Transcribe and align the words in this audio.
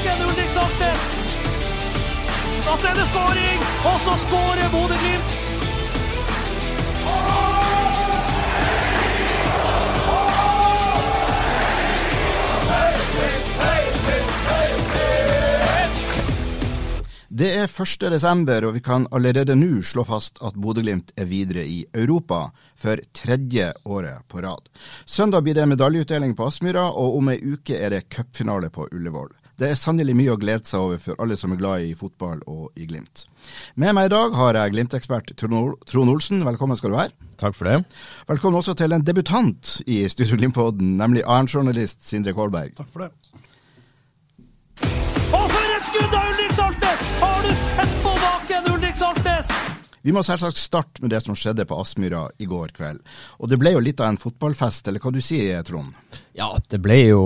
Baken, 0.00 0.28
Ulrik 0.28 0.50
Saltnes? 0.50 1.00
Da 2.66 2.76
ser 2.76 2.94
det 2.94 3.06
skåring, 3.06 3.60
og 3.84 4.00
så 4.00 4.16
skårer 4.16 4.68
Bodø-Glimt. 4.72 5.36
Det 17.28 17.48
er 17.56 17.64
1. 17.64 18.10
desember, 18.12 18.64
og 18.68 18.74
vi 18.74 18.80
kan 18.84 19.06
allerede 19.16 19.54
nå 19.56 19.80
slå 19.82 20.04
fast 20.04 20.42
at 20.44 20.58
Bodø-Glimt 20.60 21.14
er 21.16 21.24
videre 21.24 21.64
i 21.64 21.86
Europa 21.94 22.50
for 22.76 23.00
tredje 23.16 23.72
året 23.84 24.28
på 24.28 24.42
rad. 24.44 24.68
Søndag 25.06 25.42
blir 25.42 25.56
det 25.56 25.68
medaljeutdeling 25.68 26.36
på 26.36 26.50
Aspmyra, 26.50 26.90
og 26.90 27.16
om 27.16 27.32
ei 27.32 27.40
uke 27.40 27.80
er 27.80 27.96
det 27.96 28.08
cupfinale 28.12 28.68
på 28.70 28.88
Ullevål. 28.92 29.39
Det 29.60 29.68
er 29.68 29.76
sannelig 29.76 30.14
mye 30.16 30.32
å 30.32 30.38
glede 30.40 30.64
seg 30.64 30.80
over 30.80 31.00
for 31.02 31.20
alle 31.20 31.36
som 31.36 31.52
er 31.52 31.58
glad 31.60 31.82
i 31.84 31.90
fotball 31.92 32.38
og 32.48 32.78
i 32.80 32.86
Glimt. 32.88 33.26
Med 33.76 33.92
meg 33.92 34.08
i 34.08 34.12
dag 34.14 34.32
har 34.38 34.56
jeg 34.56 34.72
Glimt-ekspert 34.72 35.34
Trond 35.36 36.12
Olsen, 36.14 36.40
velkommen 36.48 36.78
skal 36.80 36.94
du 36.94 36.96
være. 36.96 37.12
Takk 37.40 37.58
for 37.58 37.68
det. 37.68 37.74
Velkommen 38.30 38.56
også 38.56 38.72
til 38.80 38.96
en 38.96 39.04
debutant 39.04 39.74
i 39.84 39.98
Studio 40.08 40.40
Glimt-podden, 40.40 40.94
nemlig 40.96 41.26
annen-journalist 41.28 42.08
Sindre 42.08 42.32
Kålberg. 42.32 42.72
Takk 42.80 42.88
for 42.88 43.04
det. 43.04 43.12
Vi 50.00 50.14
må 50.16 50.22
selvsagt 50.24 50.56
starte 50.56 51.02
med 51.02 51.12
det 51.12 51.20
som 51.24 51.36
skjedde 51.36 51.66
på 51.68 51.76
Aspmyra 51.76 52.22
i 52.40 52.46
går 52.48 52.72
kveld. 52.76 53.00
Og 53.38 53.50
det 53.52 53.58
ble 53.60 53.74
jo 53.74 53.82
litt 53.84 54.00
av 54.00 54.08
en 54.08 54.20
fotballfest, 54.20 54.88
eller 54.88 55.02
hva 55.02 55.12
du 55.12 55.20
sier 55.24 55.60
Trond? 55.66 55.92
Ja, 56.36 56.48
det 56.72 56.80
ble 56.80 56.96
jo, 57.02 57.24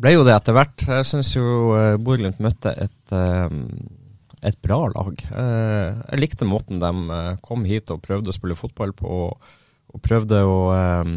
ble 0.00 0.14
jo 0.14 0.24
det 0.24 0.32
etter 0.38 0.56
hvert. 0.56 0.86
Jeg 0.88 1.08
syns 1.08 1.34
jo 1.36 1.44
Borglund 1.44 2.06
Bodø-Glimt 2.06 2.40
møtte 2.44 2.72
et, 2.86 3.12
eh, 3.12 3.56
et 4.48 4.60
bra 4.64 4.80
lag. 4.94 5.24
Eh, 5.36 6.00
jeg 6.14 6.22
likte 6.22 6.48
måten 6.48 6.80
de 6.80 6.92
eh, 7.18 7.32
kom 7.44 7.68
hit 7.68 7.92
og 7.92 8.00
prøvde 8.04 8.32
å 8.32 8.36
spille 8.36 8.56
fotball 8.56 8.96
på, 8.96 9.18
og, 9.28 10.00
prøvde 10.00 10.40
å 10.48 10.58
eh, 10.72 11.14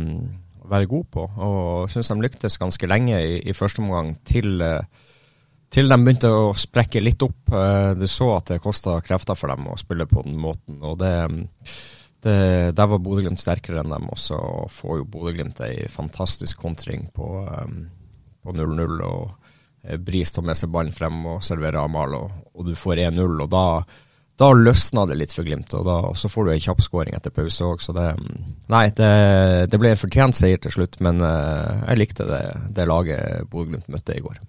være 0.67 0.91
god 0.91 1.11
på. 1.15 1.27
Og 1.39 1.91
syns 1.93 2.11
de 2.11 2.19
lyktes 2.19 2.59
ganske 2.59 2.91
lenge 2.91 3.21
i, 3.23 3.39
i 3.47 3.55
første 3.55 3.83
omgang 3.85 4.11
til 4.27 4.59
eh, 4.59 4.83
til 5.75 5.91
de 5.91 5.97
begynte 5.99 6.31
å 6.31 6.53
sprekke 6.55 7.01
litt 7.03 7.23
opp. 7.25 7.51
Eh, 7.51 7.91
Du 7.99 8.07
så 8.07 8.29
at 8.37 8.53
det 8.53 8.63
kosta 8.63 9.01
krefter 9.03 9.35
for 9.35 9.51
dem 9.51 9.67
å 9.67 9.77
spille 9.79 10.07
på 10.07 10.23
den 10.23 10.37
måten. 10.39 10.79
og 10.81 10.99
det, 10.99 11.13
det, 12.23 12.37
Der 12.75 12.87
var 12.87 12.99
Bodø-Glimt 13.03 13.41
sterkere 13.41 13.83
enn 13.83 13.91
dem. 13.91 14.07
Og 14.09 14.19
så 14.19 14.39
får 14.71 15.01
jo 15.01 15.09
Bodø-Glimt 15.11 15.59
ei 15.67 15.87
fantastisk 15.91 16.61
kontring 16.63 17.09
på 17.13 17.43
eh, 17.43 17.75
0-0. 18.45 19.01
og 19.03 19.33
eh, 19.83 19.97
Bris 19.97 20.31
tar 20.31 20.47
med 20.47 20.55
seg 20.55 20.71
ballen 20.71 20.95
frem 20.95 21.19
og 21.25 21.43
serverer 21.43 21.83
Amal, 21.83 22.15
og, 22.15 22.31
og 22.55 22.69
du 22.69 22.75
får 22.75 23.07
1-0. 23.09 23.41
og 23.41 23.49
da 23.51 23.67
da 24.35 24.49
løsna 24.51 25.05
det 25.07 25.15
litt 25.15 25.31
for 25.31 25.47
Glimt, 25.47 25.71
og, 25.77 25.85
da, 25.87 25.95
og 26.09 26.17
så 26.19 26.27
får 26.31 26.47
du 26.47 26.51
ei 26.51 26.63
kjapp 26.63 26.81
skåring 26.83 27.15
etter 27.15 27.31
pause 27.31 27.63
òg. 27.63 27.83
Så 27.83 27.95
det 27.95 28.09
Nei, 28.71 28.89
det, 28.97 29.09
det 29.69 29.79
ble 29.79 29.91
en 29.93 29.99
fortjent 30.01 30.35
seier 30.35 30.59
til 30.59 30.73
slutt, 30.73 30.97
men 31.05 31.21
uh, 31.21 31.85
jeg 31.85 31.99
likte 32.01 32.25
det, 32.27 32.41
det 32.75 32.87
laget 32.89 33.45
Bodø-Glimt 33.51 33.87
møtte 33.93 34.17
i 34.17 34.23
går. 34.25 34.39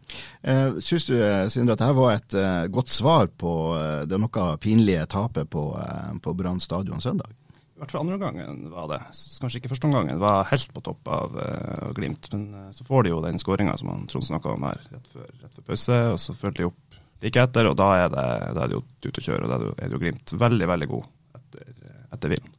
Uh, 0.40 0.78
Syns 0.82 1.06
du 1.10 1.14
eh, 1.20 1.46
Sindre, 1.52 1.76
at 1.76 1.84
dette 1.84 1.98
var 1.98 2.16
et 2.16 2.38
uh, 2.38 2.64
godt 2.72 2.90
svar 2.94 3.28
på 3.28 3.52
uh, 3.76 4.06
det 4.08 4.18
noe 4.22 4.46
pinlige 4.62 5.04
tapet 5.12 5.50
på, 5.52 5.68
eh, 5.78 6.14
på 6.22 6.34
Brann 6.38 6.62
stadion 6.62 7.02
søndag? 7.02 7.34
I 7.76 7.82
hvert 7.82 7.92
fall 7.92 8.06
andre 8.06 8.16
gangen 8.16 8.60
var 8.72 8.86
det. 8.88 9.02
Kanskje 9.36 9.58
ikke 9.60 9.68
første 9.68 9.84
omgangen. 9.84 10.16
Var 10.16 10.46
helt 10.48 10.70
på 10.72 10.80
topp 10.80 11.10
av 11.12 11.34
uh, 11.36 11.90
Glimt. 11.92 12.30
Men 12.32 12.46
eh, 12.56 12.70
så 12.72 12.86
får 12.88 13.04
de 13.04 13.10
jo 13.12 13.18
den 13.20 13.36
skåringa 13.36 13.74
som 13.76 13.90
han 13.92 14.06
Trond 14.08 14.24
snakka 14.24 14.54
om 14.54 14.64
her, 14.64 14.80
rett 14.94 15.10
før, 15.12 15.26
rett 15.42 15.58
før 15.58 15.66
pause. 15.66 15.98
Og 16.14 16.16
så 16.22 16.32
følger 16.38 16.62
de 16.62 16.68
opp 16.70 16.85
like 17.26 17.42
etter, 17.42 17.68
og 17.70 17.76
da 17.78 17.88
er 18.04 18.12
det, 18.14 18.26
da 18.56 18.64
er 18.64 18.70
det 18.72 18.78
jo 18.78 18.84
ute 19.10 19.20
å 19.20 19.26
kjøre. 19.26 19.42
Og 19.44 19.50
da 19.50 19.56
er 19.58 19.64
det 19.66 19.72
jo- 19.72 19.96
jo 19.96 20.04
Glimt 20.06 20.36
veldig, 20.46 20.68
veldig 20.74 20.88
god 20.94 21.04
etter, 21.40 21.74
etter 22.14 22.32
hvilen. 22.32 22.52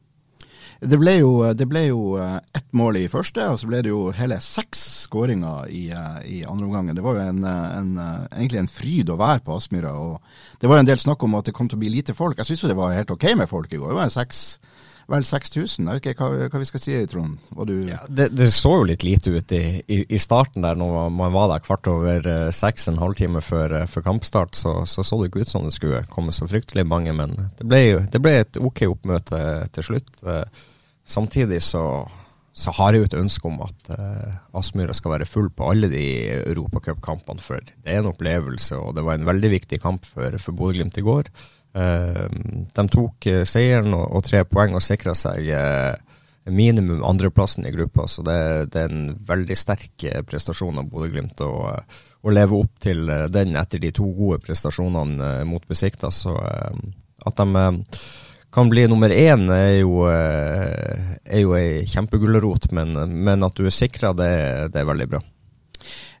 Det 0.78 0.94
ble 1.00 1.12
jo, 1.18 1.30
det 1.58 1.66
ble 1.66 1.80
jo 1.88 2.02
eh, 2.22 2.36
ett 2.54 2.68
mål 2.78 3.00
i 3.00 3.08
første, 3.10 3.42
og 3.50 3.56
så 3.58 3.66
ble 3.66 3.80
det 3.82 3.90
jo 3.90 4.12
hele 4.14 4.36
seks 4.38 4.78
skåringer 5.08 5.66
i, 5.74 5.88
eh, 5.90 6.20
i 6.22 6.44
andre 6.46 6.68
omgangen. 6.68 6.94
Det 6.94 7.02
var 7.02 7.16
jo 7.18 7.24
en, 7.32 7.40
eh, 7.42 7.78
en, 7.80 7.88
egentlig 8.30 8.60
en 8.60 8.70
fryd 8.70 9.10
å 9.10 9.16
være 9.18 9.42
på 9.42 9.56
Aspmyra. 9.56 9.90
Det 10.60 10.68
var 10.70 10.76
jo 10.78 10.84
en 10.84 10.90
del 10.92 11.02
snakk 11.02 11.24
om 11.26 11.34
at 11.34 11.46
det 11.50 11.54
kom 11.58 11.66
til 11.68 11.80
å 11.80 11.82
bli 11.82 11.90
lite 11.90 12.14
folk. 12.14 12.38
Jeg 12.38 12.46
syns 12.52 12.62
jo 12.62 12.68
det 12.70 12.76
var 12.78 12.94
helt 12.94 13.10
ok 13.10 13.26
med 13.40 13.50
folk 13.50 13.72
i 13.74 13.76
går. 13.82 13.90
Det 13.90 13.98
var 13.98 14.14
seks, 14.14 14.44
vel 15.08 15.24
6000. 15.24 15.88
Jeg 15.88 15.98
vet 15.98 16.08
ikke 16.12 16.26
hva, 16.28 16.48
hva 16.52 16.60
vi 16.60 16.68
skal 16.68 16.82
si, 16.82 16.96
Trond. 17.08 17.38
Du 17.68 17.74
Det, 18.12 18.28
det 18.36 18.50
så 18.54 18.74
jo 18.76 18.88
litt 18.88 19.06
lite 19.06 19.32
ut 19.32 19.54
i, 19.56 19.80
i, 19.88 20.02
i 20.04 20.20
starten 20.20 20.66
der, 20.66 20.78
når 20.78 21.08
man 21.14 21.34
var 21.34 21.48
der 21.52 21.64
kvart 21.64 21.88
over 21.90 22.28
eh, 22.28 22.50
seks, 22.54 22.88
en 22.90 23.00
halvtime 23.00 23.42
før, 23.44 23.80
eh, 23.80 23.88
før 23.88 24.04
kampstart. 24.10 24.58
Så, 24.58 24.82
så 24.86 25.04
så 25.06 25.20
det 25.20 25.30
ikke 25.30 25.46
ut 25.46 25.52
som 25.52 25.66
det 25.66 25.74
skulle 25.76 26.04
komme 26.12 26.34
så 26.36 26.48
fryktelig 26.50 26.86
mange, 26.88 27.16
men 27.16 27.36
det 27.58 27.66
ble, 27.68 27.82
det 28.12 28.22
ble 28.22 28.36
et 28.42 28.60
ok 28.60 28.84
oppmøte 28.90 29.42
til 29.74 29.88
slutt. 29.90 30.12
Eh, 30.28 30.64
samtidig 31.08 31.62
så, 31.64 31.84
så 32.52 32.74
har 32.76 32.92
jeg 32.92 33.00
jo 33.00 33.08
et 33.08 33.20
ønske 33.22 33.48
om 33.48 33.62
at 33.64 33.92
Aspmyra 34.58 34.92
skal 34.96 35.14
være 35.14 35.28
full 35.30 35.48
på 35.48 35.70
alle 35.72 35.88
de 35.88 36.04
europacupkampene, 36.42 37.40
for 37.40 37.64
det 37.64 37.94
er 37.94 38.02
en 38.02 38.10
opplevelse, 38.10 38.76
og 38.76 38.98
det 38.98 39.06
var 39.06 39.16
en 39.16 39.28
veldig 39.28 39.54
viktig 39.56 39.80
kamp 39.80 40.04
for, 40.04 40.36
for 40.42 40.58
Bodø-Glimt 40.58 41.00
i 41.00 41.06
går. 41.06 41.32
Eh, 41.78 42.26
de 42.74 42.84
tok 42.90 43.26
eh, 43.30 43.44
seieren 43.46 43.94
og, 43.94 44.06
og 44.18 44.24
tre 44.26 44.42
poeng 44.48 44.74
og 44.74 44.82
sikra 44.82 45.14
seg 45.18 45.46
eh, 45.54 45.94
minimum 46.48 47.04
andreplassen 47.04 47.66
i 47.68 47.72
gruppa, 47.74 48.06
så 48.08 48.24
det, 48.24 48.38
det 48.72 48.86
er 48.86 48.94
en 48.94 49.10
veldig 49.28 49.56
sterk 49.58 50.06
prestasjon 50.26 50.80
av 50.80 50.88
Bodø-Glimt 50.90 51.42
eh, 51.44 51.98
å 52.18 52.34
leve 52.34 52.62
opp 52.64 52.80
til 52.82 53.04
den 53.30 53.54
etter 53.60 53.82
de 53.82 53.92
to 53.94 54.08
gode 54.16 54.40
prestasjonene 54.42 55.44
mot 55.46 55.62
Besikta. 55.68 56.10
Så 56.10 56.32
at 56.34 57.38
de 57.38 57.68
kan 58.50 58.72
bli 58.72 58.88
nummer 58.90 59.12
én 59.14 59.46
er 59.54 59.84
jo, 59.84 60.02
er 60.10 61.38
jo 61.44 61.54
ei 61.54 61.86
kjempegulrot, 61.86 62.72
men, 62.74 62.96
men 63.22 63.46
at 63.46 63.54
du 63.54 63.68
er 63.68 63.76
sikra, 63.76 64.10
det, 64.18 64.32
det 64.74 64.82
er 64.82 64.90
veldig 64.90 65.08
bra. 65.14 65.22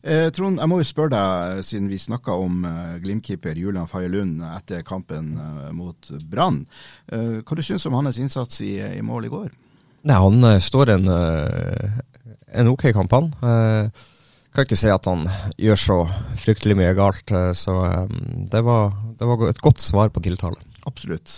Eh, 0.02 0.28
Trond, 0.34 0.60
jeg 0.60 0.70
må 0.70 0.78
jo 0.78 0.86
spørre 0.86 1.10
deg, 1.14 1.62
siden 1.66 1.88
vi 1.90 1.98
snakka 1.98 2.36
om 2.38 2.60
eh, 2.68 2.98
Glimt-keeper 3.02 3.58
Julian 3.58 3.88
Faye 3.90 4.10
Lund 4.12 4.44
etter 4.46 4.84
kampen 4.86 5.32
eh, 5.42 5.72
mot 5.74 6.12
Brann. 6.30 6.62
Eh, 7.10 7.40
hva 7.42 7.58
du 7.58 7.64
syns 7.66 7.86
om 7.88 7.96
hans 7.98 8.20
innsats 8.22 8.62
i, 8.62 8.76
i 8.78 9.02
mål 9.02 9.26
i 9.26 9.32
går? 9.32 9.48
Nei, 10.06 10.20
han 10.22 10.44
eh, 10.46 10.60
står 10.62 10.94
en, 10.94 11.10
eh, 11.10 11.98
en 12.62 12.70
ok 12.70 12.88
kamp, 12.94 13.16
han. 13.16 13.32
Eh, 13.42 14.06
kan 14.54 14.66
ikke 14.66 14.78
si 14.80 14.90
at 14.90 15.06
han 15.10 15.26
gjør 15.60 15.78
så 15.82 15.98
fryktelig 16.40 16.78
mye 16.78 16.94
galt, 16.98 17.34
eh, 17.34 17.50
så 17.58 17.74
eh, 17.88 18.16
det, 18.54 18.62
var, 18.66 18.94
det 19.18 19.28
var 19.28 19.48
et 19.50 19.62
godt 19.62 19.82
svar 19.82 20.14
på 20.14 20.22
tiltale. 20.24 20.62
Absolutt. 20.88 21.30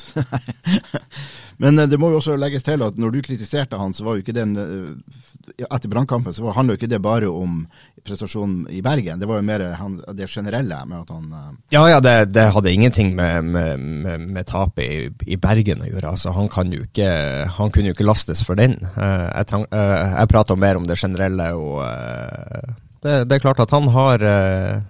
Men 1.60 1.78
eh, 1.78 1.88
det 1.90 1.98
må 2.00 2.10
jo 2.12 2.20
også 2.20 2.36
legges 2.40 2.64
til 2.66 2.82
at 2.86 2.96
når 3.00 3.14
du 3.16 3.20
kritiserte 3.26 3.78
han, 3.80 3.92
så 3.96 4.06
var 4.06 4.16
jo 4.16 4.22
ikke 4.24 4.36
den 4.36 4.54
eh, 4.56 5.64
Etter 5.66 5.90
brannkampen 5.90 6.32
så 6.32 6.52
handler 6.54 6.76
jo 6.76 6.80
ikke 6.80 6.90
det 6.92 7.00
bare 7.02 7.28
om 7.30 7.64
prestasjonen 8.06 8.62
i 8.72 8.80
Bergen. 8.84 9.18
Det 9.20 9.26
var 9.28 9.40
jo 9.40 9.44
mer 9.48 9.64
han, 9.76 9.96
det 10.16 10.28
generelle 10.30 10.78
med 10.88 11.02
at 11.02 11.10
han 11.12 11.26
eh, 11.36 11.48
Ja, 11.74 11.82
ja, 11.90 11.98
det, 12.04 12.14
det 12.36 12.46
hadde 12.54 12.72
ingenting 12.72 13.12
med, 13.18 13.44
med, 13.44 13.82
med, 14.06 14.28
med 14.38 14.48
tapet 14.48 14.86
i, 14.86 15.34
i 15.34 15.40
Bergen 15.40 15.82
å 15.84 15.90
gjøre. 15.90 16.14
Altså, 16.14 16.32
han, 16.36 16.48
kan 16.52 16.70
jo 16.72 16.84
ikke, 16.86 17.10
han 17.58 17.74
kunne 17.74 17.90
jo 17.92 17.96
ikke 17.98 18.08
lastes 18.08 18.44
for 18.46 18.56
den. 18.60 18.78
Eh, 18.94 19.26
jeg 19.34 19.50
tan- 19.52 19.68
eh, 19.68 20.14
jeg 20.20 20.30
prater 20.32 20.60
mer 20.60 20.78
om 20.80 20.86
det 20.88 20.96
generelle, 21.02 21.50
og 21.58 21.82
eh, 21.88 22.72
det, 23.04 23.18
det 23.28 23.36
er 23.38 23.44
klart 23.44 23.60
at 23.66 23.74
han 23.74 23.90
har 23.92 24.24
eh, 24.24 24.80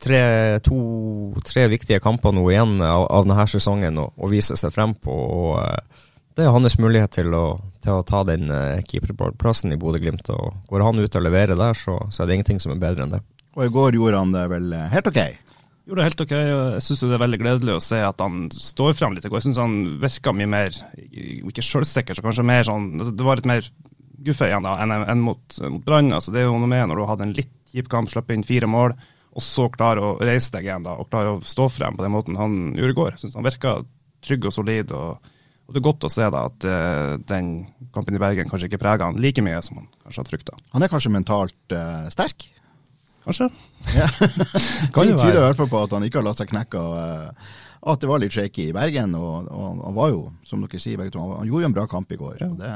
tre, 0.00 0.20
to, 0.64 0.78
tre 1.46 1.66
viktige 1.70 2.00
kamper 2.02 2.34
nå 2.34 2.44
igjen 2.50 2.78
av, 2.84 3.06
av 3.12 3.26
denne 3.28 3.46
sesongen 3.50 4.00
å, 4.00 4.06
å 4.16 4.30
vise 4.30 4.56
seg 4.58 4.72
frem 4.74 4.94
på. 4.96 5.12
og 5.12 5.58
eh, 5.62 6.06
Det 6.36 6.46
er 6.46 6.54
hans 6.54 6.78
mulighet 6.80 7.18
til 7.18 7.34
å, 7.36 7.44
til 7.84 7.98
å 7.98 8.06
ta 8.06 8.22
den 8.28 8.50
eh, 8.54 8.80
keeperplassen 8.86 9.74
i 9.74 9.78
Bodø-Glimt. 9.80 10.32
Går 10.70 10.86
han 10.86 11.02
ut 11.02 11.20
og 11.20 11.26
leverer 11.26 11.58
der, 11.58 11.76
så, 11.76 11.98
så 12.10 12.22
er 12.22 12.30
det 12.30 12.40
ingenting 12.40 12.62
som 12.62 12.74
er 12.74 12.82
bedre 12.82 13.06
enn 13.06 13.14
det. 13.18 13.22
Og 13.58 13.66
i 13.66 13.72
går 13.74 13.98
gjorde 13.98 14.24
han 14.24 14.34
det 14.34 14.48
vel 14.52 14.72
eh, 14.76 14.88
helt 14.94 15.10
ok. 15.10 15.20
gjorde 15.84 16.00
det 16.00 16.08
helt 16.08 16.24
ok. 16.26 16.34
Jeg 16.38 16.82
syns 16.86 17.04
det 17.04 17.14
er 17.18 17.24
veldig 17.26 17.42
gledelig 17.44 17.76
å 17.76 17.84
se 17.84 18.02
at 18.06 18.24
han 18.24 18.48
står 18.54 18.96
frem 18.98 19.16
litt 19.16 19.26
i 19.26 19.32
går. 19.32 19.42
Jeg 19.42 19.50
syns 19.50 19.62
han 19.62 19.78
virka 20.02 20.34
mye 20.36 20.50
mer, 20.50 20.82
ikke 21.04 21.66
sjølsikker, 21.66 22.16
så 22.16 22.24
kanskje 22.24 22.46
mer 22.46 22.66
sånn 22.68 22.92
altså 22.98 23.16
Det 23.16 23.26
var 23.26 23.40
litt 23.40 23.50
mer 23.50 23.72
guffe 24.20 24.50
igjen 24.50 24.66
da, 24.66 24.74
enn 24.82 24.92
enn 24.92 25.22
mot, 25.24 25.44
mot 25.64 25.84
Brann. 25.84 26.12
Altså, 26.12 26.32
det 26.32 26.42
er 26.42 26.50
jo 26.50 26.58
noe 26.60 26.70
med 26.70 26.90
når 26.90 27.00
du 27.00 27.08
hadde 27.08 27.26
en 27.28 27.36
litt 27.36 27.54
kjip 27.72 27.88
kamp, 27.92 28.10
slapp 28.12 28.30
inn 28.34 28.44
fire 28.46 28.68
mål, 28.70 28.94
og 29.40 29.46
så 29.46 29.66
klare 29.72 30.04
å 30.04 30.14
reise 30.20 30.52
deg 30.54 30.68
igjen 30.68 30.84
da, 30.84 30.98
og 31.00 31.08
klare 31.10 31.34
å 31.34 31.42
stå 31.44 31.70
frem 31.72 31.96
på 31.96 32.04
den 32.04 32.14
måten 32.14 32.38
han 32.38 32.60
gjorde 32.76 32.94
i 32.94 32.98
går. 33.00 33.12
Jeg 33.14 33.24
synes 33.24 33.38
Han 33.38 33.48
virka 33.48 33.74
trygg 34.26 34.48
og 34.50 34.54
solid. 34.54 34.92
og, 34.92 35.32
og 35.66 35.74
Det 35.74 35.80
er 35.80 35.86
godt 35.88 36.06
å 36.06 36.12
se 36.12 36.28
da 36.36 36.44
at 36.50 36.68
uh, 36.68 37.16
den 37.30 37.50
kampen 37.94 38.18
i 38.18 38.22
Bergen 38.22 38.50
kanskje 38.50 38.70
ikke 38.70 38.82
preger 38.82 39.08
han 39.08 39.20
like 39.20 39.44
mye 39.44 39.62
som 39.64 39.80
han 39.80 39.88
kanskje 40.04 40.22
hadde 40.22 40.34
frykta. 40.34 40.60
Han 40.76 40.84
er 40.84 40.92
kanskje 40.92 41.14
mentalt 41.16 41.76
uh, 41.76 42.06
sterk? 42.12 42.50
Kanskje. 43.24 43.50
Ja. 43.96 44.08
Kan 44.94 45.08
det 45.08 45.18
tyder 45.20 45.40
i 45.40 45.44
hvert 45.48 45.58
fall 45.58 45.72
på 45.72 45.82
at 45.84 45.96
han 45.96 46.06
ikke 46.06 46.20
har 46.20 46.28
latt 46.30 46.40
seg 46.40 46.52
knekke. 46.52 46.80
Og, 46.80 46.94
uh, 46.96 47.58
at 47.80 48.00
det 48.02 48.08
var 48.10 48.20
litt 48.20 48.34
shaky 48.34 48.66
i 48.68 48.74
Bergen. 48.76 49.14
Og, 49.16 49.46
og 49.48 49.78
han 49.86 49.94
var 49.96 50.10
jo, 50.12 50.20
som 50.44 50.60
dere 50.60 50.80
sier 50.82 50.98
begge 51.00 51.14
to, 51.14 51.22
han 51.32 51.48
gjorde 51.48 51.64
jo 51.64 51.68
en 51.70 51.76
bra 51.78 51.86
kamp 51.88 52.10
i 52.12 52.18
går. 52.20 52.34
Ja. 52.42 52.48
Det, 52.58 52.72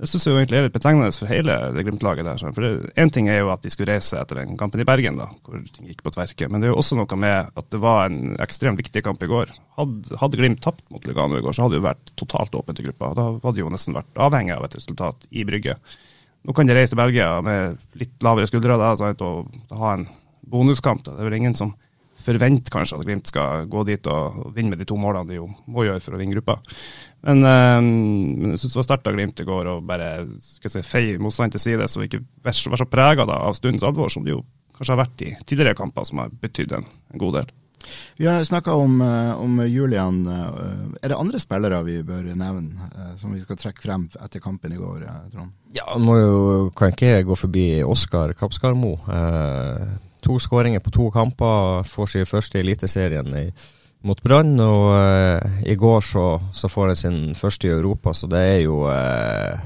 Det 0.00 0.08
syns 0.08 0.24
jeg 0.24 0.38
egentlig 0.38 0.58
er 0.58 0.64
litt 0.64 0.76
betegnende 0.76 1.10
for 1.12 1.28
hele 1.28 1.56
det 1.74 1.84
Glimt-laget 1.84 2.24
der. 2.24 2.40
sånn. 2.40 2.54
For 2.56 2.64
Én 2.96 3.12
ting 3.12 3.28
er 3.28 3.42
jo 3.42 3.50
at 3.52 3.64
de 3.64 3.72
skulle 3.74 3.92
reise 3.92 4.16
etter 4.20 4.40
den 4.40 4.56
kampen 4.60 4.80
i 4.80 4.86
Bergen, 4.88 5.20
da, 5.20 5.28
hvor 5.44 5.60
ting 5.74 5.90
gikk 5.90 6.00
på 6.06 6.14
tverke. 6.16 6.48
Men 6.48 6.62
det 6.64 6.70
er 6.70 6.72
jo 6.72 6.78
også 6.80 6.96
noe 6.96 7.20
med 7.20 7.50
at 7.60 7.68
det 7.74 7.80
var 7.82 8.08
en 8.08 8.38
ekstremt 8.40 8.80
viktig 8.80 9.02
kamp 9.04 9.22
i 9.26 9.28
går. 9.30 9.52
Hadde, 9.76 10.16
hadde 10.22 10.40
Glimt 10.40 10.62
tapt 10.64 10.84
mot 10.94 11.04
Lugano 11.04 11.36
i 11.36 11.44
går, 11.44 11.56
så 11.56 11.66
hadde 11.66 11.76
det 11.76 11.82
jo 11.82 11.88
vært 11.90 12.14
totalt 12.16 12.56
åpent 12.56 12.80
i 12.80 12.86
gruppa. 12.88 13.12
Da 13.18 13.26
hadde 13.34 13.56
de 13.58 13.64
jo 13.66 13.72
nesten 13.74 13.98
vært 13.98 14.22
avhengig 14.28 14.56
av 14.56 14.64
et 14.64 14.78
resultat 14.80 15.28
i 15.28 15.44
Brygge. 15.48 15.76
Nå 16.48 16.54
kan 16.56 16.70
de 16.70 16.78
reise 16.78 16.94
til 16.94 17.00
Belgia 17.02 17.34
med 17.44 17.76
litt 18.00 18.16
lavere 18.24 18.48
skuldre 18.48 18.78
da, 18.80 18.94
og 18.96 19.52
ha 19.76 19.92
en 19.98 20.08
bonuskamp. 20.48 21.04
Da. 21.04 21.12
Det 21.18 21.20
er 21.20 21.28
vel 21.28 21.36
ingen 21.42 21.58
som 21.58 21.74
forventer 22.28 22.74
kanskje 22.74 22.98
at 22.98 23.06
Glimt 23.08 23.30
skal 23.30 23.68
gå 23.70 23.84
dit 23.88 24.10
og, 24.12 24.40
og 24.44 24.56
vinne 24.56 24.74
med 24.74 24.82
de 24.82 24.88
to 24.88 24.98
målene 25.00 25.32
de 25.32 25.38
jo 25.40 25.48
må 25.66 25.86
gjøre 25.88 26.02
for 26.04 26.16
å 26.16 26.20
vinne 26.20 26.36
gruppa. 26.36 26.58
Men, 27.26 27.42
eh, 27.48 27.78
men 27.82 28.54
jeg 28.54 28.62
syns 28.62 28.74
det 28.74 28.80
var 28.82 28.88
sterkt 28.90 29.10
av 29.10 29.16
Glimt 29.18 29.42
i 29.42 29.48
går 29.48 29.72
å 29.72 29.78
bare 29.84 30.10
skal 30.44 30.70
jeg 30.70 30.76
si, 30.76 30.90
feie 30.90 31.22
motstand 31.22 31.56
til 31.56 31.64
side, 31.64 31.88
så 31.90 32.04
ikke 32.04 32.22
var 32.44 32.56
så, 32.56 32.72
være 32.72 32.84
så 32.84 32.90
prega 32.90 33.28
av 33.38 33.56
stundens 33.58 33.86
alvor, 33.86 34.12
som 34.12 34.26
det 34.26 34.36
jo 34.36 34.44
kanskje 34.76 34.94
har 34.94 35.00
vært 35.00 35.24
i 35.26 35.32
tidligere 35.42 35.78
kamper, 35.78 36.06
som 36.06 36.22
har 36.22 36.36
betydd 36.42 36.76
en, 36.78 36.86
en 36.86 37.22
god 37.22 37.40
del. 37.40 37.56
vi 38.18 38.26
har 38.26 38.44
snakka 38.44 38.74
om, 38.74 39.00
eh, 39.02 39.32
om 39.40 39.62
Julian. 39.66 40.20
eh, 40.26 40.98
er 41.02 41.14
det 41.14 41.18
andre 41.18 41.40
spillere 41.42 41.82
vi 41.86 42.02
bør 42.06 42.28
nevne, 42.34 42.90
som 43.18 43.32
vi 43.34 43.40
skal 43.42 43.58
trekke 43.58 43.82
frem 43.82 44.08
etter 44.24 44.44
kampen 44.44 44.74
i 44.76 44.78
går, 44.78 45.06
Trond? 45.32 45.56
Ja, 45.74 45.84
han 45.92 46.04
må 46.04 46.18
jo, 46.18 46.36
kan 46.76 46.92
ikke 46.94 47.24
gå 47.28 47.36
forbi 47.36 47.66
Oskar 47.84 48.32
Kapskarmo. 48.38 48.94
Eh, 49.12 49.88
to 50.28 50.36
skåringer 50.44 50.84
på 50.84 50.92
to 50.94 51.08
kamper, 51.16 51.82
får 51.88 52.12
sin 52.14 52.28
første 52.28 52.60
i 52.60 52.62
Eliteserien 52.66 53.34
i- 53.40 53.50
mot 54.06 54.20
Brann. 54.22 54.54
Og 54.62 54.92
uh, 54.94 55.58
i 55.66 55.74
går 55.74 56.04
så, 56.06 56.28
så 56.54 56.68
får 56.70 56.92
han 56.92 57.00
sin 57.02 57.18
første 57.34 57.66
i 57.66 57.74
Europa, 57.74 58.12
så 58.14 58.28
det 58.30 58.44
er 58.52 58.60
jo 58.68 58.84
uh, 58.86 59.58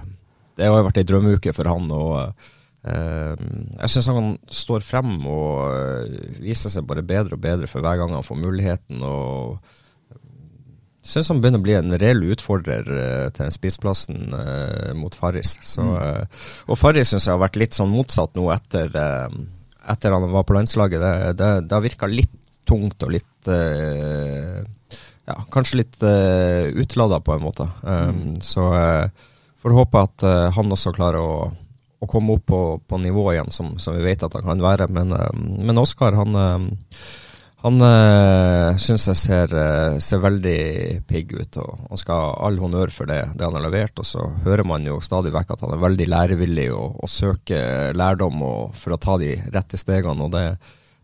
Det 0.56 0.64
har 0.69 0.79
jo 0.79 0.87
vært 0.88 1.03
ei 1.03 1.09
drømmeuke 1.12 1.53
for 1.59 1.75
han. 1.75 1.91
og 1.93 2.49
Uh, 2.82 3.37
Jeg 3.79 3.91
syns 3.93 4.09
han 4.11 4.32
står 4.50 4.82
frem 4.82 5.12
og 5.31 5.69
uh, 5.70 6.17
viser 6.43 6.73
seg 6.75 6.82
bare 6.88 7.05
bedre 7.06 7.37
og 7.37 7.44
bedre 7.44 7.69
for 7.70 7.79
hver 7.79 8.00
gang 8.00 8.11
han 8.11 8.25
får 8.26 8.41
muligheten. 8.43 9.05
og 9.06 9.61
syns 11.06 11.31
han 11.31 11.38
begynner 11.44 11.62
å 11.62 11.67
bli 11.69 11.76
en 11.79 11.94
reell 12.03 12.25
utfordrer 12.35 12.91
uh, 12.91 13.29
til 13.38 13.53
spissplassen 13.55 14.35
mot 14.99 15.14
Farris. 15.14 15.55
Så, 15.62 15.87
eh, 15.94 16.43
og 16.67 16.79
Farris 16.82 17.14
syns 17.14 17.29
jeg 17.29 17.37
har 17.37 17.44
vært 17.44 17.61
litt 17.62 17.79
sånn 17.79 17.94
motsatt 17.94 18.35
nå 18.35 18.49
etter, 18.55 18.91
etter 19.90 20.14
han 20.14 20.29
var 20.31 20.44
på 20.46 20.55
landslaget. 20.55 21.00
Det, 21.00 21.32
det, 21.40 21.50
det 21.67 21.76
har 21.76 21.82
virka 21.84 22.08
litt 22.11 22.61
tungt 22.69 23.02
og 23.02 23.11
litt 23.14 23.50
uh, 23.50 24.62
Ja, 25.26 25.37
kanskje 25.55 25.81
litt 25.81 25.99
uh, 26.02 26.70
utlada 26.79 27.19
på 27.23 27.34
en 27.34 27.43
måte. 27.43 27.67
Um, 27.82 28.37
Så 28.43 28.69
uh, 28.75 29.11
får 29.62 29.76
håpe 29.76 30.02
at 30.02 30.25
uh, 30.26 30.50
han 30.55 30.73
også 30.75 30.94
klarer 30.94 31.23
å, 31.23 31.50
å 32.02 32.08
komme 32.11 32.34
opp 32.34 32.46
på, 32.50 32.61
på 32.87 32.99
nivå 32.99 33.29
igjen, 33.32 33.50
som, 33.55 33.76
som 33.79 33.94
vi 33.94 34.02
vet 34.06 34.23
at 34.26 34.34
han 34.34 34.46
kan 34.46 34.62
være. 34.62 34.88
Men, 34.90 35.12
eh, 35.14 35.43
men 35.62 35.79
Oskar, 35.79 36.17
han 36.19 36.35
eh, 36.35 36.64
han 37.62 37.79
øh, 37.87 38.79
syns 38.82 39.05
jeg 39.06 39.19
ser, 39.20 39.53
eh, 39.55 39.99
ser 40.03 40.23
veldig 40.23 41.03
pigg 41.06 41.31
ut, 41.37 41.59
og 41.62 41.85
han 41.93 42.00
skal 42.00 42.19
ha 42.19 42.32
all 42.49 42.59
honnør 42.59 42.91
for 42.91 43.06
det, 43.06 43.20
det 43.38 43.47
han 43.47 43.55
har 43.55 43.62
levert. 43.62 43.94
Og 44.03 44.09
så 44.09 44.26
hører 44.43 44.67
man 44.67 44.87
jo 44.88 44.99
stadig 45.05 45.31
vekk 45.35 45.55
at 45.55 45.62
han 45.62 45.76
er 45.76 45.85
veldig 45.85 46.09
lærevillig 46.11 46.67
og, 46.75 46.99
og 46.99 47.12
søker 47.12 47.94
lærdom 47.94 48.43
og, 48.49 48.75
for 48.79 48.97
å 48.97 49.00
ta 49.03 49.14
de 49.23 49.37
rette 49.55 49.79
stegene. 49.79 50.26
og 50.26 50.35
det, 50.35 50.47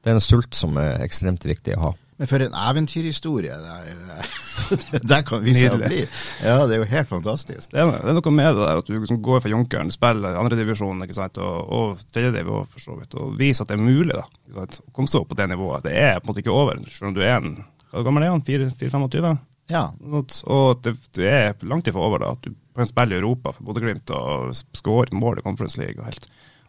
det 0.03 0.11
er 0.11 0.19
en 0.19 0.25
sult 0.25 0.59
som 0.59 0.75
er 0.83 0.99
ekstremt 1.07 1.47
viktig 1.47 1.79
å 1.79 1.89
ha. 1.89 1.95
Men 2.19 2.27
for 2.27 2.43
en 2.43 2.55
eventyrhistorie 2.59 3.55
der 5.11 5.23
kan 5.27 5.43
vi 5.45 5.53
se 5.55 5.69
å 5.71 5.77
bli. 5.79 6.01
Ja, 6.43 6.65
det 6.67 6.75
er 6.75 6.81
jo 6.83 6.89
helt 6.91 7.11
fantastisk. 7.11 7.71
Det 7.71 7.79
er, 7.79 7.93
det 7.95 8.11
er 8.11 8.17
noe 8.17 8.33
med 8.35 8.49
det 8.57 8.65
der 8.65 8.81
at 8.81 8.89
du 8.89 8.97
liksom 8.97 9.21
går 9.23 9.45
for 9.45 9.53
Junkeren, 9.53 9.93
spiller 9.95 10.39
andredivisjon 10.41 11.05
og, 11.05 11.61
og 11.79 12.03
tredjedivisjon 12.11 12.67
for 12.73 12.83
så 12.83 12.97
vidt, 12.99 13.15
og 13.15 13.37
viser 13.39 13.63
at 13.63 13.71
det 13.71 13.79
er 13.79 13.85
mulig 13.85 14.19
da, 14.19 14.25
å 14.59 14.67
komme 14.91 15.11
seg 15.11 15.23
opp 15.23 15.31
på 15.31 15.39
det 15.39 15.47
nivået. 15.53 15.87
Det 15.87 15.95
er 15.95 16.19
på 16.19 16.27
en 16.27 16.33
måte 16.33 16.43
ikke 16.43 16.57
over, 16.57 16.83
selv 16.91 17.13
om 17.13 17.15
du 17.15 17.23
er 17.23 17.39
en 17.39 17.55
Hva 17.93 18.03
gammel 18.05 18.27
er 18.27 18.35
han? 18.35 18.43
4-25? 18.45 19.39
Ja. 19.71 19.85
Og 20.03 20.83
det, 20.83 20.97
du 21.15 21.23
er 21.23 21.55
langt 21.71 21.87
ifra 21.87 22.03
over 22.03 22.25
da, 22.25 22.35
at 22.35 22.43
du 22.45 22.51
kan 22.79 22.91
spille 22.91 23.15
i 23.15 23.23
Europa 23.23 23.55
for 23.55 23.69
Bodø-Glimt 23.69 24.11
og 24.17 24.59
skåre 24.77 25.15
mål 25.15 25.39
i 25.41 25.47
Conference 25.47 25.79
League 25.81 26.01
og 26.03 26.11
helt. 26.11 26.27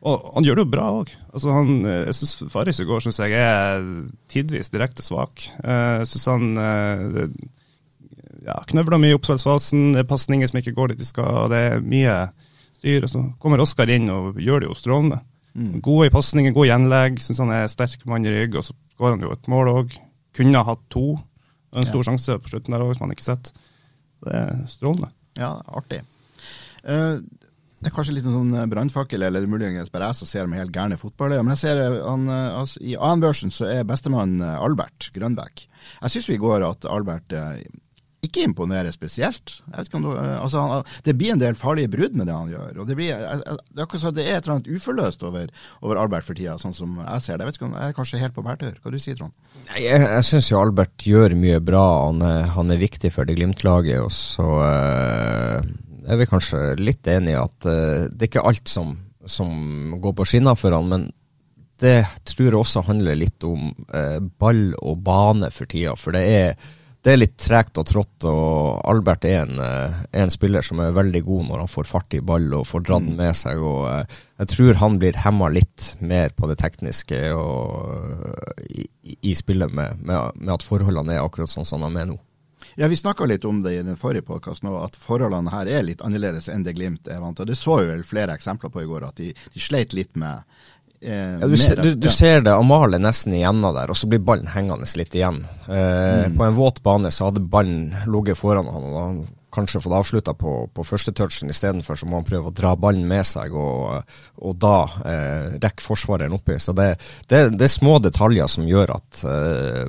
Og 0.08 0.30
han 0.38 0.46
gjør 0.48 0.56
det 0.56 0.64
jo 0.64 0.72
bra 0.72 0.86
òg. 1.02 1.10
Altså 1.34 1.52
han, 1.52 1.72
jeg 1.84 2.14
syns 2.16 2.36
Faris 2.54 2.80
i 2.80 2.86
går 2.88 3.02
synes 3.04 3.18
jeg 3.20 3.34
er 3.36 3.82
tidvis 4.32 4.70
direkte 4.72 5.04
svak. 5.04 5.44
Eh, 5.60 5.98
Jeg 6.00 6.08
syns 6.14 6.28
han 6.32 6.46
eh, 6.56 7.26
ja, 8.48 8.56
knøvler 8.72 9.02
mye 9.02 9.12
i 9.12 9.18
oppspillsfasen, 9.18 9.90
det 9.96 10.04
er 10.06 10.08
pasninger 10.10 10.48
som 10.48 10.62
ikke 10.62 10.76
går 10.78 10.94
dit 10.94 11.02
de 11.04 11.08
skal, 11.10 11.50
det 11.52 11.60
er 11.74 11.84
mye 11.84 12.14
styr. 12.80 13.04
Og 13.04 13.12
så 13.12 13.24
kommer 13.44 13.60
Oskar 13.64 13.92
inn 13.92 14.08
og 14.14 14.40
gjør 14.40 14.64
det 14.64 14.70
jo 14.72 14.78
strålende. 14.80 15.20
Gode 15.84 16.08
i 16.08 16.14
pasninger, 16.14 16.54
god 16.56 16.70
gjenlegg, 16.70 17.18
syns 17.20 17.42
han 17.44 17.52
er 17.52 17.66
sterk 17.68 18.06
mann 18.08 18.24
i 18.24 18.32
rygg, 18.32 18.56
og 18.56 18.64
så 18.70 18.76
går 19.02 19.18
han 19.18 19.26
jo 19.26 19.34
et 19.36 19.50
mål 19.52 19.72
òg. 19.74 19.98
Kunne 20.38 20.62
ha 20.62 20.64
hatt 20.72 20.86
to. 20.94 21.18
og 21.20 21.82
En 21.82 21.90
stor 21.90 22.06
sjanse 22.08 22.38
på 22.40 22.52
slutten 22.54 22.72
der 22.78 22.86
òg, 22.86 22.94
som 22.96 23.08
han 23.10 23.16
ikke 23.18 23.26
sett. 23.28 23.52
Så 24.16 24.30
det 24.30 24.38
er 24.46 24.62
strålende. 24.72 25.10
Ja, 25.42 25.58
artig. 25.76 26.00
Eh, 26.88 27.18
det 27.80 27.90
er 27.90 27.96
kanskje 27.96 28.16
litt 28.18 28.28
sånn 28.28 28.56
brannfakkel, 28.72 29.24
eller 29.24 29.46
muligens 29.48 29.92
bare 29.94 30.10
jeg 30.12 30.20
som 30.20 30.28
ser 30.28 30.48
med 30.52 30.60
helt 30.60 30.74
gærne 30.76 31.00
fotballøyne. 31.00 31.46
Men 31.48 31.56
jeg 31.56 31.64
ser 31.64 31.84
eh, 31.86 32.00
han, 32.04 32.26
eh, 32.28 32.48
altså, 32.60 32.82
i 32.84 32.98
annen-børsen 32.98 33.54
så 33.56 33.70
er 33.72 33.88
bestemann 33.88 34.40
eh, 34.44 34.58
Albert 34.60 35.12
Grønbæk. 35.16 35.68
Jeg 36.02 36.16
syns 36.16 36.34
i 36.34 36.42
går 36.42 36.66
at 36.68 36.88
Albert 36.92 37.36
eh, 37.36 37.62
ikke 38.26 38.44
imponerer 38.44 38.92
spesielt. 38.92 39.62
Du, 39.64 40.10
eh, 40.12 40.36
altså, 40.42 40.60
han, 40.60 40.84
det 41.08 41.16
blir 41.16 41.32
en 41.38 41.42
del 41.42 41.56
farlige 41.56 41.92
brudd 41.94 42.20
med 42.20 42.28
det 42.28 42.36
han 42.36 42.52
gjør. 42.52 42.82
og 42.82 42.90
Det, 42.90 43.00
blir, 43.00 43.16
det 43.16 43.86
er 43.86 44.16
det 44.18 44.26
er 44.26 44.36
et 44.36 44.44
eller 44.44 44.58
annet 44.58 44.72
uforløst 44.76 45.24
over, 45.24 45.48
over 45.80 46.04
Albert 46.04 46.28
for 46.28 46.36
tida, 46.36 46.58
sånn 46.60 46.76
som 46.76 47.00
jeg 47.00 47.24
ser 47.24 47.40
det. 47.40 47.48
Jeg 47.48 47.62
ikke 47.62 47.72
jeg 47.80 47.94
er 47.94 48.00
kanskje 48.04 48.24
helt 48.26 48.36
på 48.36 48.44
bærtur. 48.44 48.76
Hva 48.84 48.92
du 48.92 49.00
sier 49.00 49.16
Trond? 49.16 49.36
Jeg, 49.78 50.04
jeg 50.04 50.28
syns 50.28 50.52
jo 50.52 50.60
Albert 50.60 51.08
gjør 51.08 51.38
mye 51.40 51.64
bra. 51.64 51.86
Han 52.10 52.24
er, 52.28 52.50
han 52.58 52.76
er 52.76 52.84
viktig 52.84 53.14
for 53.16 53.30
det 53.30 53.40
Glimt-laget. 53.40 54.04
Og 54.04 54.12
så 54.12 54.50
eh, 54.68 55.70
er 56.10 56.20
vi 56.20 56.30
kanskje 56.30 56.60
litt 56.82 57.08
enige 57.10 57.38
i 57.38 57.40
at 57.40 57.70
eh, 57.70 58.10
det 58.10 58.26
er 58.26 58.32
ikke 58.32 58.48
alt 58.50 58.72
som, 58.72 58.96
som 59.30 59.96
går 60.02 60.18
på 60.18 60.28
skinner 60.32 60.58
for 60.60 60.76
han, 60.76 60.90
men 60.90 61.08
det 61.80 62.02
tror 62.28 62.50
jeg 62.50 62.60
også 62.60 62.84
handler 62.90 63.16
litt 63.20 63.46
om 63.48 63.70
eh, 63.96 64.18
ball 64.20 64.74
og 64.82 65.00
bane 65.06 65.52
for 65.54 65.70
tida. 65.70 65.94
For 65.96 66.16
det 66.16 66.24
er, 66.28 66.70
det 67.06 67.14
er 67.14 67.22
litt 67.22 67.38
tregt 67.40 67.80
og 67.80 67.88
trått, 67.88 68.26
og 68.28 68.82
Albert 68.90 69.28
er 69.30 69.46
en, 69.46 69.62
eh, 69.64 70.02
en 70.24 70.34
spiller 70.34 70.66
som 70.66 70.82
er 70.84 70.96
veldig 70.98 71.22
god 71.28 71.48
når 71.48 71.64
han 71.64 71.72
får 71.72 71.88
fart 71.88 72.18
i 72.18 72.24
ball 72.26 72.50
og 72.58 72.68
får 72.68 72.84
dratt 72.90 73.08
den 73.08 73.20
med 73.20 73.38
seg. 73.40 73.64
og 73.64 73.88
Jeg 74.42 74.52
tror 74.56 74.82
han 74.82 75.00
blir 75.00 75.22
hemma 75.24 75.52
litt 75.56 75.94
mer 76.04 76.36
på 76.36 76.52
det 76.52 76.60
tekniske 76.60 77.22
og, 77.38 78.58
i, 78.68 78.90
i 79.32 79.38
spillet 79.38 79.72
med, 79.72 80.02
med, 80.04 80.42
med 80.42 80.58
at 80.58 80.68
forholdene 80.68 81.16
er 81.16 81.24
akkurat 81.24 81.54
sånn 81.54 81.68
som 81.70 81.86
de 81.86 81.94
er 81.96 82.12
nå. 82.12 82.20
Ja, 82.76 82.88
Vi 82.88 82.96
snakka 82.96 83.26
litt 83.26 83.46
om 83.46 83.62
det 83.64 83.74
i 83.80 83.84
den 83.84 83.98
forrige 84.00 84.26
podkasten, 84.28 84.70
at 84.84 84.96
forholdene 85.00 85.52
her 85.54 85.68
er 85.68 85.84
litt 85.88 86.02
annerledes 86.06 86.50
enn 86.50 86.64
det 86.64 86.76
Glimt 86.78 87.08
er 87.08 87.22
vant 87.24 87.38
til. 87.38 87.48
Det 87.50 87.58
så 87.58 87.80
vi 87.82 87.88
vel 87.92 88.04
flere 88.08 88.36
eksempler 88.38 88.70
på 88.74 88.84
i 88.84 88.90
går, 88.90 89.08
at 89.10 89.16
de, 89.22 89.32
de 89.54 89.60
sleit 89.64 89.94
litt 89.98 90.16
med 90.20 90.44
eh, 91.02 91.40
Ja, 91.40 91.48
du, 91.48 91.58
ser, 91.58 91.82
du, 91.82 91.90
det. 91.94 92.00
du 92.06 92.10
ser 92.14 92.42
det, 92.46 92.54
Amal 92.54 92.94
er 92.96 93.04
nesten 93.04 93.34
igjennom 93.38 93.76
der, 93.76 93.90
og 93.90 93.98
så 93.98 94.08
blir 94.12 94.20
ballen 94.24 94.48
hengende 94.54 94.88
litt 95.00 95.16
igjen. 95.16 95.42
Eh, 95.68 96.30
På 96.38 96.46
en 96.48 96.58
våt 96.58 96.84
bane 96.86 97.12
så 97.12 97.30
hadde 97.30 97.42
ballen 97.44 97.92
ligget 98.08 98.38
foran 98.40 98.70
han, 98.70 98.88
og 98.94 99.02
han 99.04 99.20
kanskje 99.50 99.80
fått 99.82 99.96
avslutta 99.98 100.34
på, 100.38 100.52
på 100.78 100.84
første 100.86 101.10
touchen 101.18 101.50
istedenfor, 101.50 101.98
så 101.98 102.06
må 102.06 102.20
han 102.20 102.28
prøve 102.28 102.52
å 102.52 102.54
dra 102.54 102.76
ballen 102.78 103.08
med 103.10 103.26
seg, 103.26 103.56
og, 103.58 104.04
og 104.46 104.60
da 104.62 104.76
eh, 105.10 105.48
rekker 105.58 105.82
forsvareren 105.88 106.36
oppi. 106.38 106.60
Så 106.62 106.76
det, 106.78 106.92
det, 107.32 107.48
det 107.58 107.66
er 107.66 107.74
små 107.74 107.98
detaljer 108.04 108.46
som 108.52 108.68
gjør 108.70 108.94
at 109.00 109.24
eh, 109.26 109.88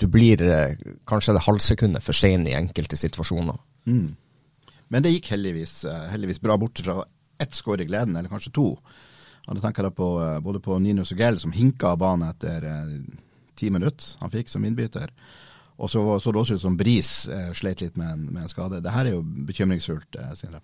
du 0.00 0.06
blir 0.08 0.40
eh, 0.42 0.76
kanskje 1.08 1.34
det 1.36 1.44
halvsekundet 1.44 2.04
for 2.04 2.16
sein 2.16 2.46
i 2.48 2.56
enkelte 2.56 2.96
situasjoner. 2.96 3.58
Men 4.90 5.04
det 5.04 5.12
gikk 5.12 5.30
heldigvis, 5.34 5.84
eh, 5.84 6.06
heldigvis 6.14 6.40
bra, 6.40 6.56
bortsett 6.60 6.88
fra 6.88 7.04
ett 7.40 7.56
skår 7.56 7.84
i 7.84 7.88
gleden, 7.90 8.16
eller 8.16 8.32
kanskje 8.32 8.54
to. 8.56 8.70
Og 9.46 9.54
Da 9.54 9.60
tenker 9.60 9.84
jeg 9.84 9.96
på, 9.98 10.08
eh, 10.24 10.40
både 10.40 10.60
på 10.60 10.78
Nino 10.80 11.04
Sugell, 11.04 11.38
som 11.38 11.52
hinka 11.52 11.92
av 11.92 11.98
banen 11.98 12.28
etter 12.28 12.64
ti 13.56 13.70
minutter 13.70 14.16
han 14.20 14.30
fikk 14.30 14.48
som 14.48 14.64
innbytter. 14.64 15.10
Og 15.80 15.88
så 15.88 16.20
så 16.20 16.32
det 16.32 16.40
også 16.40 16.54
ut 16.54 16.60
som 16.60 16.76
Bris 16.76 17.28
sleit 17.56 17.80
litt 17.80 17.96
med 17.96 18.08
en, 18.12 18.26
med 18.32 18.42
en 18.42 18.48
skade. 18.48 18.82
Det 18.82 18.92
her 18.92 19.06
er 19.06 19.12
jo 19.12 19.22
bekymringsfullt, 19.22 20.16
Sindre. 20.36 20.60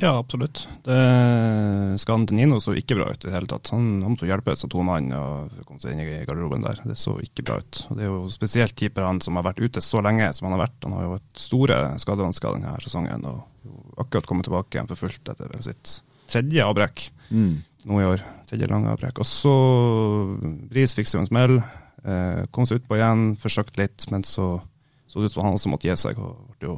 Ja, 0.00 0.14
absolutt. 0.18 0.62
Det, 0.86 0.96
Nino 2.32 2.58
så 2.60 2.72
ikke 2.76 2.96
bra 2.96 3.10
ut 3.12 3.24
i 3.24 3.28
det 3.28 3.34
hele 3.34 3.46
tatt. 3.50 3.68
Han, 3.74 4.00
han 4.02 4.14
måtte 4.14 4.26
hjelpe 4.26 4.54
av 4.56 4.70
to 4.72 4.82
mann 4.86 5.10
og 5.12 5.52
komme 5.68 5.82
seg 5.82 5.92
inn 5.92 6.00
i 6.04 6.24
garderoben 6.26 6.64
der. 6.64 6.80
Det 6.88 6.96
så 6.98 7.18
ikke 7.22 7.44
bra 7.46 7.58
ut. 7.60 7.82
Og 7.90 7.98
Det 7.98 8.06
er 8.06 8.10
jo 8.10 8.22
spesielt 8.32 8.74
keeper 8.78 9.04
han 9.06 9.20
som 9.24 9.36
har 9.38 9.44
vært 9.50 9.60
ute 9.62 9.82
så 9.84 10.00
lenge 10.04 10.30
som 10.34 10.48
han 10.48 10.56
har 10.56 10.64
vært. 10.66 10.78
Han 10.86 10.96
har 10.96 11.04
jo 11.06 11.14
hatt 11.18 11.42
store 11.44 11.78
skadevansker 12.02 12.56
denne 12.56 12.72
sesongen 12.82 13.26
og 13.28 13.44
akkurat 14.02 14.26
kommet 14.26 14.48
tilbake 14.48 14.78
igjen 14.78 14.88
for 14.90 14.98
fullt 15.04 15.28
etter 15.34 15.52
sitt 15.62 15.98
tredje 16.32 16.64
avbrekk 16.64 17.10
Mm. 17.32 17.62
nå 17.88 18.00
i 18.00 18.04
år. 18.04 18.20
Tredje 18.48 18.66
lange 18.68 18.90
avbrekk. 18.92 19.20
Og 19.22 19.24
så 19.28 19.52
Bris 20.68 20.92
fikk 20.96 21.08
seg 21.08 21.22
en 21.22 21.28
smell. 21.30 21.54
Eh, 22.04 22.42
kom 22.52 22.66
seg 22.68 22.80
utpå 22.82 22.98
igjen, 22.98 23.36
forsøkte 23.40 23.80
litt, 23.80 24.04
men 24.12 24.24
så 24.26 24.60
så 25.12 25.20
det 25.20 25.28
ut 25.28 25.32
som 25.34 25.44
han 25.44 25.54
også 25.58 25.68
måtte 25.68 25.88
gi 25.90 25.96
seg. 26.00 26.16
og 26.18 26.54
ble 26.58 26.68
jo 26.70 26.74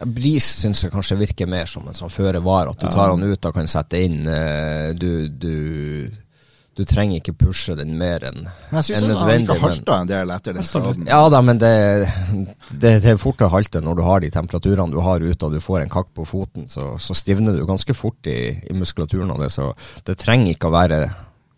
Ja, 0.00 0.06
Bris 0.10 0.44
syns 0.60 0.82
jeg 0.84 0.90
kanskje 0.92 1.16
virker 1.20 1.46
mer 1.50 1.66
som 1.70 1.86
en 1.88 1.94
sånn 1.94 2.10
føre 2.10 2.40
var, 2.42 2.68
at 2.72 2.80
du 2.82 2.88
tar 2.90 3.12
han 3.14 3.22
ut 3.22 3.46
og 3.46 3.54
kan 3.54 3.66
sette 3.70 4.00
inn. 4.04 4.26
eh, 4.26 4.92
Du, 4.98 5.28
du, 5.28 6.08
du 6.74 6.82
trenger 6.84 7.20
ikke 7.20 7.36
pushe 7.38 7.76
den 7.78 7.92
mer 7.98 8.24
enn 8.26 8.40
Men 8.48 8.80
jeg 8.80 8.88
syns 8.88 9.04
han 9.04 9.12
nødvendig. 9.12 9.54
ikke 9.54 9.68
halta 9.68 9.98
en 10.02 10.08
del 10.10 10.32
etter 10.34 10.56
den 10.56 10.66
skaden. 10.66 11.06
Ja 11.06 11.20
da, 11.30 11.40
men 11.46 11.60
det, 11.62 11.70
det, 12.72 12.94
det 13.04 13.12
er 13.12 13.20
fort 13.22 13.44
å 13.46 13.50
halte 13.52 13.80
når 13.84 14.00
du 14.00 14.02
har 14.02 14.24
de 14.24 14.30
temperaturene 14.34 14.90
du 14.90 14.98
har 15.06 15.22
ute 15.22 15.46
og 15.46 15.54
du 15.54 15.60
får 15.62 15.84
en 15.84 15.92
kakk 15.94 16.10
på 16.18 16.26
foten, 16.26 16.66
så, 16.68 16.96
så 16.98 17.14
stivner 17.14 17.54
du 17.54 17.62
ganske 17.68 17.94
fort 17.94 18.26
i, 18.26 18.40
i 18.66 18.74
muskulaturen 18.74 19.30
av 19.30 19.38
det. 19.44 19.52
Så 19.54 19.70
det 20.08 20.18
trenger 20.18 20.56
ikke 20.56 20.72
å 20.72 20.74
være 20.74 20.98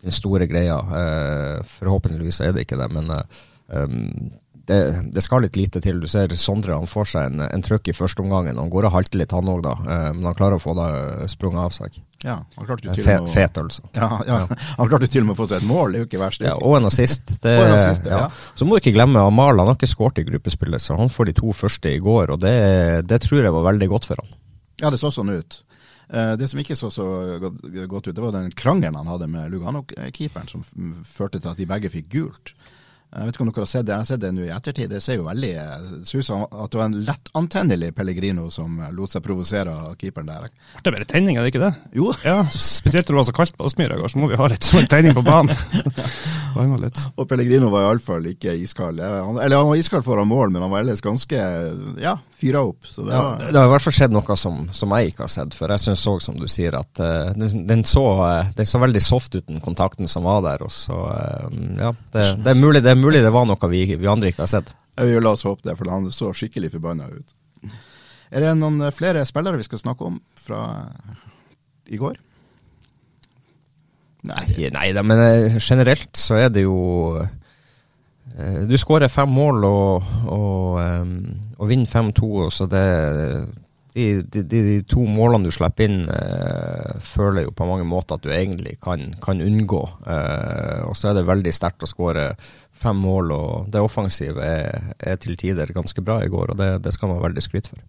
den 0.05 0.13
store 0.13 0.45
greia. 0.47 0.77
Eh, 1.01 1.65
forhåpentligvis 1.79 2.43
er 2.45 2.53
det 2.53 2.67
ikke 2.67 2.77
det, 2.79 2.91
men 2.93 3.09
um, 3.73 4.29
det, 4.67 4.79
det 5.15 5.23
skal 5.23 5.43
litt 5.47 5.57
lite 5.57 5.81
til. 5.85 6.01
Du 6.03 6.07
ser 6.11 6.33
Sondre 6.39 6.75
han 6.75 6.89
får 6.91 7.07
seg 7.13 7.29
en, 7.31 7.41
en 7.47 7.63
trøkk 7.63 7.89
i 7.93 7.95
første 7.95 8.23
omgangen. 8.25 8.59
Han 8.59 8.71
går 8.73 8.89
og 8.89 8.93
halter 8.97 9.21
litt, 9.21 9.31
han 9.37 9.47
òg, 9.53 9.61
da. 9.63 9.75
Eh, 9.85 10.09
men 10.17 10.25
han 10.27 10.35
klarer 10.39 10.59
å 10.59 10.63
få 10.63 10.75
det 10.79 11.29
sprunget 11.31 11.63
av 11.63 11.75
seg. 11.77 12.01
Ja, 12.25 12.39
han 12.57 12.67
klarte 12.67 12.89
jo 12.89 12.95
til 12.97 13.05
Fe, 13.07 13.15
og 13.21 13.27
med 13.27 13.31
å- 13.31 13.35
fet 13.37 13.59
altså. 13.61 13.83
Ja, 13.95 14.09
ja. 14.27 14.39
Han 14.81 14.89
klarte 14.91 15.07
jo 15.07 15.13
til 15.13 15.23
og 15.23 15.27
med 15.29 15.35
å 15.37 15.39
få 15.39 15.47
seg 15.51 15.61
et 15.63 15.69
mål, 15.69 15.93
det 15.93 15.99
er 15.99 16.03
jo 16.03 16.09
ikke 16.09 16.21
verst. 16.25 16.41
Ja, 16.43 16.55
og 16.57 16.79
en 16.79 16.89
assist. 16.89 17.35
Det, 17.45 17.53
Og 17.61 17.67
en 17.69 17.75
assist, 17.77 18.09
ja. 18.11 18.23
ja. 18.25 18.55
Så 18.59 18.67
må 18.67 18.75
du 18.75 18.81
ikke 18.83 18.95
glemme 18.97 19.23
Amal, 19.23 19.61
han 19.61 19.69
har 19.71 19.77
ikke 19.79 19.91
skåret 19.93 20.19
i 20.23 20.27
gruppespillet, 20.27 20.83
så 20.83 20.97
han 20.99 21.13
får 21.13 21.31
de 21.31 21.37
to 21.39 21.53
første 21.55 21.93
i 21.93 22.01
går, 22.03 22.33
og 22.35 22.41
det, 22.43 22.55
det 23.07 23.21
tror 23.29 23.45
jeg 23.47 23.55
var 23.55 23.69
veldig 23.69 23.89
godt 23.93 24.09
for 24.11 24.23
han. 24.25 24.35
Ja, 24.83 24.91
det 24.91 24.99
så 25.05 25.13
sånn 25.15 25.31
ut. 25.37 25.61
Eh, 26.11 26.33
Det 26.41 26.49
som 26.51 26.59
ikke 26.65 26.75
så 26.81 26.91
så 26.95 27.07
godt 27.87 28.09
ut, 28.09 28.15
det 28.17 28.25
var 28.25 28.35
den 28.35 28.51
krangelen 28.57 28.97
han 28.99 29.13
hadde 29.13 29.29
med 29.31 29.53
Lugano-keeperen, 29.55 30.49
som 30.51 30.65
førte 31.07 31.39
til 31.39 31.53
at 31.53 31.61
de 31.61 31.69
begge 31.69 31.93
fikk 31.93 32.09
gult. 32.17 32.57
Jeg 33.17 33.27
vet 33.31 33.37
ikke 33.37 33.45
om 33.47 33.51
dere 33.51 33.65
har 33.65 33.71
sett 33.71 33.87
det, 33.89 33.95
jeg 33.95 34.05
har 34.05 34.09
sett 34.11 34.21
det 34.21 34.31
nå 34.37 34.43
i 34.45 34.51
ettertid. 34.53 34.91
Det 34.93 35.01
ser 35.01 35.17
jo 35.17 35.27
veldig 35.27 35.53
det 35.97 36.03
ser 36.09 36.21
ut 36.21 36.27
som 36.29 36.43
at 36.45 36.73
det 36.73 36.81
var 36.81 36.91
en 36.91 36.99
lettantennelig 37.07 37.91
Pellegrino 37.97 38.49
som 38.53 38.77
lot 38.93 39.13
seg 39.15 39.25
provosere 39.25 39.73
av 39.73 39.95
keeperen 40.01 40.29
der. 40.29 40.51
Det 40.83 40.91
er 40.91 40.97
bare 40.99 41.09
tenning, 41.09 41.39
er 41.39 41.47
det 41.47 41.55
ikke 41.55 41.65
det? 41.65 41.73
Jo. 41.97 42.11
Ja, 42.27 42.43
Spesielt 42.53 43.09
når 43.09 43.17
det 43.17 43.21
var 43.23 43.29
så 43.31 43.37
kaldt 43.41 43.57
på 43.57 43.69
Aspmyra 43.71 43.97
i 43.97 44.03
går, 44.05 44.13
så 44.13 44.21
må 44.21 44.29
vi 44.31 44.37
ha 44.41 44.49
litt 44.53 44.69
sånn 44.69 44.89
tenning 44.93 45.17
på 45.17 45.25
banen. 45.27 45.57
Litt. 46.57 46.99
Og 47.21 47.27
Pellegrino 47.29 47.69
var 47.69 47.85
iallfall 47.85 48.25
ikke 48.31 48.55
iskald. 48.57 49.01
Eller 49.01 49.59
han 49.59 49.69
var 49.69 49.77
iskald 49.77 50.05
foran 50.07 50.29
mål, 50.29 50.55
men 50.55 50.63
han 50.65 50.71
var 50.73 50.81
ellers 50.81 51.03
ganske 51.05 51.37
ja, 52.01 52.15
fyra 52.33 52.63
opp. 52.65 52.87
Så 52.89 53.05
det 53.05 53.13
Ja, 53.13 53.23
var, 53.23 53.43
det 53.53 53.61
har 53.61 53.69
i 53.69 53.73
hvert 53.75 53.85
fall 53.85 53.97
skjedd 53.99 54.15
noe 54.17 54.37
som, 54.41 54.63
som 54.73 54.95
jeg 54.97 55.13
ikke 55.13 55.25
har 55.27 55.33
sett, 55.33 55.57
før. 55.57 55.75
jeg 55.75 55.85
syns 55.85 56.07
òg, 56.09 56.23
som 56.25 56.39
du 56.41 56.47
sier, 56.49 56.77
at 56.79 57.03
uh, 57.03 57.33
den, 57.37 57.67
den, 57.69 57.85
så, 57.85 58.05
uh, 58.23 58.49
den 58.57 58.69
så 58.69 58.81
veldig 58.81 59.03
soft 59.05 59.37
ut, 59.37 59.45
den 59.49 59.61
kontakten 59.65 60.09
som 60.09 60.25
var 60.25 60.41
der. 60.47 60.65
Og 60.65 60.73
så, 60.73 60.97
uh, 60.97 61.61
ja, 61.77 61.93
det, 62.17 62.25
det, 62.41 62.55
er 62.55 62.61
mulig, 62.61 62.83
det 62.85 62.93
er 62.95 62.97
mulig 63.01 63.06
det 63.15 63.33
var 63.33 63.47
noe 63.49 63.71
vi, 63.71 63.85
vi 63.97 64.09
andre 64.11 64.33
ikke 64.33 64.45
har 64.45 64.53
sett. 64.53 64.75
Ja, 64.97 65.21
La 65.21 65.35
oss 65.37 65.45
håpe 65.45 65.67
det, 65.67 65.77
for 65.79 65.91
han 65.93 66.09
så 66.13 66.33
skikkelig 66.35 66.73
forbanna 66.73 67.09
ut. 67.13 67.35
Er 68.33 68.43
det 68.43 68.55
noen 68.59 68.81
eh, 68.83 68.95
flere 68.95 69.25
spillere 69.29 69.61
vi 69.61 69.67
skal 69.67 69.83
snakke 69.83 70.09
om 70.09 70.21
fra 70.41 70.61
i 71.87 71.99
går? 72.01 72.17
Nei. 74.27 74.47
Nei, 74.75 74.89
da, 74.97 75.05
men 75.07 75.23
eh, 75.23 75.59
generelt 75.63 76.17
så 76.19 76.41
er 76.41 76.49
det 76.51 76.65
jo 76.65 76.79
eh, 77.21 78.65
Du 78.67 78.75
skårer 78.81 79.13
fem 79.13 79.31
mål 79.31 79.69
og, 79.69 80.09
og, 80.33 80.81
og 81.61 81.71
vinner 81.71 81.87
5-2, 81.87 82.49
så 82.51 82.67
det 82.71 82.87
de, 83.97 84.23
de, 84.23 84.43
de, 84.45 84.59
de 84.61 84.81
to 84.85 85.07
målene 85.09 85.49
du 85.49 85.55
slipper 85.55 85.87
inn, 85.89 86.03
eh, 86.13 86.99
føler 87.01 87.47
jo 87.47 87.55
på 87.57 87.65
mange 87.69 87.87
måter 87.89 88.19
at 88.19 88.27
du 88.27 88.33
egentlig 88.35 88.75
kan, 88.85 89.15
kan 89.25 89.41
unngå. 89.41 89.81
Eh, 90.05 90.83
og 90.85 90.93
så 90.99 91.11
er 91.11 91.17
det 91.17 91.29
veldig 91.31 91.55
sterkt 91.57 91.87
å 91.87 91.89
skåre 91.89 92.27
fem 92.77 92.99
mål, 93.01 93.33
og 93.35 93.69
det 93.73 93.81
offensive 93.83 94.43
er, 94.45 94.93
er 95.01 95.17
til 95.23 95.37
tider 95.41 95.73
ganske 95.75 96.03
bra 96.05 96.21
i 96.25 96.31
går, 96.33 96.53
og 96.55 96.61
det, 96.61 96.71
det 96.85 96.93
skal 96.95 97.13
man 97.13 97.23
veldig 97.25 97.45
skryte 97.45 97.73
for. 97.73 97.83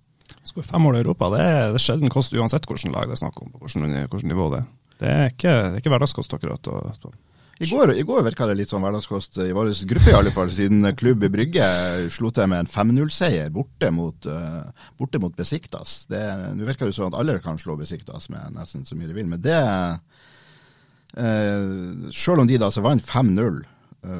Skår 0.48 0.64
fem 0.68 0.84
mål 0.84 0.96
i 0.98 1.04
Europa, 1.04 1.30
det 1.36 1.44
er, 1.44 1.62
det 1.74 1.80
er 1.82 1.84
sjelden 1.84 2.12
kost 2.14 2.36
uansett 2.36 2.68
hvilket 2.68 2.94
lag 2.96 3.08
det 3.10 3.18
er 3.18 3.24
snakk 3.24 3.40
om. 3.44 3.52
på 3.56 3.66
hvilket 3.68 4.28
nivå 4.32 4.50
det 4.54 4.62
er. 4.64 4.68
Det 4.98 5.10
er 5.14 5.32
ikke, 5.32 5.54
det 5.54 5.74
er 5.76 5.82
ikke 5.82 5.94
hverdagskost 5.94 6.34
akkurat. 6.34 6.68
å- 6.72 7.14
I 7.60 7.66
går, 7.70 7.92
I 7.98 8.04
går 8.06 8.24
virka 8.26 8.48
det 8.48 8.56
litt 8.58 8.70
sånn 8.70 8.82
hverdagskost 8.86 9.38
i 9.44 9.52
vår 9.52 9.72
gruppe, 9.90 10.10
i 10.12 10.18
alle 10.18 10.32
fall, 10.32 10.50
siden 10.54 10.96
Klubb 10.96 11.24
i 11.26 11.30
Brygge 11.34 11.68
slo 12.14 12.30
til 12.32 12.48
med 12.48 12.60
en 12.64 12.70
5-0-seier 12.70 13.50
borte 13.54 13.92
mot, 13.92 14.26
eh, 14.26 14.64
borte 14.98 15.20
mot 15.20 15.36
Besiktas. 15.36 16.08
Nå 16.10 16.66
virker 16.66 16.86
det 16.86 16.96
sånn 16.96 17.12
at 17.14 17.20
alle 17.20 17.40
kan 17.44 17.58
slå 17.58 17.78
Besiktas 17.78 18.30
med 18.30 18.54
nesten 18.58 18.86
så 18.86 18.96
mye 18.98 19.08
de 19.10 19.14
vil, 19.18 19.28
men 19.28 19.42
det 19.42 19.58
uh, 21.18 22.12
Selv 22.12 22.40
om 22.44 22.48
de 22.48 22.58
da 22.58 22.70
altså 22.70 22.84
vant 22.86 23.04
5-0 23.04 23.42
eh, 23.42 23.66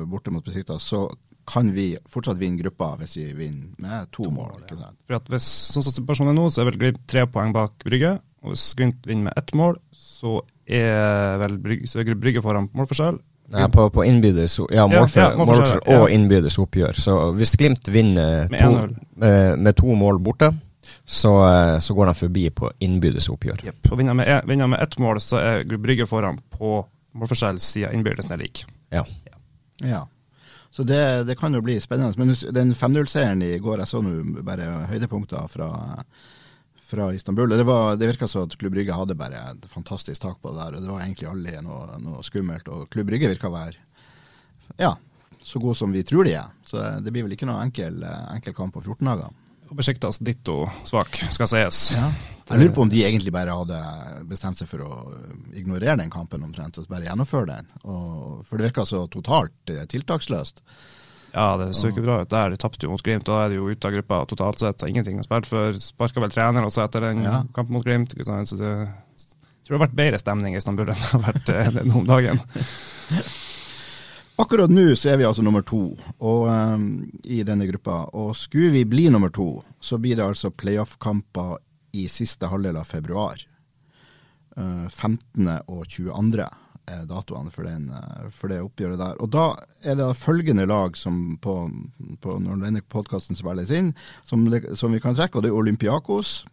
borte 0.10 0.32
mot 0.34 0.46
Besikta, 0.46 0.80
så 0.80 1.06
kan 1.48 1.70
vi 1.72 1.94
fortsatt 2.12 2.38
vinne 2.42 2.60
gruppa 2.60 2.96
hvis 3.00 3.14
vi 3.22 3.28
vinner 3.34 3.70
med 3.80 4.10
to, 4.12 4.26
mål. 4.34 4.58
ikke 4.66 4.76
sant? 4.82 4.98
For 5.08 5.16
at 5.16 5.30
hvis, 5.32 5.46
sånn 5.72 5.86
som 5.86 5.94
situasjonen 5.96 6.34
er 6.34 6.40
nå, 6.42 6.50
så 6.52 6.62
er 6.62 6.70
vel 6.72 6.80
Glimt 6.82 7.06
tre 7.08 7.24
poeng 7.32 7.54
bak 7.56 7.78
Brygge. 7.88 8.18
Og 8.44 8.52
hvis 8.52 8.66
Glimt 8.76 9.08
vinner 9.08 9.30
med 9.30 9.38
ett 9.40 9.54
mål, 9.56 9.78
så 9.96 10.42
er 10.68 11.38
vel 11.40 11.56
Brygge, 11.64 11.88
så 11.88 12.02
er 12.04 12.12
Brygge 12.20 12.44
foran 12.44 12.68
målforskjell. 12.76 13.22
Nei, 13.56 13.64
på, 13.72 13.86
på 13.96 14.04
innbydes, 14.04 14.58
ja, 14.60 14.66
Ja, 14.76 14.82
ja, 14.84 14.88
målforskjell, 14.92 15.38
målfor- 15.40 15.84
og 15.88 16.02
ja. 16.10 16.14
innbydes 16.18 16.58
oppgjør. 16.60 16.98
Så 17.00 17.16
hvis 17.38 17.56
Glimt 17.56 17.88
vinner 17.88 18.50
Med 18.52 18.60
to, 18.60 19.04
med, 19.24 19.60
med 19.64 19.78
to 19.80 19.96
mål 19.96 20.20
borte, 20.20 20.52
så, 21.08 21.32
eh, 21.48 21.78
så 21.80 21.96
går 21.96 22.12
de 22.12 22.14
forbi 22.26 22.44
på 22.52 22.70
innbydes 22.84 23.30
oppgjør. 23.32 23.64
Yep. 23.70 23.88
Og 23.92 23.98
vinner 24.02 24.16
med, 24.20 24.28
e- 24.28 24.44
vinner 24.52 24.68
med 24.68 24.84
ett 24.84 25.00
mål, 25.00 25.22
så 25.24 25.40
er 25.40 25.64
Brygge 25.80 26.08
foran 26.12 26.42
på 26.58 26.82
målforskjell 27.16 27.60
siden 27.64 27.96
innbydelsen 28.02 28.36
er 28.36 28.44
lik. 28.44 28.66
Ja. 28.92 29.06
Ja. 29.84 30.06
Så 30.72 30.84
det, 30.84 31.24
det 31.24 31.38
kan 31.40 31.54
jo 31.54 31.62
bli 31.66 31.80
spennende. 31.82 32.14
Men 32.20 32.36
den 32.54 32.74
5-0-seieren 32.76 33.42
i 33.44 33.58
går, 33.64 33.82
jeg 33.82 33.92
så 33.92 34.02
nå 34.04 34.44
bare 34.46 34.68
høydepunkter 34.92 35.48
fra, 35.50 35.70
fra 36.90 37.10
Istanbul. 37.16 37.50
Det, 37.50 37.66
det 37.98 38.12
virka 38.12 38.30
så 38.30 38.46
at 38.46 38.56
Klubb 38.60 38.76
Brygge 38.76 38.96
hadde 38.96 39.18
bare 39.18 39.42
et 39.54 39.68
fantastisk 39.72 40.22
tak 40.22 40.42
på 40.42 40.54
det 40.54 40.60
der. 40.60 40.78
og 40.78 40.86
Det 40.86 40.94
var 40.94 41.04
egentlig 41.06 41.30
aldri 41.32 41.56
noe, 41.66 42.00
noe 42.04 42.24
skummelt. 42.26 42.70
Og 42.74 42.90
Klubb 42.94 43.10
Brygge 43.10 43.32
virka 43.32 43.50
å 43.50 43.56
være 43.56 43.84
ja, 44.78 44.94
så 45.42 45.60
god 45.64 45.78
som 45.80 45.94
vi 45.96 46.04
tror 46.04 46.28
de 46.28 46.36
er. 46.38 46.54
Så 46.68 46.84
det 47.02 47.14
blir 47.16 47.26
vel 47.26 47.38
ikke 47.38 47.48
noe 47.50 47.64
enkel, 47.64 48.04
enkel 48.36 48.56
kamp 48.58 48.76
på 48.76 48.84
14 48.84 49.08
dager. 49.08 49.36
Og 49.68 49.76
Besiktas 49.78 50.20
ditto 50.24 50.62
svak, 50.88 51.18
skal 51.34 51.50
sies. 51.52 51.80
Jeg 52.48 52.62
lurer 52.62 52.72
på 52.76 52.84
om 52.86 52.92
de 52.92 53.02
egentlig 53.04 53.34
bare 53.36 53.52
hadde 53.52 53.80
bestemt 54.30 54.56
seg 54.60 54.70
for 54.72 54.84
å 54.86 54.92
ignorere 55.58 55.98
den 56.00 56.12
kampen 56.14 56.46
omtrent, 56.48 56.78
og 56.80 56.88
bare 56.88 57.10
gjennomføre 57.10 57.50
den. 57.50 57.68
Og, 57.84 58.46
for 58.48 58.56
det 58.56 58.70
virka 58.70 58.86
så 58.88 59.02
totalt 59.12 59.74
eh, 59.74 59.84
tiltaksløst. 59.92 60.64
Ja, 61.34 61.50
det 61.60 61.74
så 61.76 61.92
ikke 61.92 62.06
bra 62.06 62.22
ut 62.24 62.32
der. 62.32 62.54
De 62.56 62.60
tapte 62.62 62.88
jo 62.88 62.94
mot 62.94 63.04
Glimt. 63.04 63.28
Da 63.28 63.42
er 63.44 63.52
de 63.52 63.60
jo 63.60 63.68
ute 63.68 63.90
av 63.90 63.98
gruppa 63.98 64.22
totalt 64.32 64.64
sett. 64.64 64.86
Ingenting 64.88 65.20
å 65.20 65.26
spille 65.28 65.50
for. 65.50 65.76
Sparka 65.84 66.24
vel 66.24 66.32
trener 66.34 66.66
også 66.66 66.86
etter 66.86 67.04
den 67.10 67.26
Ja. 67.28 67.42
kampen 67.54 67.76
mot 67.76 67.84
Glimt. 67.86 68.16
Så 68.16 68.56
det 68.58 68.72
jeg 68.88 69.68
tror 69.68 69.76
det 69.76 69.82
har 69.82 69.88
vært 69.90 69.98
bedre 70.00 70.20
stemning 70.22 70.54
i 70.56 70.58
Istanbul 70.62 70.88
enn 70.94 70.96
det 70.96 71.12
har 71.12 71.26
vært 71.28 71.52
noen 71.76 71.92
nå 71.92 72.00
om 72.00 72.08
dagen. 72.08 72.40
Akkurat 74.38 74.70
nå 74.70 74.92
så 74.96 75.10
er 75.10 75.18
vi 75.18 75.26
altså 75.26 75.42
nummer 75.42 75.64
to 75.66 75.80
og, 75.98 76.44
um, 76.46 77.08
i 77.26 77.40
denne 77.42 77.66
gruppa. 77.66 78.04
Og 78.14 78.36
skulle 78.38 78.70
vi 78.76 78.84
bli 78.86 79.08
nummer 79.10 79.34
to, 79.34 79.64
så 79.82 79.98
blir 79.98 80.20
det 80.20 80.28
altså 80.28 80.52
playoff-kamper 80.54 81.56
i 81.98 82.06
siste 82.12 82.50
halvdel 82.52 82.78
av 82.78 82.86
februar. 82.86 83.42
Uh, 84.54 84.86
15. 84.94 85.50
og 85.66 85.82
22. 85.90 86.46
er 86.88 87.02
datoene 87.10 87.50
for, 87.54 87.66
den, 87.66 87.90
uh, 87.90 88.30
for 88.30 88.54
det 88.54 88.62
oppgjøret 88.62 89.02
der. 89.02 89.18
Og 89.26 89.34
da 89.34 89.48
er 89.82 89.98
det 89.98 90.12
følgende 90.22 90.70
lag 90.70 90.94
som 91.02 91.34
på, 91.42 91.58
på 92.22 92.38
når 92.46 92.62
denne 92.68 92.86
podkasten 92.86 93.38
spilles 93.38 93.74
inn, 93.74 93.96
som, 94.22 94.46
som 94.78 94.94
vi 94.94 95.02
kan 95.02 95.18
trekke. 95.18 95.42
Og 95.42 95.48
det 95.48 95.54
er 95.54 95.60
Olympiakos. 95.64 96.44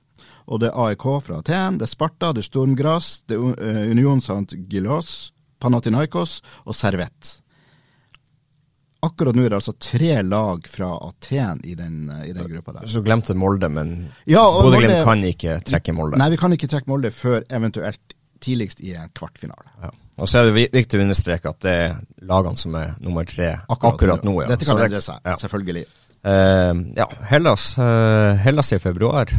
Og 0.49 0.64
det 0.64 0.73
er 0.73 0.81
AEK 0.88 1.09
fra 1.29 1.43
Aten, 1.45 1.76
det 1.81 1.85
er 1.85 1.93
Sparta, 1.93 2.33
det 2.33 2.47
er 2.47 2.49
Stormgras, 2.49 3.14
det 3.29 3.37
er 3.37 3.57
eh, 3.61 3.87
Union 3.93 4.21
Sant 4.25 4.53
Gilos, 4.71 5.35
Panathinaikos 5.61 6.38
og 6.64 6.76
Servett. 6.76 7.43
Akkurat 9.04 9.37
nå 9.37 9.44
er 9.44 9.52
det 9.52 9.61
altså 9.61 9.75
tre 9.76 10.16
lag 10.25 10.66
fra 10.70 10.90
Aten 11.08 11.61
i 11.64 11.76
den, 11.78 12.08
i 12.25 12.32
den 12.32 12.49
gruppa 12.50 12.78
der. 12.78 12.88
Så 12.90 13.02
glemte 13.04 13.37
Molde, 13.38 13.68
men 13.73 13.94
Ja, 14.30 14.44
Bodø-Glimt 14.58 15.04
kan 15.06 15.25
ikke 15.28 15.58
trekke 15.66 15.94
Molde. 15.96 16.20
Nei, 16.20 16.30
vi 16.32 16.40
kan 16.40 16.56
ikke 16.56 16.70
trekke 16.70 16.90
Molde 16.92 17.12
før 17.14 17.44
eventuelt 17.52 18.16
tidligst 18.44 18.80
i 18.84 18.94
en 18.99 19.12
kvartfinale. 19.16 19.70
Ja. 19.82 19.90
Og 20.20 20.30
så 20.30 20.40
er 20.40 20.50
det 20.50 20.68
viktig 20.75 21.00
å 21.00 21.04
understreke 21.04 21.50
at 21.50 21.61
det 21.64 21.75
er 21.75 21.94
lagene 22.28 22.61
som 22.61 22.76
er 22.78 22.94
nummer 23.02 23.26
tre 23.26 23.50
akkurat, 23.66 23.94
akkurat 23.94 24.26
nå. 24.26 24.37
Ja. 24.44 24.50
Dette 24.52 24.68
kan 24.68 24.82
endre 24.84 25.02
seg, 25.02 25.18
ja. 25.26 25.34
selvfølgelig. 25.40 25.84
Uh, 26.25 26.84
ja, 26.96 27.08
Hellas, 27.28 27.73
uh, 27.80 28.32
Hellas 28.44 28.73
i 28.73 28.80
februar. 28.80 29.32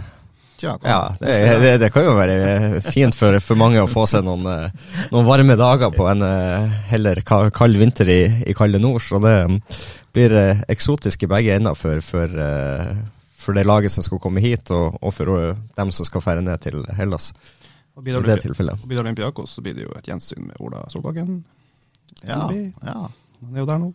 Tja, 0.55 0.77
ja, 0.87 0.99
det, 1.19 1.33
det, 1.59 1.71
det, 1.81 1.89
kan 1.91 2.05
jo 2.07 2.13
være 2.15 2.79
fint 2.85 3.15
for, 3.17 3.35
for 3.43 3.59
mange 3.59 3.81
å 3.83 3.89
få 3.91 4.05
seg 4.07 4.23
noen, 4.23 4.45
noen 5.11 5.27
varme 5.27 5.57
dager 5.59 5.91
på 5.91 6.07
en 6.07 6.23
heller 6.91 7.19
kald 7.27 7.75
vinter 7.75 8.07
i, 8.07 8.21
i 8.47 8.55
kalde 8.55 8.79
nord. 8.79 9.03
Så 9.03 9.19
det 9.19 9.35
blir 10.15 10.37
eksotisk 10.71 11.27
i 11.27 11.29
begge 11.33 11.57
ender 11.59 11.75
for, 11.75 11.99
for, 11.99 12.39
for 13.35 13.59
det 13.59 13.65
laget 13.67 13.91
som 13.91 14.07
skal 14.07 14.21
komme 14.23 14.43
hit, 14.43 14.71
og, 14.71 14.95
og 15.03 15.11
for 15.17 15.59
dem 15.75 15.91
som 15.91 16.07
skal 16.07 16.23
ferde 16.23 16.47
ned 16.47 16.63
til 16.63 16.79
Hellas. 16.95 17.33
Og 17.95 18.03
blir 18.03 18.15
det, 18.19 18.39
og 18.47 18.87
blir 18.87 18.97
det 18.97 19.03
Olympiakos, 19.05 19.53
så 19.55 19.61
blir 19.63 19.75
det 19.75 19.85
jo 19.85 19.93
et 19.95 20.07
gjensyn 20.09 20.49
med 20.49 20.59
Ola 20.59 20.83
Solbakken. 20.91 21.37
Ja, 22.27 22.47
ja. 22.51 22.97
Han 23.41 23.55
er 23.55 23.63
jo 23.63 23.67
der 23.69 23.79
nå. 23.79 23.93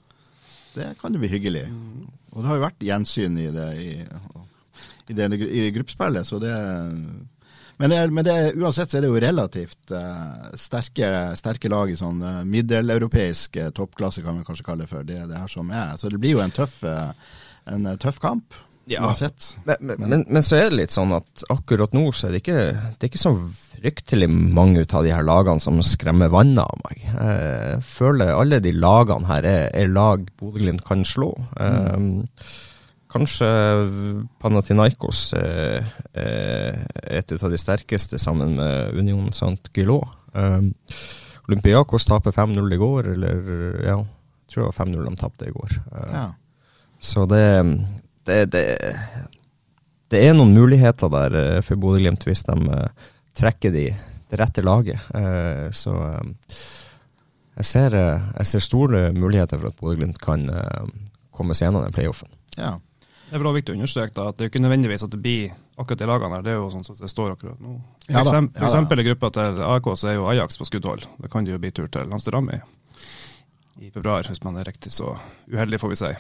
Det 0.73 0.87
kan 1.01 1.13
jo 1.13 1.21
bli 1.21 1.29
hyggelig. 1.29 1.67
Mm. 1.69 2.07
Og 2.33 2.41
det 2.41 2.49
har 2.49 2.57
jo 2.57 2.65
vært 2.65 2.87
gjensyn 2.87 3.37
i 3.43 3.49
det 3.53 3.69
i, 3.83 3.91
i, 5.11 5.17
det, 5.19 5.29
i 5.35 5.69
gruppespillet, 5.75 6.27
så 6.27 6.39
det 6.43 6.55
men, 7.81 7.91
det, 7.91 8.01
men 8.13 8.25
det, 8.25 8.33
uansett 8.61 8.93
så 8.93 8.99
er 8.99 9.07
det 9.07 9.09
jo 9.09 9.21
relativt 9.25 9.93
uh, 9.97 10.51
sterke, 10.53 11.07
sterke, 11.41 11.71
lag 11.73 11.89
i 11.89 11.97
sånn 11.97 12.19
uh, 12.21 12.43
middeleuropeisk 12.45 13.57
uh, 13.57 13.71
toppklasse, 13.73 14.21
kan 14.21 14.37
vi 14.37 14.45
kanskje 14.45 14.67
kalle 14.67 14.85
det 14.85 14.91
for. 14.91 15.07
Det, 15.09 15.17
det 15.31 15.39
her 15.41 15.49
som 15.49 15.73
er. 15.73 15.95
Så 15.97 16.13
det 16.13 16.21
blir 16.21 16.35
jo 16.35 16.43
en 16.45 16.53
tøff, 16.53 16.83
en 16.85 17.89
tøff 17.97 18.21
kamp. 18.21 18.59
Ja, 18.91 19.07
uansett. 19.07 19.55
Men, 19.65 19.81
men, 19.81 19.97
men, 20.03 20.27
men, 20.29 20.45
så 20.45 20.59
er 20.59 20.69
det 20.69 20.83
litt 20.83 20.93
sånn 20.93 21.17
at 21.17 21.47
akkurat 21.53 21.97
nå 21.97 22.05
så 22.13 22.29
er 22.29 22.37
det 22.37 22.43
ikke, 22.43 22.61
det 22.99 23.07
er 23.07 23.13
ikke 23.15 23.23
så 23.23 23.33
fryktelig 23.79 24.29
mange 24.29 24.85
av 24.85 25.07
de 25.07 25.17
her 25.17 25.25
lagene 25.25 25.65
som 25.65 25.81
skremmer 25.81 26.29
vannet 26.33 26.61
av 26.61 26.85
meg. 26.85 27.05
Jeg 27.07 27.85
føler 27.87 28.35
alle 28.35 28.61
de 28.61 28.77
lagene 28.77 29.31
her 29.31 29.49
er, 29.49 29.71
er 29.73 29.89
lag 29.89 30.29
Bodø-Glimt 30.37 30.85
kan 30.85 31.07
slå. 31.09 31.33
Mm. 31.57 31.97
Um, 31.97 32.61
kanskje 33.11 33.49
Panathinaikos 34.41 35.23
er, 35.39 35.87
er 36.15 36.79
et 37.19 37.33
av 37.37 37.51
de 37.51 37.59
sterkeste 37.61 38.21
sammen 38.21 38.57
med 38.59 38.99
Union 38.99 39.31
Sant 39.35 39.71
Gilot. 39.75 40.07
Um, 40.33 40.71
Olympiakos 41.49 42.07
taper 42.07 42.35
5-0 42.35 42.75
i 42.75 42.79
går, 42.79 43.09
eller 43.17 43.41
ja, 43.83 43.97
jeg 43.99 44.53
tror 44.53 44.63
det 44.63 44.69
var 44.69 44.79
5-0 44.79 45.09
de 45.09 45.15
tapte 45.19 45.49
i 45.49 45.55
går. 45.55 45.79
Uh, 45.91 46.13
ja. 46.15 46.27
Så 47.01 47.25
det, 47.31 47.47
det, 48.29 48.39
det, 48.53 48.65
det, 50.13 50.21
er 50.21 50.37
noen 50.37 50.55
muligheter 50.55 51.11
der 51.11 51.39
uh, 51.39 51.59
for 51.67 51.81
Bodø-Glimt 51.81 52.27
hvis 52.29 52.45
de 52.47 52.85
trekker 53.41 53.75
de, 53.75 53.89
det 54.31 54.39
rette 54.39 54.63
laget. 54.63 55.01
Så 55.75 55.95
jeg 57.57 57.67
ser, 57.67 57.95
jeg, 57.97 58.47
ser, 58.47 58.63
store 58.63 59.01
muligheter 59.17 59.59
for 59.59 59.71
at 59.71 59.79
Bodø-Glimt 59.79 60.21
kan 60.23 60.45
komme 61.35 61.57
seg 61.57 61.69
gjennom 61.69 61.87
den 61.87 61.95
playoffen. 61.95 62.29
Ja. 62.59 62.75
Det 63.31 63.39
er 63.39 63.43
bra 63.45 63.53
viktig 63.55 63.71
å 63.71 63.79
understreke 63.79 64.15
da, 64.17 64.25
at 64.33 64.39
det 64.39 64.47
er 64.47 64.51
ikke 64.51 64.63
nødvendigvis 64.65 65.05
at 65.07 65.13
det 65.15 65.21
blir 65.23 65.53
akkurat 65.79 66.01
de 66.03 66.07
lagene 66.11 66.35
her. 66.35 66.43
Det 66.43 66.51
er 66.51 66.57
jo 66.59 66.67
sånn 66.73 66.83
som 66.87 66.97
det 66.99 67.11
står 67.13 67.37
akkurat 67.37 67.61
nå. 67.63 67.77
For, 68.03 68.11
ja, 68.11 68.25
eksempel, 68.25 68.59
for 68.59 68.67
eksempel 68.67 69.03
i 69.03 69.05
gruppa 69.07 69.31
til 69.37 69.61
AK 69.69 69.89
så 70.03 70.11
er 70.11 70.17
jo 70.17 70.27
Ajax 70.33 70.59
på 70.59 70.67
skuddhold. 70.67 71.07
Da 71.23 71.31
kan 71.31 71.47
de 71.47 71.55
jo 71.55 71.61
bli 71.63 71.71
tur 71.77 71.87
til 71.95 72.11
Amsterdam 72.11 72.51
i, 72.51 72.59
i 73.87 73.91
februar, 73.95 74.27
hvis 74.27 74.43
man 74.43 74.59
er 74.59 74.67
riktig 74.67 74.91
så 74.97 75.13
uheldig, 75.47 75.79
får 75.79 75.95
vi 75.95 76.01
si. 76.03 76.11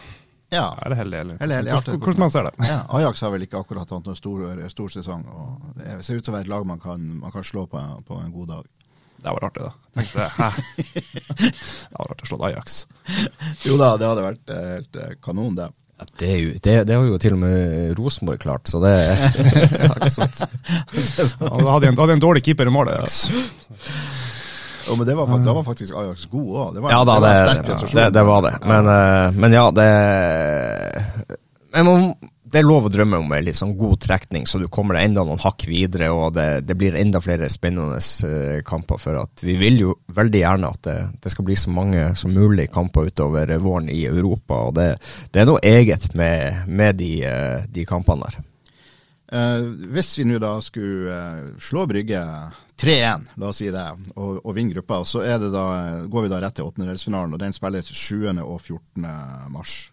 Ja. 0.55 0.69
Er 0.83 0.95
det 0.95 1.00
heldig, 1.00 1.19
eller? 1.19 1.40
eller, 1.40 1.59
eller 1.59 1.73
hvordan, 1.73 1.99
hvordan 1.99 2.23
man 2.25 2.31
ser 2.31 2.47
det. 2.47 2.69
Ja, 2.69 2.79
Ajax 2.99 3.25
har 3.26 3.35
vel 3.35 3.47
ikke 3.47 3.59
akkurat 3.59 3.90
hatt 3.90 4.07
noen 4.07 4.19
stor, 4.19 4.47
stor 4.71 4.95
sesong. 4.95 5.26
og 5.26 5.81
Det 5.81 5.99
ser 6.07 6.19
ut 6.19 6.26
til 6.26 6.31
å 6.31 6.37
være 6.37 6.47
et 6.47 6.52
lag 6.55 6.67
man 6.67 6.83
kan, 6.83 7.11
man 7.25 7.35
kan 7.35 7.47
slå 7.47 7.67
på, 7.71 7.83
på, 8.07 8.21
en 8.23 8.33
god 8.35 8.55
dag. 8.55 8.71
Det 9.21 9.35
var 9.37 9.50
artig, 9.50 9.67
da. 9.67 9.75
Tenkte, 9.99 10.31
hæ? 10.38 10.49
det 11.43 11.99
var 11.99 12.14
artig 12.14 12.26
å 12.26 12.33
slå 12.33 12.40
Ajax. 12.49 12.81
jo 13.67 13.79
da, 13.83 13.93
det 13.99 14.11
hadde 14.11 14.26
vært 14.31 14.55
eh, 14.55 14.73
helt 14.79 15.02
eh, 15.02 15.14
kanon, 15.23 15.59
det. 15.59 15.71
Ja, 16.00 16.07
det, 16.16 16.37
jo, 16.40 16.52
det, 16.64 16.75
det, 16.88 16.95
har 16.97 17.04
jo 17.04 17.19
til 17.21 17.35
og 17.37 17.40
med 17.42 17.92
Rosenborg 17.99 18.40
klart, 18.40 18.69
så 18.73 18.80
det 18.80 18.95
ja, 18.97 19.12
ikke 20.97 21.37
hadde, 21.69 21.90
en, 21.90 21.99
hadde 21.99 22.16
en 22.16 22.23
dårlig 22.23 22.42
keeper 22.47 22.71
i 22.71 22.73
målet. 22.73 22.97
Ja. 22.97 23.04
Oh, 24.88 24.97
men 24.97 25.04
det 25.07 25.14
var, 25.14 25.28
da 25.45 25.52
var 25.54 25.62
faktisk 25.66 25.92
Ajax 25.95 26.25
god 26.33 26.48
òg. 26.57 26.70
Det 26.75 26.83
var, 26.83 26.94
ja, 26.94 27.03
da, 27.05 27.18
det 27.20 27.20
var. 27.20 27.85
Det, 27.85 28.09
det, 28.16 28.25
var 28.27 28.40
det. 28.48 28.55
Men, 28.64 28.88
ja. 28.88 29.31
men 29.37 29.53
ja, 29.55 29.66
det 29.77 29.88
men 31.70 31.85
man, 31.87 32.14
det 32.51 32.59
er 32.59 32.67
lov 32.67 32.89
å 32.89 32.91
drømme 32.91 33.21
om 33.23 33.33
en 33.35 33.45
litt 33.47 33.59
sånn 33.59 33.77
god 33.79 34.01
trekning, 34.03 34.47
så 34.49 34.59
du 34.59 34.67
kommer 34.73 34.97
deg 34.97 35.11
enda 35.11 35.23
noen 35.27 35.41
hakk 35.43 35.69
videre, 35.71 36.09
og 36.11 36.35
det, 36.35 36.65
det 36.67 36.75
blir 36.79 36.97
enda 36.99 37.21
flere 37.23 37.47
spennende 37.53 38.01
uh, 38.01 38.59
kamper. 38.67 38.99
For 38.99 39.21
at 39.21 39.45
vi 39.47 39.55
vil 39.61 39.79
jo 39.85 39.95
veldig 40.17 40.43
gjerne 40.43 40.71
at 40.75 40.83
det, 40.89 40.97
det, 41.23 41.33
skal 41.35 41.47
bli 41.47 41.59
så 41.59 41.71
mange 41.75 42.09
som 42.19 42.35
mulig 42.35 42.67
kamper 42.75 43.11
utover 43.11 43.55
våren 43.63 43.91
i 43.93 44.03
Europa. 44.09 44.65
Og 44.67 44.75
det, 44.81 44.89
det 45.31 45.43
er 45.43 45.51
noe 45.51 45.63
eget 45.63 46.09
med, 46.19 46.67
med 46.67 46.99
de, 46.99 47.13
uh, 47.23 47.69
de, 47.71 47.87
kampene 47.87 48.27
der. 48.27 48.43
Eh, 49.31 49.69
hvis 49.95 50.17
vi 50.19 50.27
nå 50.27 50.41
da 50.43 50.57
skulle 50.59 51.21
slå 51.63 51.85
Brygge 51.87 52.25
3-1, 52.83 53.29
la 53.39 53.53
oss 53.53 53.61
si 53.63 53.71
det, 53.71 53.87
og, 54.17 54.41
og 54.43 54.57
vinne 54.57 54.75
gruppa, 54.75 55.05
så 55.07 55.23
da, 55.39 55.65
går 56.11 56.27
vi 56.27 56.33
da 56.33 56.43
rett 56.43 56.59
til 56.59 56.67
åttendedelsfinalen, 56.67 57.37
og 57.37 57.43
den 57.45 57.55
spilles 57.55 57.95
7. 57.95 58.27
og 58.43 58.59
14. 58.59 59.07
mars. 59.55 59.85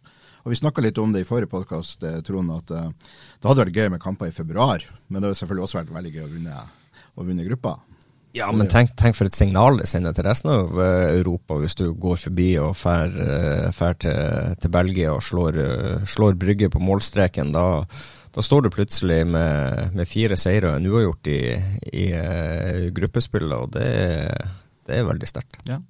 Og 0.47 0.53
Vi 0.53 0.62
snakka 0.62 0.79
litt 0.79 0.99
om 1.03 1.12
det 1.12 1.25
i 1.25 1.27
forrige 1.27 1.51
podkast, 1.51 2.03
eh, 2.07 2.21
Trond, 2.23 2.53
at 2.55 2.71
uh, 2.71 2.86
det 2.88 3.49
hadde 3.49 3.65
vært 3.65 3.75
gøy 3.75 3.89
med 3.91 3.99
kamper 3.99 4.29
i 4.29 4.31
februar. 4.31 4.86
Men 5.10 5.19
det 5.19 5.27
hadde 5.27 5.39
selvfølgelig 5.41 5.63
også 5.65 5.77
vært 5.81 5.89
veldig 5.97 6.12
gøy 6.13 6.21
å 6.23 6.29
vinne, 6.31 6.60
å 7.19 7.25
vinne 7.27 7.47
gruppa. 7.49 7.73
Ja, 8.38 8.47
men 8.55 8.69
tenk, 8.71 8.93
tenk, 8.95 9.17
for 9.17 9.27
et 9.27 9.36
signal 9.36 9.81
det 9.81 9.89
sender 9.91 10.15
til 10.15 10.23
resten 10.23 10.53
av 10.53 10.71
uh, 10.79 11.10
Europa, 11.17 11.57
hvis 11.60 11.75
du 11.75 11.89
går 11.99 12.21
forbi 12.21 12.47
og 12.63 12.79
drar 12.79 13.99
til, 13.99 14.55
til, 14.62 14.71
Belgia 14.71 15.17
og 15.17 15.25
slår, 15.27 15.60
slår 16.07 16.39
Brygge 16.39 16.71
på 16.71 16.79
målstreken. 16.79 17.51
Da, 17.51 17.83
da 18.31 18.47
står 18.47 18.63
du 18.63 18.71
plutselig 18.77 19.25
med, 19.27 19.97
med 19.99 20.07
fire 20.07 20.39
seire 20.39 20.71
og 20.71 20.79
en 20.79 20.88
uavgjort 20.93 21.33
i, 21.33 21.41
i 21.91 22.07
gruppespillet, 22.95 23.51
og 23.51 23.75
det, 23.75 23.91
det 24.88 25.01
er 25.01 25.12
veldig 25.12 25.33
sterkt. 25.36 25.60
Ja. 25.67 25.81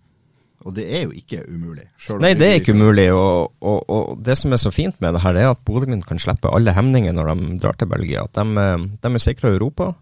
Og 0.67 0.73
det 0.75 0.83
er 0.91 1.05
jo 1.05 1.13
ikke 1.15 1.45
umulig. 1.47 1.85
Nei, 2.19 2.33
det 2.35 2.47
er 2.47 2.57
ikke 2.59 2.75
umulig. 2.75 3.07
Og, 3.15 3.53
og, 3.63 3.77
og, 3.87 4.17
det 4.23 4.35
som 4.35 4.51
er 4.51 4.59
så 4.59 4.71
fint 4.73 4.97
med 5.03 5.15
det 5.15 5.23
her, 5.23 5.39
er 5.39 5.53
at 5.53 5.61
Bodø-Glimt 5.67 6.07
kan 6.09 6.19
slippe 6.19 6.51
alle 6.51 6.73
hemninger 6.75 7.15
når 7.15 7.31
de 7.31 7.59
drar 7.63 7.79
til 7.79 7.87
Belgia. 7.91 8.25
At 8.27 8.35
de, 8.35 8.43
eh, 8.63 8.83
de 8.99 9.11
er 9.13 9.23
sikra 9.23 9.53
Europa. 9.55 9.93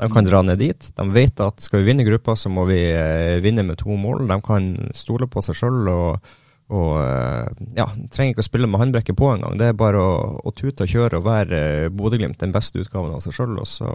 De 0.00 0.08
kan 0.10 0.26
dra 0.26 0.40
ned 0.42 0.58
dit. 0.58 0.88
De 0.96 1.06
vet 1.14 1.42
at 1.44 1.60
skal 1.62 1.82
vi 1.82 1.90
vinne 1.90 2.06
gruppa, 2.08 2.38
så 2.40 2.50
må 2.50 2.64
vi 2.70 2.80
eh, 2.88 3.36
vinne 3.44 3.66
med 3.68 3.78
to 3.82 3.94
mål. 4.00 4.24
De 4.30 4.40
kan 4.46 4.72
stole 4.96 5.28
på 5.30 5.44
seg 5.44 5.60
sjøl 5.60 5.92
og, 5.92 6.32
og 6.72 6.90
eh, 7.04 7.52
ja, 7.76 7.86
trenger 8.08 8.32
ikke 8.32 8.46
å 8.46 8.48
spille 8.48 8.70
med 8.70 8.80
håndbrekket 8.80 9.20
på 9.20 9.28
engang. 9.34 9.60
Det 9.60 9.70
er 9.70 9.78
bare 9.78 10.00
å, 10.00 10.16
å 10.40 10.54
tute 10.56 10.88
og 10.88 10.90
kjøre 10.90 11.20
og 11.20 11.28
være 11.28 11.60
Bodø-Glimt 11.92 12.40
den 12.40 12.56
beste 12.56 12.80
utgaven 12.80 13.12
av 13.12 13.22
seg 13.26 13.36
sjøl. 13.36 13.58
Og 13.60 13.68
så 13.68 13.92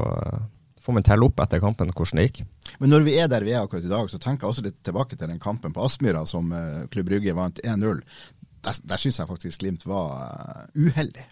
får 0.89 0.97
man 0.97 1.05
telle 1.05 1.27
opp 1.27 1.41
etter 1.43 1.61
kampen 1.61 1.91
hvordan 1.93 2.17
det 2.17 2.27
gikk. 2.29 2.43
Men 2.81 2.89
når 2.95 3.05
vi 3.05 3.15
er 3.21 3.29
der 3.29 3.45
vi 3.45 3.53
er 3.53 3.61
akkurat 3.61 3.85
i 3.85 3.91
dag, 3.91 4.09
så 4.09 4.17
tenker 4.17 4.47
jeg 4.47 4.55
også 4.55 4.65
litt 4.65 4.79
tilbake 4.85 5.17
til 5.17 5.29
den 5.29 5.41
kampen 5.41 5.75
på 5.75 5.83
Aspmyra 5.85 6.23
som 6.29 6.49
uh, 6.49 6.87
Klubb 6.89 7.11
Brygge 7.11 7.35
vant 7.37 7.61
1-0. 7.61 8.01
Der, 8.65 8.79
der 8.89 9.01
syns 9.01 9.19
jeg 9.21 9.29
faktisk 9.29 9.61
Glimt 9.61 9.85
var 9.85 10.15
uh, 10.17 10.63
uheldig. 10.73 11.27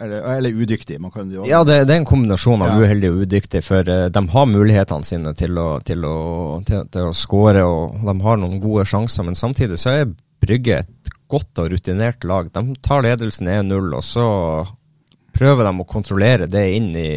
Eller, 0.00 0.24
eller, 0.38 0.56
udyktig. 0.56 0.96
Kan, 1.12 1.30
ja, 1.44 1.60
det, 1.66 1.82
det, 1.84 1.92
er 1.92 2.00
en 2.00 2.08
kombinasjon 2.08 2.62
av 2.64 2.72
ja. 2.72 2.86
uheldig 2.86 3.10
og 3.12 3.24
udyktig. 3.26 3.60
For 3.66 3.84
uh, 3.84 4.08
de 4.14 4.22
har 4.34 4.48
mulighetene 4.48 5.04
sine 5.04 5.34
til 5.36 5.60
å, 5.60 5.68
til 5.84 6.08
å, 6.08 6.16
til, 6.64 6.86
til 6.88 7.10
å 7.10 7.16
score, 7.16 7.66
og 7.68 8.00
de 8.08 8.16
har 8.24 8.40
noen 8.40 8.62
gode 8.62 8.86
sjanser. 8.88 9.28
Men 9.28 9.36
samtidig 9.36 9.80
så 9.82 9.98
er 9.98 10.14
Brygge 10.42 10.80
et 10.80 11.12
godt 11.30 11.60
og 11.60 11.68
rutinert 11.74 12.24
lag. 12.24 12.48
De 12.56 12.80
tar 12.82 13.04
ledelsen 13.04 13.52
1-0, 13.52 13.92
og 13.92 14.06
så 14.06 14.24
prøver 15.34 15.68
de 15.68 15.72
å 15.72 15.88
kontrollere 15.88 16.48
det 16.50 16.64
inn 16.76 16.92
i 16.98 17.10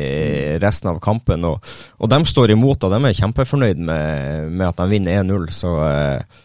resten 0.64 0.92
av 0.92 1.02
kampen. 1.04 1.46
Og, 1.48 1.76
og 2.00 2.12
de 2.12 2.22
står 2.28 2.56
imot, 2.56 2.84
og 2.84 2.96
de 2.96 3.02
er 3.10 3.20
kjempefornøyd 3.22 3.86
med, 3.92 4.52
med 4.52 4.68
at 4.70 4.82
de 4.82 4.90
vinner 4.92 5.24
1-0. 5.24 5.48
Så 5.56 5.76
eh, 5.90 6.44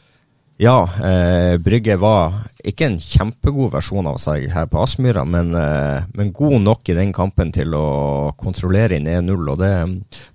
ja, 0.60 0.84
eh, 0.84 1.56
Brygge 1.56 1.94
var 1.96 2.34
ikke 2.68 2.84
en 2.84 2.98
kjempegod 3.00 3.70
versjon 3.72 4.04
av 4.10 4.18
seg 4.20 4.42
her 4.52 4.66
på 4.68 4.82
Aspmyra, 4.82 5.22
men, 5.24 5.54
eh, 5.56 6.02
men, 6.12 6.32
god 6.36 6.58
nok 6.60 6.90
i 6.92 6.96
den 6.98 7.14
kampen 7.16 7.48
til 7.56 7.72
å 7.72 8.34
kontrollere 8.36 8.98
inn 8.98 9.08
1-0. 9.08 9.48
Og 9.54 9.56
det, 9.56 9.70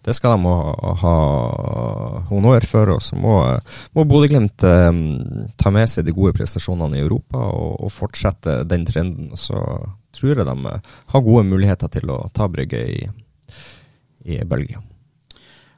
det, 0.02 0.16
skal 0.18 0.34
de 0.34 0.50
ha, 0.50 0.94
ha 1.04 1.14
honnør 2.32 2.66
for. 2.66 2.96
Og 2.96 3.06
så 3.06 3.20
må, 3.22 3.36
må 3.94 4.08
Bodø-Glimt 4.10 4.66
eh, 4.66 4.90
ta 5.62 5.74
med 5.76 5.94
seg 5.94 6.10
de 6.10 6.18
gode 6.18 6.34
prestasjonene 6.40 6.98
i 6.98 7.06
Europa 7.06 7.46
og, 7.46 7.86
og 7.86 7.94
fortsette 7.94 8.64
den 8.66 8.90
trenden. 8.90 9.30
Så 9.38 9.62
tror 10.18 10.34
jeg 10.34 10.48
de 10.48 10.72
eh, 10.72 10.92
har 11.14 11.26
gode 11.26 11.46
muligheter 11.48 11.92
til 11.94 12.12
å 12.14 12.20
ta 12.34 12.48
Brygge 12.52 12.82
i, 12.92 13.00
i 14.26 14.42
Belgia. 14.48 14.82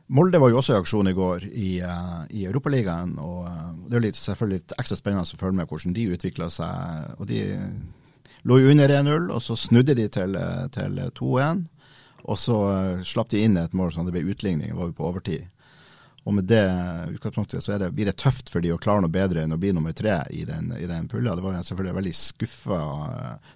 Molde 0.07 0.39
var 0.39 0.53
jo 0.53 0.61
også 0.61 0.75
i 0.75 0.79
aksjon 0.79 1.09
i 1.11 1.15
går 1.15 1.45
i, 1.49 1.69
uh, 1.83 2.21
i 2.31 2.45
Europaligaen. 2.47 3.17
og 3.19 3.41
uh, 3.43 3.73
Det 3.89 3.97
er 3.97 4.05
litt, 4.05 4.19
selvfølgelig 4.19 4.61
litt 4.61 4.75
ekstra 4.79 4.95
spennende 4.99 5.27
å 5.27 5.39
følge 5.39 5.57
med 5.57 5.67
hvordan 5.67 5.95
de 5.97 6.05
utvikla 6.15 6.47
seg. 6.53 7.09
og 7.17 7.27
De 7.27 7.41
lå 8.47 8.61
jo 8.61 8.71
under 8.71 8.93
1-0, 9.01 9.27
og 9.35 9.43
så 9.43 9.57
snudde 9.59 9.97
de 9.99 10.07
til, 10.07 10.39
til 10.71 11.01
2-1. 11.19 11.65
Og 12.23 12.39
så 12.39 12.57
slapp 13.03 13.33
de 13.35 13.43
inn 13.43 13.59
et 13.59 13.75
mål 13.75 13.91
sånn 13.91 14.07
det 14.07 14.15
ble 14.15 14.31
utligning, 14.31 14.71
var 14.79 14.87
vi 14.87 14.95
på 14.95 15.09
overtid. 15.09 15.51
Og 16.27 16.33
med 16.35 16.47
det 16.49 16.63
utgangspunktet 17.13 17.63
så 17.63 17.77
det, 17.79 17.93
blir 17.95 18.09
det 18.09 18.17
tøft 18.19 18.49
for 18.51 18.63
de 18.63 18.73
å 18.75 18.79
klare 18.81 18.99
noe 19.03 19.11
bedre 19.11 19.45
enn 19.45 19.55
å 19.55 19.59
bli 19.61 19.71
nummer 19.75 19.95
tre 19.95 20.19
i 20.35 20.43
den, 20.47 20.73
i 20.75 20.83
den 20.89 21.07
pulla. 21.07 21.37
Det 21.37 21.45
var 21.45 21.61
selvfølgelig 21.63 21.93
en 21.93 21.99
veldig 22.01 22.15
skuffa, 22.19 22.79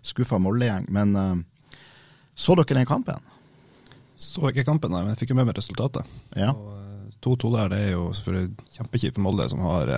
skuffa 0.07 0.39
Molde-gjeng. 0.39 0.88
Men 0.95 1.12
uh, 1.19 1.81
så 2.31 2.55
dere 2.55 2.79
den 2.79 2.88
kampen? 2.88 3.19
Så 4.15 4.47
ikke 4.47 4.63
kampen, 4.69 4.93
nei, 4.93 5.03
men 5.03 5.12
jeg 5.12 5.23
fikk 5.23 5.34
jo 5.34 5.41
med 5.41 5.49
meg 5.49 5.60
resultatet. 5.60 6.15
Ja. 6.38 6.53
Og, 6.55 6.79
2-2 7.21 7.51
der, 7.53 7.67
det 7.69 7.79
er 7.84 7.91
jo 7.91 8.07
selvfølgelig 8.17 8.71
kjempekjipt 8.77 9.17
for 9.17 9.25
Molde, 9.27 9.45
som 9.51 9.60
har, 9.62 9.91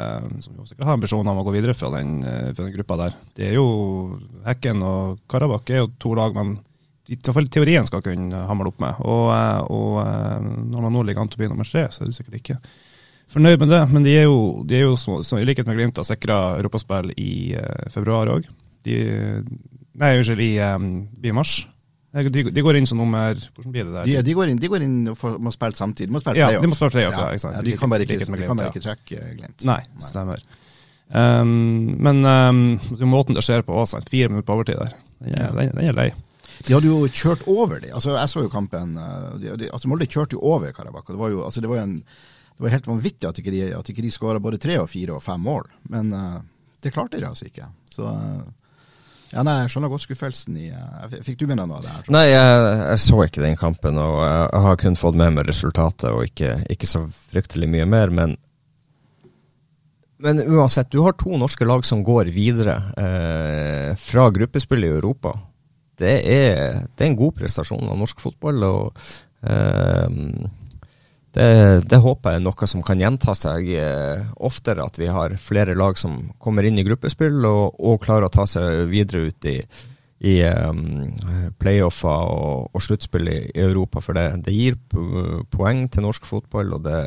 som 0.43 0.57
jo 0.57 0.65
sikkert 0.67 0.89
har 0.89 0.97
ambisjoner 0.97 1.31
om 1.31 1.39
å 1.39 1.45
gå 1.47 1.53
videre 1.55 1.75
fra 1.77 1.88
den, 1.93 2.17
fra 2.25 2.65
den 2.65 2.73
gruppa 2.73 2.97
der. 2.99 3.15
Det 3.38 3.45
er 3.47 3.53
jo 3.55 3.67
Hekken 4.43 4.83
og 4.83 5.21
Karabakh 5.31 5.71
er 5.71 5.86
jo 5.86 5.91
to 6.03 6.12
lag 6.19 6.36
man 6.36 6.57
i 7.13 7.19
hvert 7.19 7.38
fall 7.38 7.52
teorien 7.52 7.88
skal 7.88 8.04
kunne 8.06 8.45
hamle 8.49 8.71
opp 8.71 8.82
med. 8.84 9.04
Og, 9.06 9.28
og, 9.73 9.99
når 10.71 10.88
man 10.88 10.95
nå 10.95 11.04
ligger 11.08 11.23
an 11.23 11.32
til 11.32 11.39
å 11.39 11.43
bli 11.43 11.52
nummer 11.52 11.67
tre, 11.67 11.88
så 11.93 12.04
er 12.04 12.12
du 12.12 12.17
sikkert 12.17 12.39
ikke 12.39 12.58
fornøyd 13.34 13.60
med 13.63 13.73
det. 13.73 13.84
Men 13.91 14.08
de 14.08 14.15
er 14.21 14.26
jo, 14.28 14.39
de 14.67 14.80
er 14.80 14.88
jo 14.88 14.95
så, 14.99 15.19
så, 15.26 15.39
i 15.39 15.47
likhet 15.47 15.69
med 15.69 15.80
Glimt 15.80 15.99
har 15.99 16.08
sikra 16.08 16.39
europaspill 16.62 17.13
i 17.17 17.34
uh, 17.58 17.86
februar 17.93 18.32
òg. 18.36 18.49
Nei, 18.84 20.15
unnskyld, 20.17 20.41
i, 20.43 20.56
um, 20.65 20.89
i 21.23 21.36
mars. 21.36 21.62
De, 22.13 22.43
de, 22.45 22.62
går 22.62 22.78
inn 22.78 22.86
som 22.86 22.99
nummer 23.02 23.34
Hvordan 23.34 23.71
blir 23.73 23.88
det 23.88 23.93
der? 23.95 24.06
De, 24.06 24.17
de 24.28 24.34
går, 24.38 24.52
inn, 24.52 24.58
de 24.62 24.69
går 24.69 24.84
inn 24.86 24.97
og 25.10 25.15
får, 25.17 25.39
må 25.41 25.54
spille 25.54 25.78
samtidig. 25.78 26.13
Må 26.13 26.21
spille 26.21 26.38
ja, 26.38 26.52
de 26.62 26.69
må 26.69 26.78
spille 26.78 26.93
playoff, 26.93 27.17
ja. 27.17 27.32
ja, 27.34 27.54
ja, 27.56 27.63
de 27.65 27.73
kan 27.80 27.89
bare 27.89 28.06
ikke, 28.06 28.19
de 28.21 28.28
kan 28.30 28.60
bare 28.60 28.69
ikke 28.69 28.84
trekke 28.84 29.32
Glimt. 29.39 29.65
Nei, 29.65 29.80
stemmer. 30.04 30.43
Um, 31.13 31.95
men 32.02 32.21
um, 32.26 32.62
måten 33.10 33.38
det 33.38 33.43
skjer 33.45 33.65
på 33.65 33.76
også, 33.82 34.02
fire 34.10 34.30
minutter 34.30 34.45
på 34.45 34.60
overtid 34.60 34.78
der, 34.78 34.93
den 35.26 35.36
er, 35.38 35.58
den, 35.58 35.73
den 35.73 35.89
er 35.89 35.97
lei. 35.97 36.08
De 36.63 36.75
hadde 36.75 36.89
jo 36.89 37.09
kjørt 37.09 37.43
over 37.49 37.81
dem. 37.81 37.93
Altså, 37.97 38.13
jeg 38.15 38.31
så 38.31 38.45
jo 38.45 38.51
kampen 38.53 38.95
de, 39.41 39.55
de, 39.59 39.69
altså 39.73 39.89
Molde 39.91 40.07
kjørte 40.07 40.37
jo 40.37 40.43
over 40.53 40.71
Karabakh. 40.75 41.11
Det 41.11 41.19
var 41.19 41.33
jo 41.33 41.43
altså, 41.47 41.63
det 41.63 41.71
var 41.71 41.83
en, 41.83 41.97
det 42.53 42.65
var 42.65 42.75
helt 42.75 42.89
vanvittig 42.89 43.29
at 43.29 43.39
ikke 43.41 43.53
de, 43.53 43.63
at 43.75 43.89
ikke 43.89 44.11
skåra 44.13 44.41
både 44.43 44.61
tre 44.61 44.77
og 44.81 44.89
fire 44.91 45.17
og 45.17 45.23
fem 45.25 45.41
mål. 45.41 45.67
Men 45.93 46.13
uh, 46.13 46.41
det 46.83 46.93
klarte 46.93 47.19
de 47.19 47.27
altså 47.27 47.49
ikke. 47.49 47.67
Så 47.91 48.05
uh, 48.05 48.43
ja, 49.33 49.41
nei, 49.41 49.55
Jeg 49.63 49.73
skjønner 49.73 49.89
godt 49.89 50.05
skuffelsen 50.05 50.57
i 50.61 50.69
Fikk 51.25 51.39
du 51.41 51.47
med 51.49 51.57
deg 51.57 51.69
noe 51.69 51.79
av 51.79 51.85
det? 51.85 51.93
her? 51.93 52.09
Nei, 52.13 52.25
jeg, 52.29 52.65
jeg, 52.83 52.99
så 53.01 53.21
ikke 53.25 53.45
den 53.45 53.59
kampen, 53.59 53.97
og 53.97 54.19
jeg 54.21 54.63
har 54.67 54.81
kun 54.83 54.99
fått 54.99 55.17
med 55.19 55.37
meg 55.37 55.47
resultatet 55.49 56.09
og 56.11 56.27
ikke, 56.27 56.59
ikke 56.73 56.89
så 56.89 57.05
fryktelig 57.31 57.69
mye 57.73 57.87
mer. 57.89 58.13
Men, 58.13 58.35
men 60.21 60.43
uansett, 60.45 60.91
du 60.93 61.01
har 61.05 61.17
to 61.17 61.33
norske 61.41 61.65
lag 61.65 61.85
som 61.87 62.05
går 62.05 62.29
videre 62.35 62.77
eh, 62.93 63.89
fra 63.97 64.29
gruppespill 64.35 64.85
i 64.85 64.93
Europa. 64.93 65.33
Det 65.99 66.15
er, 66.25 66.84
det 66.89 67.06
er, 67.06 67.10
en 67.12 67.19
god 67.19 67.36
prestasjon 67.38 67.89
av 67.89 67.99
norsk 67.99 68.21
fotball. 68.23 68.65
og 68.65 69.06
eh, 69.45 70.19
det, 71.34 71.47
det, 71.89 71.97
håper 71.97 72.36
jeg 72.36 72.41
er 72.41 72.45
noe 72.45 72.67
som 72.69 72.84
kan 72.86 73.01
gjenta 73.01 73.34
seg 73.38 73.69
eh, 73.73 74.25
oftere, 74.45 74.86
at 74.86 74.99
vi 75.01 75.10
har 75.10 75.34
flere 75.41 75.73
lag 75.77 75.97
som 75.97 76.19
kommer 76.41 76.65
inn 76.67 76.77
i 76.77 76.86
gruppespill 76.86 77.39
og, 77.49 77.79
og 77.82 78.03
klarer 78.03 78.29
å 78.29 78.34
ta 78.34 78.45
seg 78.49 78.86
videre 78.91 79.32
ut 79.32 79.49
i, 79.49 79.56
i 80.29 80.36
um, 80.45 81.10
playoffer 81.58 82.29
og, 82.36 82.69
og 82.69 82.86
sluttspill 82.86 83.32
i, 83.32 83.39
i, 83.49 83.63
Europa. 83.65 84.03
For 84.06 84.17
det, 84.17 84.27
det, 84.45 84.53
gir 84.53 84.77
poeng 85.53 85.88
til 85.89 86.06
norsk 86.06 86.29
fotball, 86.29 86.77
og 86.77 86.86
det 86.86 87.01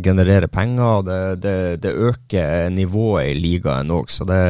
genererer 0.00 0.48
penger. 0.48 0.82
og 0.82 1.04
Det, 1.04 1.42
det, 1.42 1.82
det 1.82 1.92
øker 1.92 2.70
nivået 2.70 3.32
i 3.32 3.34
ligaen 3.40 3.92
òg. 3.92 4.08
Så 4.10 4.24
det, 4.28 4.40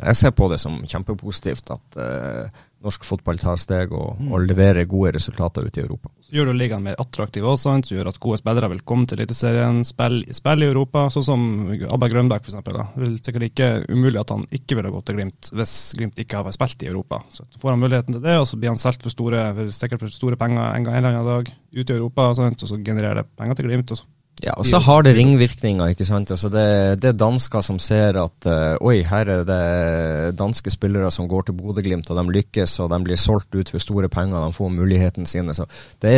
jeg 0.00 0.16
ser 0.16 0.34
på 0.34 0.48
det 0.50 0.58
som 0.60 0.80
kjempepositivt 0.82 1.70
at 1.70 2.00
uh, 2.00 2.66
norsk 2.80 3.04
fotball 3.04 3.38
tar 3.40 3.58
steg 3.60 3.92
og, 3.92 4.16
mm. 4.16 4.30
og, 4.32 4.44
leverer 4.48 4.88
gode 4.88 5.12
resultater 5.18 5.66
ute 5.66 5.82
i 5.82 5.84
Europa. 5.84 6.10
Så 6.24 6.32
gjør 6.34 6.50
det 6.50 6.56
ligaen 6.56 6.84
mer 6.84 6.96
attraktiv 7.02 7.44
også, 7.46 7.74
så 7.84 7.96
gjør 7.96 8.10
at 8.10 8.20
gode 8.22 8.40
spillere 8.40 8.70
vil 8.72 8.82
komme 8.88 9.08
til 9.08 9.20
Eliteserien, 9.20 9.82
spille 9.88 10.36
spill 10.36 10.64
i 10.64 10.70
Europa, 10.70 11.06
sånn 11.12 11.26
som 11.26 11.42
Abba 11.92 12.08
Grønbæk 12.12 12.48
f.eks. 12.48 12.60
Det 12.64 12.76
er 12.78 13.18
sikkert 13.20 13.48
ikke 13.50 13.68
umulig 13.92 14.22
at 14.22 14.32
han 14.32 14.46
ikke 14.48 14.78
ville 14.78 14.92
gått 14.94 15.10
til 15.10 15.20
Glimt 15.20 15.50
hvis 15.52 15.74
Glimt 15.98 16.22
ikke 16.22 16.40
hadde 16.40 16.54
spilt 16.56 16.86
i 16.86 16.88
Europa. 16.88 17.20
Så 17.36 17.44
får 17.60 17.74
han 17.74 17.82
muligheten 17.84 18.16
til 18.16 18.24
det, 18.24 18.38
og 18.40 18.48
så 18.48 18.60
blir 18.60 18.72
han 18.72 18.80
solgt 18.80 19.04
for 19.04 19.12
store, 19.12 19.44
sikkert 19.76 20.06
for 20.06 20.14
store 20.14 20.40
penger 20.40 20.64
en 20.70 20.88
gang 20.88 20.96
en 20.96 21.04
eller 21.04 21.20
annen 21.20 21.34
dag 21.34 21.52
ute 21.76 21.92
i 21.92 21.98
Europa, 21.98 22.30
og, 22.30 22.40
sånt, 22.40 22.64
og 22.64 22.72
så 22.72 22.80
genererer 22.80 23.20
det 23.20 23.28
penger 23.36 23.60
til 23.60 23.68
Glimt. 23.68 23.92
og 23.92 24.00
så 24.00 24.08
ja, 24.40 24.54
og 24.56 24.64
så 24.64 24.78
har 24.80 25.02
det 25.04 25.12
ringvirkninger. 25.18 25.92
ikke 25.92 26.06
sant? 26.08 26.30
Altså 26.32 26.48
det, 26.52 26.64
det 27.02 27.10
er 27.10 27.18
dansker 27.18 27.64
som 27.64 27.78
ser 27.82 28.16
at 28.16 28.46
uh, 28.48 28.76
oi, 28.80 29.02
her 29.04 29.28
er 29.28 29.42
det 29.44 30.36
danske 30.38 30.72
spillere 30.72 31.10
som 31.12 31.28
går 31.28 31.48
til 31.48 31.58
Bodø-Glimt, 31.58 32.08
og 32.10 32.16
de 32.16 32.38
lykkes, 32.38 32.78
og 32.80 32.88
de 32.92 33.02
blir 33.04 33.20
solgt 33.20 33.54
ut 33.54 33.72
for 33.72 33.82
store 33.82 34.08
penger, 34.08 34.40
de 34.40 34.56
får 34.56 34.72
mulighetene 34.72 35.28
sine. 35.28 35.54
Så 35.56 35.66
det, 36.00 36.14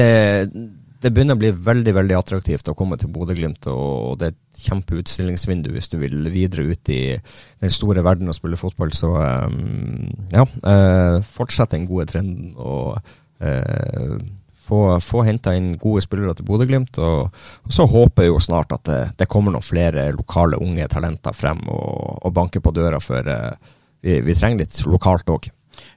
det 1.03 1.11
begynner 1.11 1.35
å 1.35 1.41
bli 1.43 1.51
veldig 1.67 1.95
veldig 1.97 2.19
attraktivt 2.19 2.71
å 2.71 2.77
komme 2.79 2.99
til 3.01 3.11
Bodø-Glimt, 3.15 3.67
og 3.73 4.21
det 4.21 4.29
er 4.29 4.37
et 4.37 4.69
kjempeutstillingsvindu 4.69 5.73
hvis 5.75 5.91
du 5.91 5.99
vil 6.05 6.31
videre 6.31 6.69
ut 6.71 6.93
i 6.95 7.01
den 7.19 7.75
store 7.75 8.05
verden 8.07 8.31
og 8.31 8.39
spille 8.39 8.61
fotball. 8.61 8.95
Så 8.95 9.11
um, 9.19 10.13
ja, 10.31 10.47
uh, 10.47 11.19
fortsett 11.27 11.75
den 11.75 11.91
gode 11.91 12.07
trenden. 12.13 12.55
og 12.55 13.01
uh, 13.43 14.15
få, 14.63 15.01
få 15.01 15.25
henta 15.27 15.55
inn 15.57 15.75
gode 15.81 16.05
spillere 16.05 16.35
til 16.39 16.47
Bodø-Glimt. 16.49 16.99
Og, 17.03 17.29
og, 17.65 17.73
så 17.73 17.87
håper 17.89 18.27
jeg 18.27 18.33
jo 18.33 18.41
snart 18.43 18.75
at 18.77 18.85
det, 18.89 19.01
det, 19.21 19.29
kommer 19.31 19.55
noen 19.55 19.67
flere 19.67 20.09
lokale 20.17 20.61
unge 20.63 20.87
talenter 20.93 21.37
frem 21.37 21.63
og, 21.69 22.23
og 22.23 22.35
banker 22.37 22.63
på 22.65 22.75
døra, 22.75 23.01
for 23.03 23.27
uh, 23.27 23.75
vi, 24.03 24.21
vi, 24.25 24.37
trenger 24.39 24.65
litt 24.65 24.79
lokalt 24.87 25.33
òg. 25.33 25.51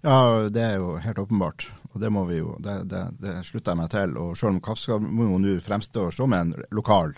Ja, 0.06 0.17
det 0.49 0.63
er 0.63 0.80
jo 0.80 0.95
helt 1.01 1.21
åpenbart. 1.21 1.69
Og 1.95 2.01
det 2.04 2.10
må 2.12 2.25
vi 2.28 2.41
jo, 2.41 2.58
det, 2.60 2.82
det, 2.91 3.06
det 3.23 3.38
slutter 3.47 3.71
jeg 3.71 3.80
meg 3.80 3.91
til. 3.93 4.17
Og 4.19 4.34
selv 4.36 4.56
om 4.56 4.63
Kappskap 4.63 5.04
må 5.04 5.30
jo 5.30 5.39
nå 5.39 5.56
fremstå 5.63 6.10
som 6.15 6.34
en 6.36 6.51
lokal 6.75 7.15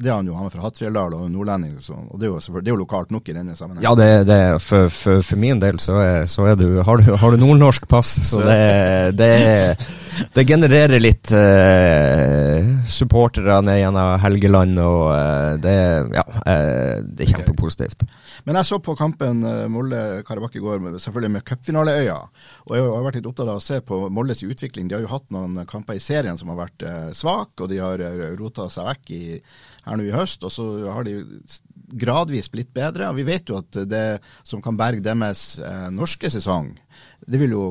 det 0.00 0.08
er 0.08 0.16
han 0.16 0.28
jo, 0.28 0.34
han 0.36 0.48
er 0.48 0.52
fra 0.52 0.64
Hattfjelldal 0.64 1.14
og 1.16 1.26
nordlending, 1.32 1.74
så, 1.82 1.96
og 1.96 2.20
det 2.20 2.28
er, 2.28 2.32
jo, 2.32 2.60
det 2.60 2.68
er, 2.68 2.72
jo, 2.72 2.80
lokalt 2.80 3.10
nok 3.12 3.28
i 3.28 3.34
denne 3.36 3.56
sammenhengen. 3.56 3.84
Ja, 3.84 3.92
det, 3.98 4.26
det 4.28 4.38
for, 4.64 4.88
for, 4.92 5.20
for, 5.24 5.40
min 5.40 5.60
del 5.60 5.80
så, 5.82 5.98
er, 6.00 6.28
så 6.30 6.46
er 6.48 6.56
du, 6.60 6.80
har, 6.86 7.02
du, 7.02 7.10
har 7.20 7.34
du 7.34 7.40
nordnorsk 7.42 7.88
pass, 7.90 8.12
så 8.30 8.40
det, 8.44 9.16
det, 9.18 9.32
det 10.36 10.44
genererer 10.48 11.02
litt 11.02 11.32
uh, 11.36 12.70
supportere 12.88 13.60
ned 13.66 13.80
gjennom 13.82 14.14
Helgeland, 14.24 14.80
og 14.84 15.02
uh, 15.12 15.52
det, 15.60 15.76
ja, 16.16 16.24
uh, 16.24 16.96
det 17.04 17.26
er 17.26 17.32
kjempepositivt. 17.34 18.06
Men 18.48 18.60
jeg 18.60 18.70
så 18.70 18.80
på 18.80 18.96
kampen 18.96 19.44
Molde-Karabakh 19.72 20.56
i 20.56 20.64
går, 20.64 20.86
selvfølgelig 21.02 21.34
med 21.34 21.44
cupfinaleøya. 21.44 22.16
Og 22.70 22.76
jeg 22.76 22.86
har 22.86 23.04
vært 23.04 23.18
litt 23.18 23.28
opptatt 23.28 23.50
av 23.52 23.60
å 23.60 23.64
se 23.64 23.82
på 23.84 23.98
Moldes 24.08 24.40
utvikling. 24.46 24.88
De 24.88 24.96
har 24.96 25.04
jo 25.04 25.10
hatt 25.12 25.26
noen 25.34 25.60
kamper 25.68 25.98
i 25.98 26.00
serien 26.00 26.40
som 26.40 26.48
har 26.54 26.62
vært 26.62 26.86
svak, 27.16 27.52
og 27.60 27.68
de 27.68 27.82
har 27.82 28.00
rota 28.40 28.70
seg 28.72 28.88
vekk 28.90 29.12
i, 29.16 29.24
her 29.86 29.98
nå 29.98 30.06
i 30.06 30.14
høst. 30.14 30.44
Og 30.46 30.52
så 30.54 30.66
har 30.90 31.06
de 31.06 31.20
gradvis 32.00 32.50
blitt 32.52 32.72
bedre. 32.74 33.10
Og 33.10 33.18
vi 33.18 33.26
vet 33.28 33.50
jo 33.50 33.58
at 33.60 33.82
det 33.88 34.20
som 34.46 34.62
kan 34.62 34.78
berge 34.78 35.04
deres 35.04 35.58
eh, 35.58 35.88
norske 35.94 36.30
sesong, 36.32 36.72
det 37.20 37.40
vil 37.40 37.54
jo, 37.54 37.64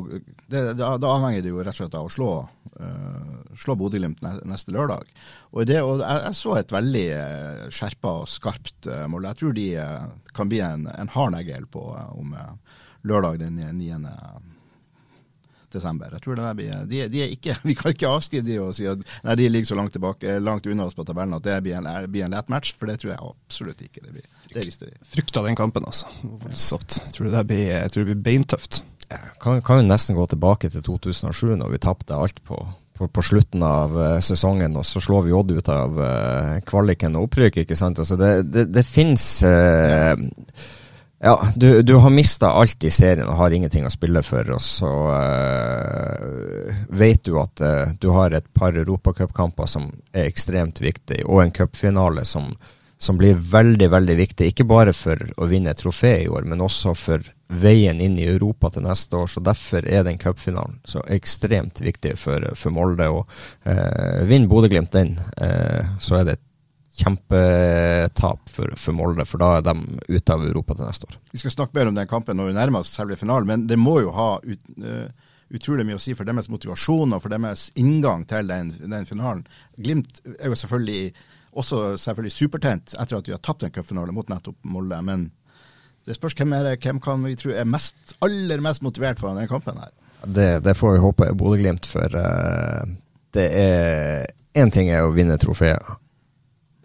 det, 0.47 0.61
da, 0.77 0.93
da, 0.99 1.11
avhenger 1.11 1.43
det 1.43 1.51
jo 1.51 1.61
rett 1.63 1.73
og 1.73 1.81
slett 1.81 1.97
av 1.97 2.07
å 2.07 2.11
slå, 2.13 2.29
uh, 2.79 3.55
slå 3.57 3.75
Bodø-Glimt 3.79 4.21
neste 4.47 4.73
lørdag. 4.73 5.09
Og, 5.51 5.63
det, 5.67 5.79
og 5.83 6.03
jeg, 6.03 6.21
jeg, 6.21 6.37
så 6.37 6.53
et 6.55 6.73
veldig 6.73 7.05
uh, 7.17 7.63
skjerpa 7.73 8.13
og 8.21 8.29
skarpt 8.29 8.89
uh, 8.91 9.03
mål. 9.11 9.27
Jeg 9.31 9.39
tror 9.41 9.57
de 9.57 9.67
uh, 9.81 10.29
kan 10.37 10.51
bli 10.51 10.61
en, 10.63 10.85
en 10.93 11.11
hard 11.15 11.33
negl 11.35 11.65
på 11.73 11.83
om 11.91 12.37
lørdag 13.09 13.41
den 13.41 13.59
9 13.79 13.99
desember. 15.73 16.13
Jeg 16.15 16.25
tror 16.25 16.39
det 16.39 16.49
blir, 16.59 16.73
de, 16.89 17.03
de, 17.11 17.23
er 17.23 17.33
ikke, 17.35 17.55
Vi 17.69 17.75
kan 17.77 17.95
ikke 17.95 18.11
avskrive 18.11 18.45
de 18.47 18.59
og 18.63 18.73
si 18.77 18.87
at 18.89 19.01
nei, 19.25 19.37
de 19.39 19.49
ligger 19.51 19.71
så 19.71 19.79
langt, 19.79 19.93
tilbake, 19.95 20.39
langt 20.43 20.67
unna 20.69 20.89
oss 20.89 20.97
på 20.97 21.05
tabellen 21.07 21.37
at 21.37 21.45
det 21.45 21.59
blir 21.65 21.79
en, 21.79 21.89
blir 22.11 22.27
en 22.27 22.35
lett 22.35 22.51
match, 22.51 22.73
for 22.77 22.89
det 22.89 22.99
tror 23.01 23.13
jeg 23.13 23.31
absolutt 23.31 23.85
ikke 23.85 24.05
det 24.05 24.17
blir. 24.17 24.27
Det 24.49 24.65
rister 24.65 24.89
de. 24.89 25.09
Frykta 25.13 25.45
den 25.45 25.57
kampen, 25.59 25.85
altså. 25.85 26.09
Voldsomt. 26.23 27.01
Jeg 27.05 27.15
tror 27.17 27.31
det 27.33 27.47
blir, 27.49 27.65
jeg 27.75 27.93
tror 27.93 28.05
det 28.05 28.13
blir 28.13 28.27
beintøft. 28.29 28.83
Jeg 29.09 29.33
kan, 29.41 29.63
kan 29.65 29.81
jo 29.81 29.89
nesten 29.89 30.17
gå 30.17 30.27
tilbake 30.29 30.69
til 30.69 30.85
2007, 30.85 31.55
når 31.57 31.73
vi 31.73 31.81
tapte 31.81 32.17
alt 32.17 32.43
på 32.45 32.61
på, 32.99 33.07
på, 33.07 33.21
slutten 33.23 33.63
av 33.63 33.93
uh, 33.95 34.17
sesongen, 34.19 34.75
og 34.75 34.83
så 34.83 34.99
slår 34.99 35.23
vi 35.27 35.35
Odd 35.35 35.53
ut 35.55 35.69
av 35.71 35.99
uh, 36.03 36.57
kvaliken 36.67 37.15
og 37.15 37.29
opprykk. 37.29 37.61
ikke 37.63 37.77
sant? 37.79 38.01
Altså 38.03 38.17
det, 38.19 38.31
det, 38.51 38.65
det 38.75 38.83
finnes 38.83 39.23
uh, 39.47 40.19
ja, 41.21 41.47
du, 41.55 41.81
du 41.81 41.95
har 41.95 42.09
mista 42.09 42.47
alt 42.47 42.83
i 42.83 42.91
serien 42.91 43.27
og 43.27 43.35
har 43.35 43.51
ingenting 43.51 43.83
å 43.85 43.91
spille 43.91 44.21
for. 44.23 44.47
Og 44.55 44.61
så 44.63 44.91
uh, 45.11 46.83
vet 46.95 47.25
du 47.27 47.35
at 47.41 47.63
uh, 47.63 47.91
du 47.99 48.07
har 48.15 48.31
et 48.31 48.47
par 48.55 48.77
europacupkamper 48.77 49.67
som 49.67 49.89
er 50.13 50.29
ekstremt 50.29 50.79
viktige, 50.79 51.27
og 51.27 51.43
en 51.43 51.51
cupfinale 51.51 52.23
som, 52.25 52.53
som, 52.97 53.19
blir 53.19 53.35
veldig, 53.35 53.91
veldig 53.91 54.15
viktig. 54.21 54.47
Ikke 54.53 54.67
bare 54.69 54.95
for 54.95 55.19
å 55.35 55.49
vinne 55.51 55.75
et 55.75 55.83
trofé 55.83 56.21
i 56.23 56.31
år, 56.31 56.47
men 56.47 56.63
også 56.63 56.95
for 56.95 57.27
veien 57.51 57.99
inn 57.99 58.15
i 58.21 58.29
Europa 58.29 58.71
til 58.71 58.87
neste 58.87 59.19
år. 59.19 59.27
Så 59.27 59.43
derfor 59.43 59.83
er 59.91 60.07
den 60.07 60.21
cupfinalen 60.21 60.79
så 60.87 61.03
ekstremt 61.11 61.83
viktig 61.83 62.15
for, 62.21 62.47
for 62.55 62.71
Molde. 62.71 63.11
Og 63.11 63.27
uh, 63.67 64.23
vinner 64.23 64.47
Bodø-Glimt 64.47 64.95
den, 64.95 65.17
så 65.99 66.21
er 66.21 66.29
det 66.29 66.39
et 66.39 66.47
kjempetap 66.99 68.51
for, 68.51 68.75
for, 68.75 68.95
Molde, 68.97 69.25
for 69.27 69.41
da 69.41 69.55
er 69.57 69.65
de 69.65 69.75
ute 70.09 70.35
av 70.35 70.43
Europa 70.45 70.75
til 70.75 70.89
neste 70.89 71.09
år. 71.09 71.17
Vi 71.31 71.41
skal 71.41 71.55
snakke 71.55 71.77
mer 71.77 71.91
om 71.91 71.97
den 71.97 72.09
kampen 72.09 72.39
når 72.39 72.51
vi 72.51 72.59
nærmer 72.59 72.83
oss 72.83 72.91
selve 72.95 73.17
finalen, 73.19 73.47
men 73.49 73.65
det 73.69 73.79
må 73.79 73.99
jo 74.03 74.13
ha 74.15 74.29
ut, 74.43 74.71
uh, 74.83 75.07
utrolig 75.55 75.85
mye 75.87 75.97
å 75.97 76.03
si 76.03 76.15
for 76.17 76.27
deres 76.27 76.49
motivasjon 76.51 77.15
og 77.15 77.23
for 77.23 77.33
deres 77.33 77.69
inngang 77.79 78.25
til 78.29 78.49
den, 78.51 78.73
den 78.91 79.07
finalen. 79.09 79.45
Glimt 79.79 80.21
er 80.35 80.51
jo 80.51 80.59
selvfølgelig 80.59 81.13
også 81.59 81.95
selvfølgelig 81.97 82.35
supertent 82.35 82.93
etter 82.93 83.17
at 83.17 83.25
de 83.25 83.33
har 83.33 83.41
tapt 83.43 83.65
en 83.65 83.73
cupfinale 83.73 84.13
mot 84.13 84.27
nettopp 84.29 84.57
Molde. 84.69 84.99
Men 85.05 85.29
det 86.05 86.17
spørs 86.17 86.35
hvem, 86.37 86.53
er, 86.57 86.75
hvem 86.81 86.99
kan 87.03 87.23
vi 87.25 87.37
tro 87.39 87.53
er 87.53 87.67
mest, 87.67 88.17
aller 88.25 88.61
mest 88.63 88.83
motivert 88.85 89.21
for 89.21 89.31
denne 89.31 89.49
kampen 89.49 89.79
her. 89.81 89.95
Det, 90.25 90.49
det 90.65 90.75
får 90.75 90.97
vi 90.97 91.01
håpe 91.03 91.29
er 91.29 91.39
Bodø-Glimt, 91.39 91.87
for 91.87 92.19
uh, 92.19 92.83
det 93.35 93.47
er 93.55 94.27
Én 94.57 94.71
ting 94.73 94.87
er 94.89 95.05
å 95.05 95.11
vinne 95.13 95.37
trofeer. 95.39 95.77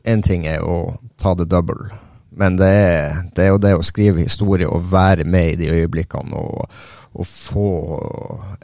Én 0.04 0.22
ting 0.24 0.44
er 0.46 0.64
å 0.64 0.98
ta 1.20 1.34
det 1.38 1.48
double. 1.52 1.88
Men 2.34 2.58
det 2.58 2.68
er, 2.68 3.22
det 3.34 3.44
er, 3.44 3.52
jo 3.52 3.60
det 3.62 3.74
å 3.78 3.86
skrive 3.86 4.24
historie 4.24 4.66
og 4.66 4.88
være 4.90 5.24
med 5.24 5.54
i 5.54 5.58
de 5.62 5.70
øyeblikkene 5.70 6.34
og, 6.34 6.80
og 7.14 7.28
få 7.30 7.68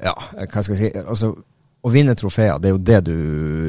Ja, 0.03 0.17
hva 0.43 0.63
skal 0.65 0.75
jeg 0.75 0.81
si 0.81 0.91
altså, 0.99 1.31
Å 1.81 1.93
vinne 1.95 2.17
trofeer, 2.19 2.59
det 2.59 2.69
er 2.69 2.75
jo 2.75 2.83
det 2.91 2.99
du 3.07 3.21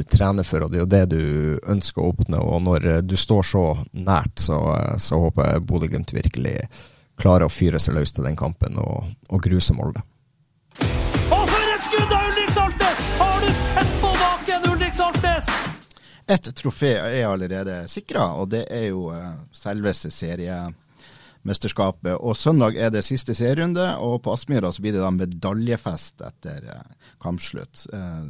trener 0.10 0.44
for, 0.44 0.66
og 0.66 0.74
det 0.74 0.80
er 0.80 0.82
jo 0.82 0.90
det 0.92 1.04
du 1.14 1.60
ønsker 1.72 2.02
å 2.04 2.10
oppnå. 2.12 2.42
Og 2.44 2.66
når 2.66 2.88
du 3.08 3.14
står 3.16 3.46
så 3.48 3.62
nært, 3.96 4.34
så, 4.42 4.58
så 5.00 5.22
håper 5.22 5.54
jeg 5.54 5.64
Bodø-Glimt 5.70 6.12
virkelig 6.18 6.58
klarer 7.22 7.48
å 7.48 7.54
fyre 7.54 7.80
seg 7.80 7.96
løs 7.96 8.12
til 8.12 8.28
den 8.28 8.36
kampen 8.36 8.76
og, 8.84 9.14
og 9.32 9.46
gruse 9.46 9.78
Molde. 9.78 10.04
Ett 16.32 16.48
trofé 16.56 16.94
er 16.96 17.26
allerede 17.28 17.82
sikra, 17.92 18.30
og 18.40 18.54
det 18.54 18.62
er 18.72 18.86
jo 18.94 19.10
eh, 19.12 19.34
selveste 19.56 20.12
seriemesterskapet. 20.16 22.14
Og 22.16 22.38
søndag 22.40 22.78
er 22.80 22.90
det 22.94 23.04
siste 23.04 23.36
serierunde, 23.36 23.98
og 24.00 24.22
på 24.24 24.32
Aspmyra 24.32 24.72
så 24.72 24.82
blir 24.84 24.94
det 24.96 25.04
da 25.04 25.12
medaljefest 25.12 26.22
etter 26.24 26.60
eh, 26.72 26.88
kampslutt. 27.24 27.88
Eh, 27.92 28.24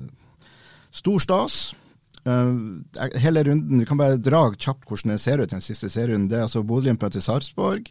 stor 0.92 1.20
stas. 1.22 1.76
Hele 2.22 3.42
runden, 3.44 3.80
Vi 3.80 3.86
kan 3.90 3.98
bare 3.98 4.18
dra 4.22 4.54
kjapt 4.54 4.86
hvordan 4.86 5.16
det 5.16 5.24
ser 5.24 5.42
ut 5.42 5.50
i 5.50 5.56
den 5.56 5.66
siste 5.66 5.90
serierunden. 5.90 6.30
Det 6.30 6.38
er 6.38 6.44
altså 6.46 6.64
Bodø-Glimt 6.64 7.02
møter 7.02 7.22
Sarpsborg. 7.22 7.82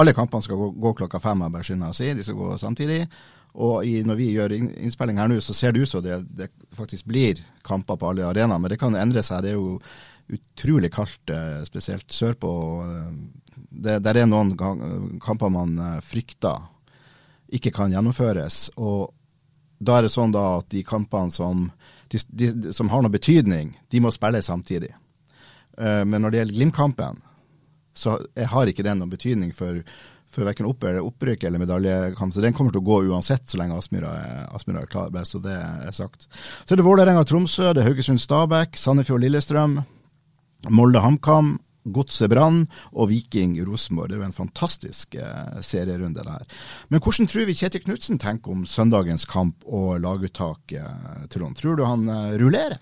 Alle 0.00 0.12
kampene 0.16 0.42
skal 0.44 0.56
gå, 0.56 0.70
gå 0.80 0.92
klokka 1.00 1.18
fem, 1.20 1.42
jeg 1.44 1.52
bare 1.52 1.64
skynder 1.66 1.88
å 1.92 1.96
si. 1.96 2.08
De 2.16 2.22
skal 2.24 2.38
gå 2.40 2.56
samtidig. 2.60 3.00
Og 3.58 3.86
i, 3.86 4.00
når 4.06 4.18
vi 4.18 4.30
gjør 4.36 4.54
innspilling 4.54 5.18
her 5.18 5.30
nå, 5.30 5.40
så 5.42 5.54
ser 5.56 5.74
det 5.74 5.82
ut 5.82 5.90
som 5.90 6.04
det, 6.04 6.20
det 6.30 6.50
faktisk 6.76 7.08
blir 7.10 7.40
kamper 7.66 7.98
på 7.98 8.12
alle 8.12 8.28
arenaer. 8.28 8.60
Men 8.62 8.70
det 8.70 8.78
kan 8.80 8.98
endre 8.98 9.24
seg. 9.26 9.42
Det 9.42 9.52
er 9.52 9.58
jo 9.58 9.80
utrolig 10.30 10.92
kaldt, 10.94 11.30
eh, 11.30 11.62
spesielt 11.66 12.12
sørpå. 12.12 12.50
Eh, 12.84 13.56
det 13.70 13.98
der 14.02 14.22
er 14.22 14.26
noen 14.26 14.54
kamper 15.20 15.50
man 15.50 15.78
eh, 15.78 16.00
frykter 16.00 16.68
ikke 17.50 17.72
kan 17.74 17.90
gjennomføres. 17.90 18.70
Og 18.78 19.10
da 19.82 19.98
er 19.98 20.06
det 20.06 20.14
sånn 20.14 20.34
da 20.34 20.60
at 20.60 20.70
de 20.70 20.84
kampene 20.86 21.34
som, 21.34 21.66
de, 22.12 22.20
de, 22.30 22.72
som 22.72 22.92
har 22.92 23.02
noe 23.02 23.10
betydning, 23.10 23.74
de 23.90 24.00
må 24.00 24.12
spille 24.14 24.42
samtidig. 24.44 24.92
Men 25.80 26.20
når 26.20 26.30
det 26.30 26.38
gjelder 26.38 26.56
Glimt-kampen, 26.58 27.20
så 27.96 28.18
har 28.52 28.68
ikke 28.68 28.84
det 28.84 28.92
noen 28.98 29.10
betydning 29.10 29.54
for 29.56 29.80
for 30.30 30.46
verken 30.46 30.68
opp 30.70 30.84
eller 30.86 31.04
opprykk 31.04 31.44
eller 31.48 31.62
medaljekamp. 31.62 32.34
Så 32.34 32.42
den 32.44 32.54
kommer 32.56 32.74
til 32.74 32.82
å 32.82 32.86
gå 32.86 33.00
uansett 33.10 33.50
så 33.50 33.58
lenge 33.60 33.78
Aspmyra 33.78 34.12
er, 34.14 34.90
klar, 34.90 35.10
så 35.26 35.40
det 35.42 35.56
er 35.56 35.96
sagt. 35.96 36.28
Så 36.64 36.74
er 36.74 36.80
det 36.80 36.86
Vålerenga-Tromsø, 36.86 37.72
det 37.74 37.82
er 37.82 37.90
Haugesund-Stabæk, 37.90 38.78
Sandefjord-Lillestrøm, 38.78 39.80
Molde-HamKam, 40.70 41.56
Godset 41.90 42.28
Brann 42.30 42.66
og 42.92 43.08
Viking 43.10 43.56
Rosenborg. 43.64 44.10
Det 44.10 44.18
er 44.18 44.22
jo 44.22 44.28
en 44.28 44.36
fantastisk 44.36 45.16
eh, 45.16 45.60
serierunde 45.64 46.24
der. 46.26 46.44
Men 46.92 47.00
hvordan 47.00 47.30
tror 47.30 47.48
vi 47.48 47.56
Kjetil 47.56 47.84
Knutsen 47.86 48.20
tenker 48.20 48.52
om 48.52 48.66
søndagens 48.68 49.24
kamp 49.28 49.64
og 49.66 49.96
laguttak, 50.04 50.76
eh, 50.76 51.26
Trond? 51.32 51.56
Tror 51.58 51.80
du 51.80 51.86
han 51.88 52.06
eh, 52.08 52.36
rullerer? 52.42 52.78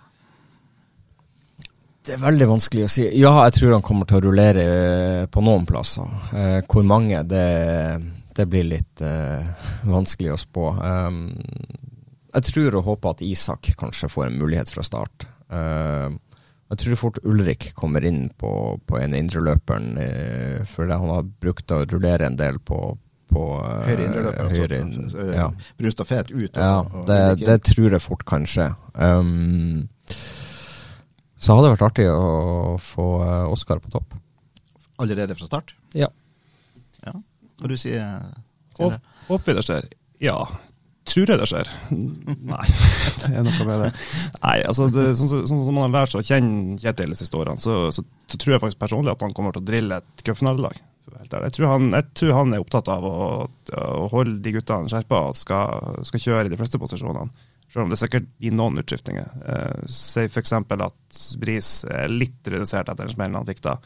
Det 2.09 2.15
er 2.17 2.23
veldig 2.23 2.47
vanskelig 2.49 2.85
å 2.87 2.89
si. 2.89 3.03
Ja, 3.21 3.31
jeg 3.45 3.59
tror 3.59 3.75
han 3.75 3.83
kommer 3.85 4.09
til 4.09 4.17
å 4.17 4.23
rullere 4.25 4.63
eh, 4.65 5.25
på 5.29 5.43
noen 5.45 5.67
plasser. 5.69 6.09
Eh, 6.33 6.61
hvor 6.65 6.87
mange, 6.89 7.19
det, 7.29 7.49
det 8.33 8.47
blir 8.49 8.65
litt 8.65 9.03
eh, 9.05 9.67
vanskelig 9.97 10.33
å 10.33 10.39
spå. 10.41 10.71
Um, 10.81 11.27
jeg 12.33 12.47
tror 12.49 12.79
og 12.79 12.87
håper 12.87 13.13
at 13.13 13.27
Isak 13.27 13.75
kanskje 13.77 14.09
får 14.09 14.31
en 14.31 14.41
mulighet 14.41 14.73
fra 14.73 14.87
start. 14.89 15.29
Uh, 15.53 16.17
jeg 16.73 16.81
tror 16.81 16.99
fort 17.01 17.21
Ulrik 17.29 17.69
kommer 17.77 18.05
inn 18.09 18.31
på, 18.41 18.55
på 18.89 18.99
en 19.03 19.17
indreløperen, 19.19 20.01
uh, 20.01 20.65
for 20.69 20.89
han 20.89 21.13
har 21.13 21.29
brukt 21.45 21.77
å 21.77 21.83
rullere 21.85 22.33
en 22.33 22.41
del 22.41 22.57
på, 22.57 22.83
på 23.29 23.47
uh, 23.61 23.85
høyre 23.85 24.09
indreløper. 24.09 24.53
Høyre 24.57 24.81
inn, 24.81 24.97
altså, 25.05 25.31
ja. 25.37 25.49
Brunstafett 25.77 26.33
ut. 26.33 26.57
Og, 26.57 26.65
ja, 26.65 26.75
det, 27.13 27.23
og 27.37 27.47
det, 27.53 27.63
tror 27.69 27.93
jeg 27.99 28.07
fort 28.09 28.29
kan 28.33 28.49
skje. 28.49 28.71
Um, 28.97 29.89
så 31.39 31.55
hadde 31.55 31.69
det 31.69 31.75
vært 31.77 31.87
artig 31.87 32.09
å 32.11 32.77
få 32.83 33.09
Oscar 33.53 33.83
på 33.83 33.93
topp. 33.95 34.17
Allerede 34.99 35.37
fra 35.39 35.47
start? 35.47 35.77
Ja. 35.95 36.09
ja. 37.05 37.15
Hva 37.59 37.71
du 37.71 37.77
sier 37.79 38.03
du? 38.79 38.99
Håper 39.29 39.53
vi 39.53 39.55
det 39.59 39.65
skjer? 39.67 39.87
Ja. 40.23 40.41
Tror 41.09 41.31
jeg 41.31 41.41
det 41.41 41.47
skjer? 41.49 41.71
Nei, 42.53 42.65
det 43.23 43.31
er 43.31 43.47
noe 43.47 43.67
med 43.69 43.85
det. 43.87 43.89
Nei, 44.43 44.59
altså, 44.69 44.89
det, 44.93 45.07
sånn, 45.17 45.31
sånn, 45.31 45.63
som 45.65 45.73
man 45.73 45.87
har 45.87 45.95
lært 45.95 46.13
seg 46.13 46.21
å 46.21 46.29
kjenne 46.29 46.77
Kjetil 46.83 47.15
de 47.15 47.19
siste 47.19 47.39
årene, 47.39 47.63
så, 47.63 47.79
så, 47.95 48.05
så, 48.29 48.37
tror 48.37 48.57
jeg 48.57 48.65
faktisk 48.65 48.83
personlig 48.83 49.15
at 49.15 49.25
han 49.25 49.35
kommer 49.37 49.57
til 49.57 49.65
å 49.65 49.69
drille 49.71 50.01
et 50.03 50.25
cupfinalelag. 50.27 50.83
Jeg, 51.19 51.53
tror 51.57 51.71
han, 51.73 51.89
jeg 51.97 52.05
tror 52.19 52.35
han 52.37 52.53
er 52.55 52.63
opptatt 52.63 52.91
av 52.93 53.07
å, 53.09 53.15
å 53.49 54.09
holde 54.13 54.37
de 54.45 54.53
guttene 54.59 54.91
skjerpa 54.93 55.23
og 55.31 55.39
skal, 55.39 56.03
skal 56.07 56.23
kjøre 56.23 56.51
i 56.51 56.53
de 56.53 56.59
fleste 56.61 56.81
posisjonene. 56.81 57.48
Selv 57.69 57.85
om 57.85 57.93
det 57.93 57.99
sikkert 58.01 58.29
gir 58.41 58.55
noen 58.57 58.81
utskiftninger. 58.81 59.29
Uh, 59.45 59.87
Si 59.93 60.25
f.eks. 60.25 60.55
at 60.57 61.23
Bris 61.43 61.73
er 61.85 62.09
litt 62.13 62.49
redusert 62.49 62.89
etter 62.89 63.05
den 63.05 63.13
smellen 63.13 63.37
han 63.37 63.49
fikk 63.49 63.61
da. 63.67 63.77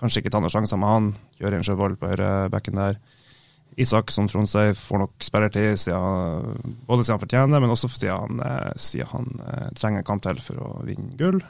Kanskje 0.00 0.22
ikke 0.22 0.32
ta 0.34 0.40
noen 0.42 0.52
sjanser 0.52 0.78
med 0.78 0.90
han. 0.90 1.12
Kjøre 1.38 1.58
inn 1.58 1.66
Sjøvold 1.66 1.98
på 2.00 2.10
høyrebekken 2.12 2.78
der. 2.78 2.98
Isak, 3.80 4.12
som 4.14 4.28
Trond 4.30 4.46
sier, 4.46 4.74
får 4.78 5.00
nok 5.02 5.24
sperretid, 5.26 5.78
siden, 5.82 6.74
både 6.86 7.04
siden 7.04 7.16
han 7.16 7.22
fortjener, 7.24 7.62
men 7.62 7.72
også 7.74 7.90
siden 7.90 8.14
han, 8.14 8.42
eh, 8.46 8.72
siden 8.78 9.10
han 9.10 9.30
eh, 9.42 9.70
trenger 9.74 10.02
en 10.02 10.06
kamp 10.06 10.22
til 10.22 10.38
for 10.44 10.60
å 10.62 10.68
vinne 10.86 11.16
gull. 11.18 11.40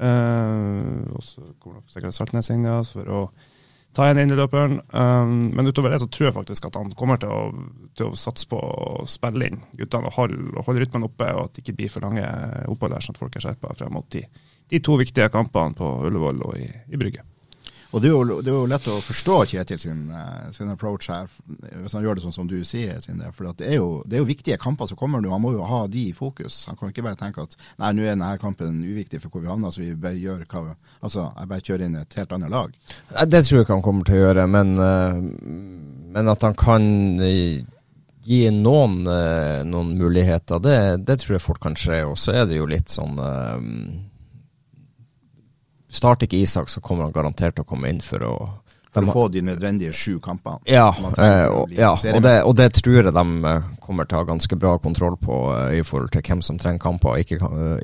Eh, 0.00 1.02
og 1.12 1.20
så 1.24 1.44
kommer 1.60 1.82
nok 1.82 1.92
sikkert 1.92 2.16
Saltnes 2.16 2.48
inn 2.54 2.64
ja, 2.64 2.78
for 2.88 3.10
å 3.12 3.20
ta 3.94 4.08
igjen 4.08 4.22
innerløperen. 4.24 4.78
Um, 4.92 5.34
men 5.54 5.70
utover 5.70 5.94
det 5.94 6.00
så 6.02 6.08
tror 6.10 6.28
jeg 6.28 6.36
faktisk 6.36 6.68
at 6.68 6.78
han 6.80 6.94
kommer 6.98 7.20
til 7.22 7.30
å, 7.32 7.42
til 7.96 8.10
å 8.10 8.18
satse 8.18 8.48
på 8.50 8.58
å 8.58 9.04
spille 9.10 9.50
inn 9.50 9.60
guttene 9.78 10.10
og 10.10 10.18
holde, 10.18 10.64
holde 10.66 10.82
rytmen 10.82 11.06
oppe, 11.06 11.28
og 11.34 11.46
at 11.46 11.54
det 11.54 11.64
ikke 11.64 11.76
blir 11.78 11.92
for 11.92 12.06
lange 12.06 12.24
opphold 12.70 12.96
der, 12.96 13.04
sånn 13.04 13.16
at 13.16 13.22
folk 13.22 13.38
er 13.38 13.46
skjerpa 13.46 13.76
frem 13.78 13.94
mot 13.94 14.08
de, 14.14 14.24
de, 14.70 14.82
to 14.82 14.98
viktige 15.00 15.30
kampene 15.34 15.78
på 15.78 15.94
Ullevål 16.08 16.44
og 16.48 16.58
i, 16.58 16.68
i 16.90 17.00
Brygge. 17.00 17.26
Og 17.94 18.02
det 18.02 18.10
er, 18.10 18.50
jo, 18.50 18.64
lett 18.66 18.86
å 18.90 18.96
forstå 19.04 19.34
Kjetil 19.52 19.78
sin, 19.78 20.00
eh, 20.10 20.46
sin, 20.56 20.70
approach 20.72 21.06
her, 21.12 21.28
hvis 21.84 21.94
han 21.94 22.02
gjør 22.02 22.18
det 22.18 22.24
sånn 22.24 22.34
som 22.34 22.48
du 22.50 22.56
sier. 22.66 22.98
For 23.30 23.52
det 23.54 23.68
er, 23.68 23.76
jo, 23.78 24.00
det, 24.02 24.16
er 24.18 24.24
jo, 24.24 24.30
viktige 24.30 24.58
kamper 24.58 24.88
som 24.90 24.98
kommer 24.98 25.22
nå, 25.22 25.30
han 25.30 25.42
må 25.44 25.52
jo 25.54 25.66
ha 25.68 25.84
de 25.90 26.08
i 26.08 26.16
fokus. 26.16 26.64
Han 26.70 26.78
kan 26.80 26.90
ikke 26.90 27.04
bare 27.06 27.20
tenke 27.20 27.44
at 27.44 27.54
nei, 27.78 27.92
nå 27.94 28.02
er 28.02 28.16
denne 28.16 28.32
kampen 28.42 28.80
uviktig 28.82 29.20
for 29.22 29.30
hvor 29.30 29.44
vi 29.44 29.52
havner, 29.52 29.70
så 29.70 29.84
vi 29.84 29.92
bare 29.94 30.18
gjør 30.18 30.42
hva 30.50 30.62
Altså, 31.04 31.26
jeg 31.36 31.48
bare 31.50 31.64
kjører 31.66 31.84
inn 31.84 31.96
et 32.00 32.16
helt 32.18 32.32
annet 32.32 32.50
lag. 32.50 32.72
Det 33.28 33.40
tror 33.44 33.58
jeg 33.58 33.66
ikke 33.66 33.76
han 33.76 33.84
kommer 33.84 34.08
til 34.08 34.16
å 34.16 34.22
gjøre, 34.24 34.46
men, 34.50 34.72
eh, 34.80 35.20
men 36.16 36.32
at 36.32 36.46
han 36.48 36.56
kan 36.58 36.88
eh, 37.22 37.62
gi 38.24 38.40
noen, 38.56 39.04
noen 39.68 39.94
muligheter, 40.00 40.62
det, 40.64 40.78
det, 41.04 41.18
tror 41.20 41.36
jeg 41.36 41.44
fort 41.44 41.60
kan 41.62 41.76
skje. 41.78 42.00
Og 42.08 42.16
så 42.18 42.40
er 42.40 42.48
det 42.48 42.56
jo 42.56 42.66
litt 42.70 42.90
sånn 42.90 43.20
Starter 45.94 46.26
ikke 46.26 46.42
Isak, 46.42 46.68
så 46.68 46.82
kommer 46.82 47.06
han 47.06 47.14
garantert 47.14 47.54
til 47.54 47.64
å 47.64 47.68
komme 47.68 47.90
inn 47.92 48.02
for 48.04 48.26
å 48.26 48.34
for 48.94 49.08
å 49.08 49.10
få 49.10 49.22
de 49.34 49.40
nødvendige 49.42 49.92
sju 49.96 50.18
kampene. 50.22 50.60
Ja, 50.70 50.86
eh, 51.18 51.46
og, 51.50 51.72
ja 51.74 51.90
og, 51.94 52.20
det, 52.22 52.34
og, 52.46 52.52
det, 52.58 52.68
tror 52.78 53.00
jeg 53.00 53.14
de 53.14 53.24
eh, 53.50 53.64
kommer 53.82 54.06
til 54.06 54.18
å 54.18 54.20
ha 54.22 54.28
ganske 54.28 54.58
bra 54.60 54.76
kontroll 54.78 55.16
på 55.18 55.38
eh, 55.50 55.80
i 55.80 55.82
forhold 55.86 56.12
til 56.14 56.22
hvem 56.22 56.44
som 56.46 56.60
trenger 56.62 56.82
kamper 56.84 57.16
og 57.16 57.24
ikke, 57.24 57.40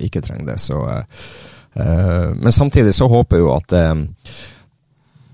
ikke 0.06 0.22
trenger 0.22 0.52
det. 0.52 0.58
Så, 0.62 0.78
uh, 0.78 2.28
men 2.36 2.54
samtidig 2.54 2.94
så 2.94 3.08
håper 3.10 3.40
jeg 3.40 3.46
jo 3.46 3.50
at 3.56 3.74
uh, 3.74 4.36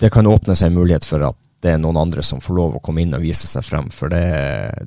det 0.01 0.12
kan 0.12 0.29
åpne 0.33 0.57
seg 0.57 0.71
en 0.71 0.79
mulighet 0.81 1.05
for 1.05 1.29
at 1.29 1.37
det 1.64 1.73
er 1.73 1.79
noen 1.81 1.97
andre 1.97 2.23
som 2.23 2.40
får 2.45 2.55
lov 2.55 2.75
å 2.77 2.81
komme 2.85 3.03
inn 3.03 3.14
og 3.16 3.25
vise 3.25 3.49
seg 3.49 3.64
frem. 3.64 3.88
For 3.95 4.12
det, 4.12 4.23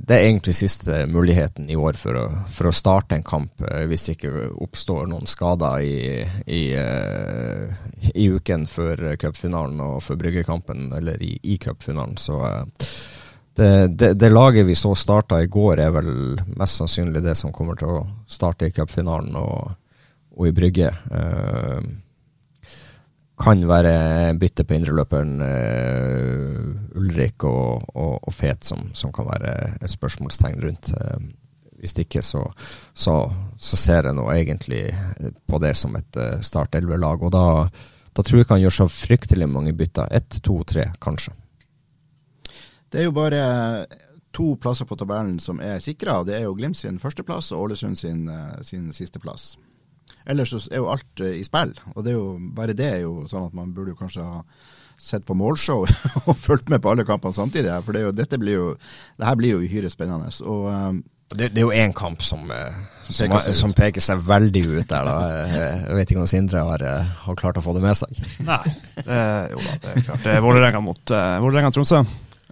det 0.05 0.15
er 0.15 0.27
egentlig 0.27 0.53
siste 0.59 1.01
muligheten 1.09 1.69
i 1.69 1.77
år 1.79 1.97
for 1.97 2.19
å, 2.19 2.25
for 2.53 2.69
å, 2.69 2.75
starte 2.75 3.17
en 3.17 3.25
kamp, 3.25 3.63
eh, 3.65 3.87
hvis 3.89 4.05
det 4.05 4.15
ikke 4.17 4.49
oppstår 4.63 5.09
noen 5.09 5.27
skader 5.29 5.81
i, 5.81 6.21
i, 6.45 6.61
uh, 6.77 7.89
i 8.13 8.29
uken 8.29 8.67
før 8.69 9.15
cupfinalen 9.19 9.81
og 9.83 10.03
før 10.05 10.21
bryggekampen, 10.21 10.91
eller 10.99 11.21
i, 11.25 11.33
i 11.49 11.57
cupfinalen. 11.61 12.19
Så 12.21 12.37
uh, 12.37 12.61
det, 13.57 13.71
det, 13.97 14.13
det, 14.21 14.29
laget 14.29 14.69
vi 14.69 14.77
så 14.77 14.93
starta 14.95 15.41
i 15.41 15.49
går, 15.49 15.81
er 15.81 15.95
vel 15.97 16.11
mest 16.53 16.79
sannsynlig 16.79 17.25
det 17.25 17.33
som 17.39 17.53
kommer 17.55 17.79
til 17.81 17.97
å 17.97 18.03
starte 18.29 18.69
i 18.69 18.75
cupfinalen 18.75 19.33
og, 19.41 19.73
og, 20.37 20.45
i 20.47 20.53
brygge. 20.55 20.93
Uh, 21.09 21.81
kan 23.39 23.61
være 23.67 24.35
bytte 24.39 24.65
på 24.67 24.75
indreløperen 24.75 25.39
uh, 25.41 26.97
Ulrik 26.99 27.45
og, 27.47 27.85
og, 27.95 28.17
og, 28.19 28.33
Fet 28.35 28.67
som, 28.67 28.89
som, 28.93 29.13
kan 29.15 29.29
være 29.29 29.53
et 29.79 29.91
spørsmålstegn 29.91 30.59
rundt. 30.63 30.91
Uh, 30.95 31.29
hvis 31.79 31.95
ikke 32.01 32.21
så, 32.25 32.41
så, 32.91 33.13
så, 33.55 33.77
ser 33.79 34.09
jeg 34.09 34.17
nå 34.17 34.25
egentlig 34.33 34.81
på 35.47 35.61
det 35.63 35.71
som 35.79 35.95
et 35.95 36.19
uh, 36.19 36.41
Start 36.43 36.75
11-lag. 36.75 37.23
Og 37.23 37.31
da, 37.31 37.45
da, 38.11 38.21
tror 38.21 38.41
jeg 38.41 38.47
ikke 38.47 38.57
han 38.57 38.65
gjør 38.65 38.77
så 38.81 38.89
fryktelig 38.91 39.47
mange 39.49 39.73
bytter. 39.73 40.11
Ett, 40.11 40.41
to, 40.43 40.59
tre, 40.67 40.89
kanskje. 41.01 41.33
Det 42.89 43.03
er 43.03 43.07
jo 43.07 43.15
bare 43.15 43.41
to 44.35 44.51
plasser 44.61 44.87
på 44.89 44.97
tabellen 44.99 45.39
som 45.39 45.61
er 45.63 45.79
sikra. 45.83 46.19
Det 46.27 46.35
er 46.35 46.47
jo 46.47 46.57
Glimt 46.57 46.77
sin 46.77 46.99
førsteplass 46.99 47.53
og 47.53 47.69
Ålesund 47.69 47.95
sin, 48.01 48.27
sin 48.65 48.91
sisteplass. 48.93 49.53
Ellers 50.29 50.67
er 50.67 50.81
jo 50.81 50.89
alt 50.91 51.23
uh, 51.23 51.31
i 51.31 51.45
spill, 51.47 51.73
og 51.95 52.03
det 52.03 52.13
er 52.13 52.17
jo, 52.19 52.27
bare 52.55 52.75
det 52.77 52.89
er 52.89 52.99
jo 53.05 53.23
sånn 53.29 53.47
at 53.49 53.55
man 53.57 53.71
burde 53.75 53.95
jo 53.95 53.99
kanskje 53.99 54.25
ha 54.25 54.43
sett 54.99 55.23
på 55.25 55.35
målshow 55.37 55.85
og 56.27 56.35
fulgt 56.37 56.69
med 56.69 56.83
på 56.83 56.91
alle 56.91 57.05
kampene 57.07 57.35
samtidig. 57.35 57.71
For 57.85 57.95
det, 57.95 58.03
jo, 58.03 58.11
dette 58.15 58.39
blir 58.41 58.57
jo, 58.57 58.67
det 59.17 59.29
her 59.29 59.39
blir 59.39 59.55
jo 59.55 59.63
uhyre 59.63 59.91
spennende. 59.93 60.31
Og 60.43 60.67
um, 60.67 60.99
det, 61.29 61.51
det, 61.53 61.61
er 61.61 61.67
jo 61.67 61.73
én 61.77 61.91
kamp 61.93 62.23
som, 62.25 62.47
eh, 62.49 62.77
som, 63.05 63.29
peker 63.29 63.53
som, 63.53 63.73
peker 63.77 64.01
seg 64.01 64.21
veldig 64.25 64.63
ut 64.65 64.87
der. 64.89 65.05
da. 65.05 65.17
Jeg 65.45 65.97
vet 65.99 66.11
ikke 66.11 66.23
om 66.23 66.29
Sindre 66.29 66.63
har, 66.65 66.81
eh, 66.81 67.11
har 67.25 67.37
klart 67.37 67.59
å 67.61 67.63
få 67.63 67.75
det 67.77 67.83
med 67.85 67.99
seg. 67.99 68.21
Nei, 68.47 68.63
det, 68.97 69.19
jo 69.53 69.61
da, 69.61 69.75
det 69.83 69.91
er 69.93 70.07
klart. 70.07 70.23
Det 70.25 70.33
er 70.33 70.41
Vålerenga 70.41 70.81
mot 70.81 71.13
uh, 71.13 71.37
Vålerenga-Tromsø. 71.45 72.01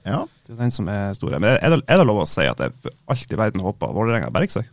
Ja. 0.05 0.21
Det 0.45 0.53
er 0.53 0.61
den 0.61 0.75
som 0.75 0.87
er 0.93 1.17
store. 1.17 1.41
Men 1.41 1.57
er 1.57 1.73
det, 1.73 1.81
er 1.89 1.99
det 1.99 2.05
lov 2.05 2.21
å 2.21 2.29
si 2.29 2.45
at 2.45 2.61
jeg 2.61 2.75
for 2.85 2.93
alt 3.15 3.33
i 3.33 3.41
verden 3.41 3.65
håper 3.65 3.97
Vålerenga 3.97 4.29
berger 4.35 4.59
seg? 4.59 4.69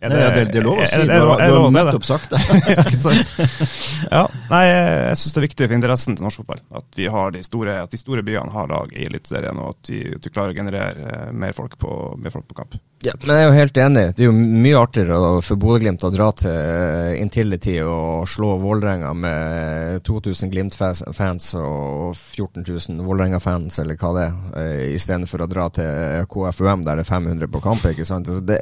Er 0.00 0.12
det, 0.12 0.16
det, 0.16 0.44
det, 0.52 0.58
er 0.60 0.64
lov 0.66 0.80
å 0.82 0.86
si. 0.86 1.04
du 1.08 1.12
har 1.16 1.70
nettopp 1.72 2.04
sagt 2.04 2.32
det. 2.34 2.40
ja, 4.16 4.24
nei, 4.50 4.64
jeg 4.68 5.20
syns 5.20 5.32
det 5.32 5.40
er 5.40 5.46
viktig 5.46 5.68
for 5.68 5.76
interessen 5.78 6.18
til 6.18 6.26
norsk 6.26 6.42
fotball 6.42 6.60
at, 6.76 6.88
vi 6.98 7.06
har 7.12 7.32
de 7.32 7.42
store, 7.46 7.78
at 7.86 7.94
de 7.94 8.00
store 8.00 8.24
byene 8.26 8.52
har 8.52 8.68
lag 8.68 8.92
i 8.92 9.06
Eliteserien, 9.08 9.56
og 9.56 9.72
at 9.72 9.88
de, 9.88 10.02
at 10.18 10.26
de, 10.26 10.32
klarer 10.34 10.52
å 10.52 10.58
generere 10.58 11.06
eh, 11.12 11.32
mer 11.32 11.56
folk 11.56 11.78
på, 11.80 11.94
mer 12.20 12.34
folk 12.34 12.48
på 12.50 12.58
kamp. 12.58 12.76
Ja, 13.04 13.12
men 13.22 13.36
jeg 13.36 13.44
er 13.44 13.48
jo 13.48 13.56
helt 13.56 13.78
enig. 13.80 14.04
Det 14.16 14.24
er 14.24 14.30
jo 14.30 14.36
mye 14.36 14.80
artigere 14.80 15.18
for 15.44 15.60
Bodø-Glimt 15.60 16.04
å 16.06 16.12
dra 16.12 16.28
til 16.36 16.52
eh, 16.52 17.20
Intility 17.22 17.78
og 17.84 18.26
slå 18.30 18.54
Vålerenga 18.60 19.12
med 19.16 20.04
2000 20.06 20.52
Glimt-fans 20.52 21.48
og 21.60 22.16
14 22.16 22.64
000 22.66 23.06
Vålerenga-fans, 23.06 23.80
eller 23.84 24.00
hva 24.00 24.12
det 24.16 24.28
er, 24.28 24.36
eh, 24.60 24.84
istedenfor 24.96 25.44
å 25.44 25.50
dra 25.50 25.70
til 25.72 26.28
KFUM 26.32 26.84
der 26.86 27.00
det 27.00 27.06
er 27.06 27.12
500 27.14 27.52
på 27.52 27.64
kamp. 27.64 27.88
ikke 27.88 28.08
sant? 28.08 28.28
Altså, 28.32 28.44
det, 28.44 28.60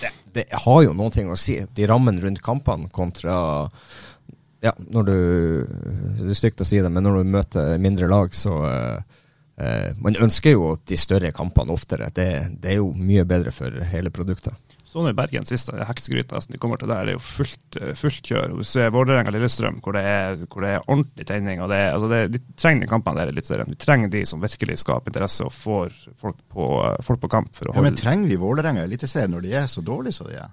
det 0.00 0.12
det 0.34 0.46
har 0.64 0.82
jo 0.84 0.94
noen 0.96 1.12
ting 1.14 1.30
å 1.30 1.38
si, 1.38 1.58
de 1.60 1.86
rammene 1.88 2.22
rundt 2.22 2.42
kampene 2.44 2.88
kontra 2.92 3.36
ja, 4.62 4.72
når 4.78 5.08
du 5.08 5.16
Det 6.22 6.30
er 6.30 6.38
stygt 6.38 6.62
å 6.62 6.66
si 6.66 6.78
det, 6.78 6.90
men 6.90 7.02
når 7.02 7.18
du 7.18 7.32
møter 7.34 7.80
mindre 7.82 8.06
lag, 8.10 8.30
så 8.34 8.60
eh, 8.68 9.18
eh, 9.58 9.88
Man 9.98 10.18
ønsker 10.22 10.54
jo 10.54 10.76
de 10.86 10.98
større 10.98 11.32
kampene 11.34 11.74
oftere. 11.74 12.12
Det, 12.14 12.28
det, 12.62 12.70
er 12.70 12.78
jo 12.78 12.92
mye 12.94 13.26
bedre 13.26 13.50
for 13.54 13.82
hele 13.90 14.14
produktet. 14.14 14.54
Sånn 14.92 15.08
i 15.08 15.14
Bergen 15.16 15.46
sist, 15.48 15.70
heksegryta 15.72 16.36
nesten 16.36 16.52
de 16.52 16.58
kommer 16.60 16.76
til 16.76 16.90
der, 16.90 17.06
det 17.08 17.14
er 17.14 17.16
jo 17.16 17.22
fullt, 17.24 17.76
eh, 17.80 17.94
fullt 17.96 18.26
kjør. 18.28 18.52
og 18.52 18.58
Du 18.60 18.68
ser 18.68 18.90
Vålerenga-Lillestrøm, 18.92 19.78
hvor, 19.80 19.96
hvor, 19.96 20.66
det 20.66 20.72
er 20.74 20.84
ordentlig 20.84 21.26
tenning. 21.30 21.62
og 21.64 21.70
det, 21.72 21.80
altså 21.94 22.10
det, 22.10 22.18
De 22.34 22.40
trenger 22.60 22.84
de 22.84 22.90
kampene 22.90 23.22
der 23.22 23.32
i 23.32 23.32
Eliteserien. 23.32 23.72
Vi 23.72 23.80
trenger 23.80 24.12
de 24.12 24.24
som 24.28 24.42
virkelig 24.42 24.76
skaper 24.82 25.08
interesse 25.08 25.46
og 25.48 25.54
får 25.56 25.96
folk 26.20 26.36
på, 26.52 26.68
folk 27.08 27.22
på 27.24 27.32
kamp. 27.32 27.56
for 27.56 27.70
å 27.70 27.72
holde... 27.72 27.86
Ja, 27.86 27.88
Men 27.88 27.96
trenger 28.02 28.28
vi 28.28 28.40
Vålerenga 28.44 28.84
i 28.84 28.90
Eliteserien 28.90 29.32
når 29.32 29.48
de 29.48 29.56
er 29.62 29.66
så 29.72 29.80
dårlige 29.80 30.18
som 30.18 30.28
de 30.28 30.36
er? 30.42 30.52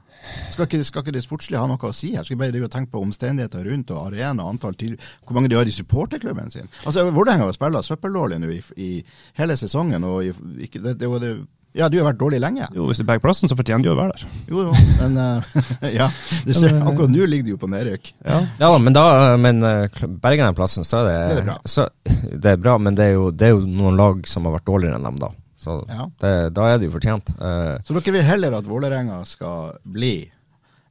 Skal 0.54 0.70
ikke, 0.70 0.84
skal 0.88 1.04
ikke 1.04 1.18
det 1.20 1.26
sportslige 1.28 1.60
ha 1.60 1.68
noe 1.68 1.92
å 1.92 1.96
si 1.96 2.16
her? 2.16 2.24
Skal 2.24 2.40
vi 2.40 2.48
bare 2.48 2.72
tenke 2.72 2.96
på 2.96 3.04
omstendigheter 3.04 3.68
rundt 3.68 3.92
og 3.92 4.08
arena, 4.08 4.48
antall 4.48 4.80
til, 4.80 4.96
hvor 5.28 5.36
mange 5.36 5.52
de 5.52 5.60
har 5.60 5.68
i 5.68 5.76
supporterklubben 5.76 6.52
sin? 6.56 6.72
Altså, 6.86 7.10
Vålerenga 7.12 7.50
har 7.50 7.60
spilt 7.60 7.92
søppeldårlig 7.92 8.40
nå 8.40 8.56
i, 8.56 8.64
i, 8.80 8.92
hele 9.40 9.60
sesongen. 9.60 10.08
og 10.08 10.24
i, 10.24 10.36
ikke, 10.64 10.80
det, 10.88 10.96
det, 11.04 11.12
det 11.28 11.36
ja, 11.78 11.86
du 11.86 12.00
har 12.00 12.08
vært 12.08 12.18
dårlig 12.18 12.40
lenge. 12.42 12.66
Jo, 12.74 12.88
hvis 12.90 12.98
du 12.98 13.06
berger 13.06 13.22
plassen, 13.22 13.50
så 13.50 13.56
fortjener 13.58 13.86
du 13.86 13.92
å 13.92 13.98
være 13.98 14.16
der. 14.16 14.38
Jo, 14.50 14.64
jo, 14.66 14.86
men 14.98 15.18
uh, 15.22 15.60
ja. 16.00 16.08
Du 16.48 16.50
ser, 16.58 16.80
akkurat 16.82 17.12
nå 17.14 17.28
ligger 17.30 17.46
du 17.46 17.52
jo 17.52 17.60
på 17.62 17.70
nedrykk. 17.70 18.10
Ja. 18.26 18.40
ja, 18.58 18.70
men 18.82 18.96
da 18.96 19.04
men 19.38 19.62
uh, 19.62 19.86
berger 20.10 20.48
den 20.48 20.58
plassen, 20.58 20.88
så 20.88 21.04
er 21.04 21.10
det, 21.10 21.20
så 21.20 21.36
er 21.36 21.38
det 21.38 21.44
bra. 21.46 21.58
Så, 21.70 21.86
det 22.46 22.56
er 22.56 22.64
bra, 22.64 22.80
men 22.82 22.98
det 22.98 23.12
er, 23.12 23.14
jo, 23.20 23.28
det 23.30 23.52
er, 23.52 23.54
jo, 23.54 23.68
noen 23.70 24.00
lag 24.00 24.26
som 24.30 24.50
har 24.50 24.58
vært 24.58 24.66
dårligere 24.66 24.98
enn 24.98 25.06
dem, 25.06 25.20
da. 25.22 25.30
Så 25.60 25.76
ja. 25.92 26.08
det, 26.24 26.32
da 26.58 26.70
er 26.72 26.80
det 26.80 26.88
jo 26.88 26.94
fortjent. 26.96 27.30
Uh, 27.38 27.76
så 27.86 27.94
dere 27.94 28.14
vil 28.16 28.26
heller 28.26 28.56
at 28.58 28.70
Vålerenga 28.70 29.20
skal 29.30 29.76
bli, 29.86 30.14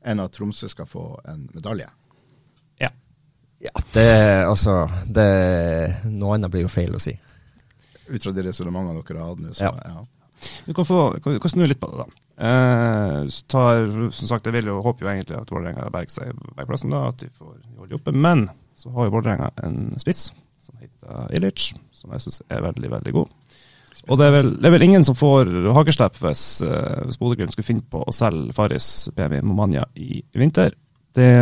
enn 0.07 0.23
at 0.23 0.37
Tromsø 0.37 0.71
skal 0.71 0.87
få 0.87 1.09
en 1.27 1.49
medalje? 1.57 1.89
Ja. 2.79 2.93
Ja, 3.65 3.75
det 3.97 4.11
altså 4.47 4.85
det, 5.11 5.27
Noe 6.07 6.37
annet 6.37 6.53
blir 6.55 6.69
jo 6.69 6.71
feil 6.71 6.95
å 6.95 7.03
si. 7.03 7.17
Ut 8.09 8.23
fra 8.23 8.31
de 8.37 8.47
resonnementene 8.47 9.03
dere 9.03 9.25
har 9.25 9.33
hatt 9.33 9.43
nå, 9.43 9.57
så 9.59 9.67
ja. 9.67 9.75
ja. 9.83 10.05
Du 10.67 10.73
kan, 10.77 10.87
få, 10.87 11.01
kan, 11.25 11.39
kan 11.43 11.53
snu 11.53 11.65
litt 11.67 11.81
på 11.81 11.91
det, 11.93 12.05
da. 12.05 12.25
Eh, 12.49 13.39
tar, 13.51 13.89
som 14.15 14.31
sagt, 14.31 14.47
Jeg 14.47 14.55
vil 14.55 14.71
jo, 14.71 14.79
håper 14.85 15.07
jo 15.07 15.11
egentlig 15.11 15.39
at 15.41 15.51
Vålerenga 15.51 15.89
berger 15.95 16.15
seg 16.15 16.43
bergplassen, 16.55 16.95
da, 16.95 17.09
at 17.11 17.19
de 17.23 17.31
får 17.35 17.57
holde 17.81 17.99
oppe. 17.99 18.15
Men 18.15 18.47
så 18.79 18.93
har 18.95 19.09
jo 19.09 19.17
Vålerenga 19.17 19.51
en 19.67 19.81
spiss 19.99 20.29
som 20.63 20.79
heter 20.83 21.35
Ilic, 21.35 21.73
som 21.97 22.13
jeg 22.15 22.27
syns 22.27 22.43
er 22.49 22.63
veldig, 22.63 22.93
veldig 22.99 23.15
god. 23.17 23.35
Og 24.09 24.21
det 24.21 24.29
er, 24.29 24.35
vel, 24.37 24.51
det 24.61 24.69
er 24.69 24.75
vel 24.77 24.85
ingen 24.87 25.05
som 25.05 25.17
får 25.19 25.49
hakeslepp 25.75 26.21
hvis, 26.23 26.43
uh, 26.63 27.01
hvis 27.09 27.19
Bodø-Glimt 27.21 27.53
skulle 27.53 27.67
finne 27.67 27.85
på 27.91 28.01
å 28.01 28.15
selge 28.15 28.55
Faris 28.57 29.09
BMI 29.17 29.41
Momania 29.45 29.83
i 29.99 30.23
vinter. 30.39 30.77
Det 31.19 31.33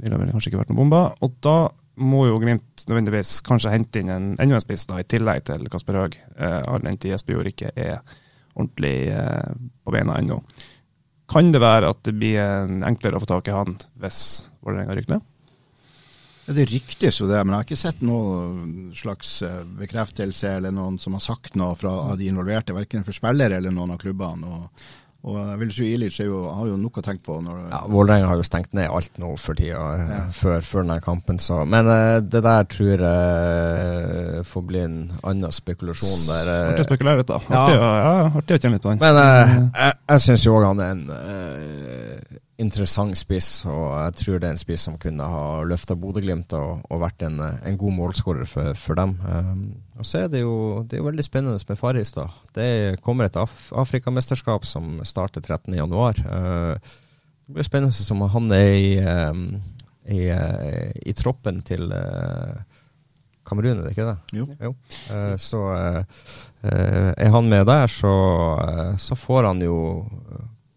ville 0.00 0.18
vel 0.18 0.32
kanskje 0.32 0.50
ikke 0.50 0.62
vært 0.62 0.72
noen 0.72 0.80
bomber. 0.80 1.12
Og 1.26 1.36
da 1.44 1.58
må 1.98 2.24
jo 2.28 2.38
Glimt 2.42 2.86
nødvendigvis 2.88 3.38
kanskje 3.46 3.74
hente 3.74 4.02
inn 4.02 4.10
en, 4.12 4.32
enda 4.40 4.58
en 4.58 4.64
spiss 4.64 4.86
da, 4.88 5.00
i 5.00 5.06
tillegg 5.08 5.46
til 5.48 5.68
Kasper 5.72 6.00
Høeg, 6.00 6.18
eh, 6.38 6.60
all 6.64 6.82
den 6.84 6.98
tid 7.00 7.16
Espejord 7.16 7.50
ikke 7.50 7.72
er 7.74 8.00
ordentlig 8.54 9.10
eh, 9.14 9.56
på 9.84 9.94
beina 9.94 10.18
ennå. 10.18 10.40
Kan 11.28 11.52
det 11.52 11.60
være 11.60 11.90
at 11.92 12.04
det 12.08 12.14
blir 12.16 12.40
enklere 12.88 13.18
å 13.18 13.22
få 13.22 13.28
tak 13.28 13.50
i 13.50 13.56
han 13.56 13.76
hvis 14.00 14.20
Vålerenga 14.64 14.96
rykker 14.96 15.18
ned? 15.18 15.26
Ja, 16.48 16.54
Det 16.56 16.64
ryktes 16.70 17.20
jo 17.20 17.26
det, 17.28 17.42
men 17.44 17.52
jeg 17.52 17.58
har 17.60 17.66
ikke 17.66 17.76
sett 17.76 18.00
noen 18.00 18.92
slags 18.96 19.42
eh, 19.44 19.60
bekreftelse 19.82 20.54
eller 20.56 20.72
noen 20.72 20.96
som 21.02 21.18
har 21.18 21.20
sagt 21.20 21.58
noe 21.60 21.76
fra 21.76 22.16
de 22.16 22.30
involverte, 22.30 22.72
verken 22.72 23.04
for 23.04 23.12
spillere 23.12 23.58
eller 23.60 23.74
noen 23.74 23.92
av 23.92 24.00
klubbene. 24.00 24.48
Og 24.48 24.86
og 25.26 25.34
jeg 25.34 25.58
vil 25.58 25.70
si 25.74 25.86
Ilic 25.96 26.16
jo, 26.22 26.44
har 26.46 26.68
jo 26.70 26.76
noe 26.78 27.00
å 27.00 27.02
tenke 27.02 27.24
på. 27.26 27.40
Når, 27.42 27.64
ja, 27.72 27.80
Vålerenga 27.90 28.28
har 28.30 28.38
jo 28.38 28.46
stengt 28.46 28.76
ned 28.78 28.86
alt 28.86 29.18
nå 29.18 29.32
for 29.42 29.58
tida, 29.58 29.80
eh, 29.98 30.12
ja. 30.14 30.20
før, 30.34 30.62
før 30.62 30.84
denne 30.86 31.00
kampen. 31.02 31.40
Så. 31.42 31.58
Men 31.66 31.90
uh, 31.90 32.20
det 32.22 32.42
der 32.46 32.68
tror 32.70 33.02
jeg 33.02 34.44
får 34.46 34.66
bli 34.70 34.84
en 34.84 34.98
annen 35.26 35.54
spekulasjon. 35.54 36.22
Der, 36.30 36.52
uh, 36.52 36.70
artig 36.70 36.86
å 36.86 36.90
spekulere 36.92 37.22
litt, 37.24 37.32
da. 37.32 37.40
Artig, 37.42 37.80
ja. 37.82 37.90
ja, 37.98 38.28
artig 38.30 38.58
å 38.58 38.62
kjenne 38.62 38.78
litt 38.78 38.86
på 38.86 38.94
den. 38.94 39.02
Men 39.02 39.18
uh, 39.18 39.56
jeg, 39.82 39.98
jeg 40.14 40.24
syns 40.28 40.46
jo 40.46 40.54
òg 40.60 40.68
han 40.70 40.84
er 40.86 40.94
en 40.94 42.38
interessant 42.58 43.14
spiss, 43.18 43.62
og 43.70 43.92
jeg 43.94 44.14
tror 44.18 44.40
det 44.40 44.48
er 44.48 44.54
en 44.56 44.60
spiss 44.60 44.84
som 44.88 44.96
kunne 44.98 45.26
ha 45.30 45.42
løfta 45.66 45.94
Bodø-Glimt 45.98 46.54
og, 46.58 46.82
og, 46.88 47.02
vært 47.04 47.22
en, 47.28 47.38
en 47.40 47.78
god 47.78 47.94
målskårer 47.94 48.48
for, 48.50 48.78
for, 48.78 48.98
dem. 48.98 49.14
Um, 49.22 49.60
og 49.98 50.06
så 50.06 50.24
er 50.24 50.32
det 50.32 50.42
jo, 50.42 50.82
det 50.82 50.98
er 50.98 51.04
jo 51.04 51.06
veldig 51.06 51.26
spennende 51.26 51.62
med 51.68 51.78
Faris. 51.78 52.12
da. 52.16 52.26
Det 52.54 52.98
kommer 53.06 53.28
et 53.28 53.38
Af 53.38 53.54
Afrikamesterskap 53.70 54.66
som 54.66 54.98
starter 55.06 55.40
13.1. 55.40 56.24
Uh, 56.26 56.74
det 57.46 57.54
blir 57.54 57.68
spennende 57.68 57.94
som 57.94 58.26
han 58.26 58.50
er 58.52 58.74
i, 58.74 58.90
um, 59.06 59.46
i, 60.10 60.26
uh, 60.26 60.90
i, 60.98 61.14
troppen 61.14 61.62
til 61.62 61.94
uh, 61.94 62.58
Kamerun, 63.46 63.78
er 63.78 63.86
det 63.86 63.94
ikke 63.94 64.10
det? 64.10 64.18
Jo. 64.42 64.50
jo. 64.66 64.74
Uh, 65.14 65.36
så 65.38 65.62
uh, 65.62 66.02
er 66.66 67.30
han 67.30 67.48
med 67.48 67.70
der, 67.70 67.86
så, 67.86 68.14
så 68.98 69.14
får 69.14 69.52
han 69.52 69.62
jo 69.62 69.78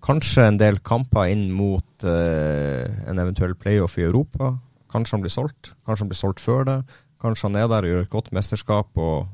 Kanskje 0.01 0.47
en 0.49 0.57
del 0.57 0.79
kamper 0.81 1.29
inn 1.29 1.49
mot 1.53 2.05
uh, 2.07 2.83
en 3.07 3.21
eventuell 3.21 3.53
playoff 3.59 3.99
i 3.99 4.07
Europa. 4.07 4.55
Kanskje 4.91 5.17
han 5.17 5.23
blir 5.25 5.33
solgt. 5.33 5.73
Kanskje 5.85 6.05
han 6.05 6.11
blir 6.11 6.21
solgt 6.21 6.41
før 6.43 6.65
det. 6.67 6.79
Kanskje 7.21 7.49
han 7.49 7.59
er 7.61 7.69
der 7.69 7.85
og 7.85 7.93
gjør 7.93 8.07
et 8.07 8.15
godt 8.15 8.31
mesterskap 8.33 8.97
og 8.97 9.29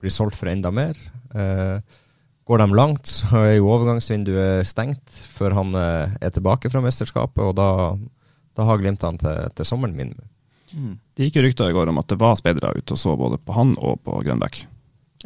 blir 0.00 0.14
solgt 0.14 0.38
for 0.38 0.48
enda 0.50 0.72
mer. 0.72 0.96
Uh, 1.36 1.84
går 2.46 2.62
de 2.62 2.68
langt, 2.78 3.10
så 3.10 3.42
er 3.42 3.56
jo 3.56 3.72
overgangsvinduet 3.74 4.66
stengt 4.68 5.18
før 5.36 5.58
han 5.58 5.74
uh, 5.76 6.14
er 6.22 6.32
tilbake 6.32 6.70
fra 6.72 6.80
mesterskapet, 6.84 7.42
og 7.42 7.56
da, 7.58 7.68
da 8.56 8.66
har 8.68 8.80
Glimt 8.80 9.04
han 9.04 9.18
til, 9.20 9.50
til 9.58 9.68
sommeren 9.68 9.96
min. 9.98 10.14
Mm. 10.72 10.96
Det 11.16 11.28
gikk 11.28 11.40
jo 11.40 11.44
rykter 11.46 11.70
i 11.70 11.76
går 11.76 11.90
om 11.92 12.00
at 12.00 12.08
det 12.10 12.18
var 12.20 12.38
speidere 12.38 12.72
ute 12.78 12.96
og 12.96 13.00
så 13.00 13.14
både 13.18 13.38
på 13.42 13.54
han 13.56 13.74
og 13.76 14.00
på 14.06 14.16
Grønbæk. 14.26 14.62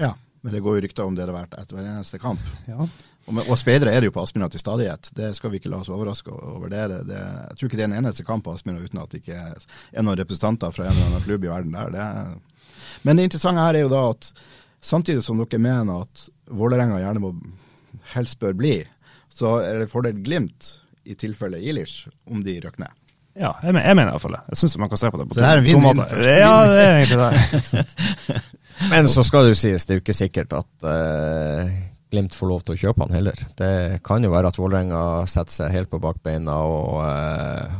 Ja, 0.00 0.14
men 0.42 0.54
det 0.54 0.62
går 0.64 0.78
jo 0.78 0.84
rykter 0.86 1.06
om 1.06 1.16
det 1.16 1.26
det 1.26 1.34
har 1.34 1.42
vært 1.42 1.56
etter 1.60 1.78
hver 1.78 1.88
eneste 1.88 2.20
kamp. 2.22 2.42
Ja. 2.68 2.88
Og, 3.30 3.56
speidere 3.58 3.92
er 3.94 4.02
det 4.02 4.10
jo 4.10 4.14
på 4.16 4.22
Aspmyra 4.24 4.48
til 4.50 4.62
stadighet. 4.62 5.10
Det 5.16 5.30
skal 5.36 5.52
vi 5.52 5.60
ikke 5.60 5.70
la 5.72 5.80
oss 5.82 5.90
overraske 5.92 6.32
over. 6.34 6.68
det. 6.68 6.86
det, 6.90 7.00
det 7.10 7.20
jeg 7.20 7.58
tror 7.58 7.70
ikke 7.70 7.80
det 7.80 7.84
er 7.84 7.90
en 7.90 7.98
eneste 8.02 8.26
kamp 8.26 8.44
på 8.46 8.54
Aspmyra 8.54 8.82
uten 8.82 9.02
at 9.02 9.12
det 9.12 9.22
ikke 9.22 9.40
er 9.40 10.04
noen 10.04 10.18
representanter 10.20 10.74
fra 10.74 10.86
en 10.86 10.94
eller 10.94 11.10
annen 11.10 11.26
klubb 11.26 11.46
i 11.46 11.52
verden 11.52 11.76
der. 11.76 11.94
Det, 11.94 12.70
men 13.06 13.18
det 13.18 13.28
interessante 13.28 13.66
her 13.66 13.78
er 13.78 13.86
jo 13.86 13.92
da 13.92 14.04
at 14.12 14.30
samtidig 14.80 15.24
som 15.24 15.40
dere 15.40 15.62
mener 15.62 16.06
at 16.06 16.28
Vålerenga 16.50 16.98
gjerne 17.02 17.22
må 17.22 17.34
helst 18.14 18.40
bør 18.40 18.56
bli, 18.58 18.78
så 19.30 19.60
er 19.62 19.82
det 19.82 19.90
fordel 19.92 20.18
Glimt 20.24 20.76
i 21.06 21.14
tilfelle 21.18 21.60
Ilish 21.60 22.08
om 22.30 22.42
de 22.44 22.58
røkker 22.62 22.84
ned. 22.84 22.96
Ja, 23.38 23.52
jeg, 23.62 23.72
mener, 23.72 23.86
jeg 23.86 23.96
mener 23.96 24.10
iallfall 24.10 24.34
det. 24.34 24.40
Jeg 24.50 24.58
syns 24.60 24.74
man 24.82 24.90
kan 24.90 25.00
se 25.00 25.10
på 25.10 25.20
det. 25.20 25.26
På 25.28 25.36
så 25.36 25.42
det 25.44 25.50
er 25.50 25.60
en 25.60 25.68
vinn-vinn? 25.68 26.00
Ja, 26.26 26.54
det 26.66 26.80
er 26.82 26.96
egentlig 26.98 27.20
det. 27.22 28.42
Men 28.90 29.08
så 29.08 29.24
skal 29.26 29.46
det 29.46 29.54
jo 29.54 29.60
sies, 29.60 29.86
det 29.86 29.94
er 29.94 30.00
jo 30.00 30.04
ikke 30.04 30.16
sikkert 30.16 30.56
at 30.58 30.86
uh, 30.88 31.70
Glimt 32.10 32.34
får 32.34 32.50
lov 32.50 32.64
til 32.66 32.74
å 32.74 32.80
kjøpe 32.80 33.06
han 33.06 33.14
heller. 33.14 33.38
Det 33.58 34.00
kan 34.06 34.24
jo 34.24 34.32
være 34.32 34.50
at 34.50 34.58
Vålerenga 34.58 35.02
setter 35.30 35.54
seg 35.54 35.74
helt 35.76 35.90
på 35.92 36.00
bakbeina 36.02 36.56
og, 36.66 36.96
eh, 37.06 37.76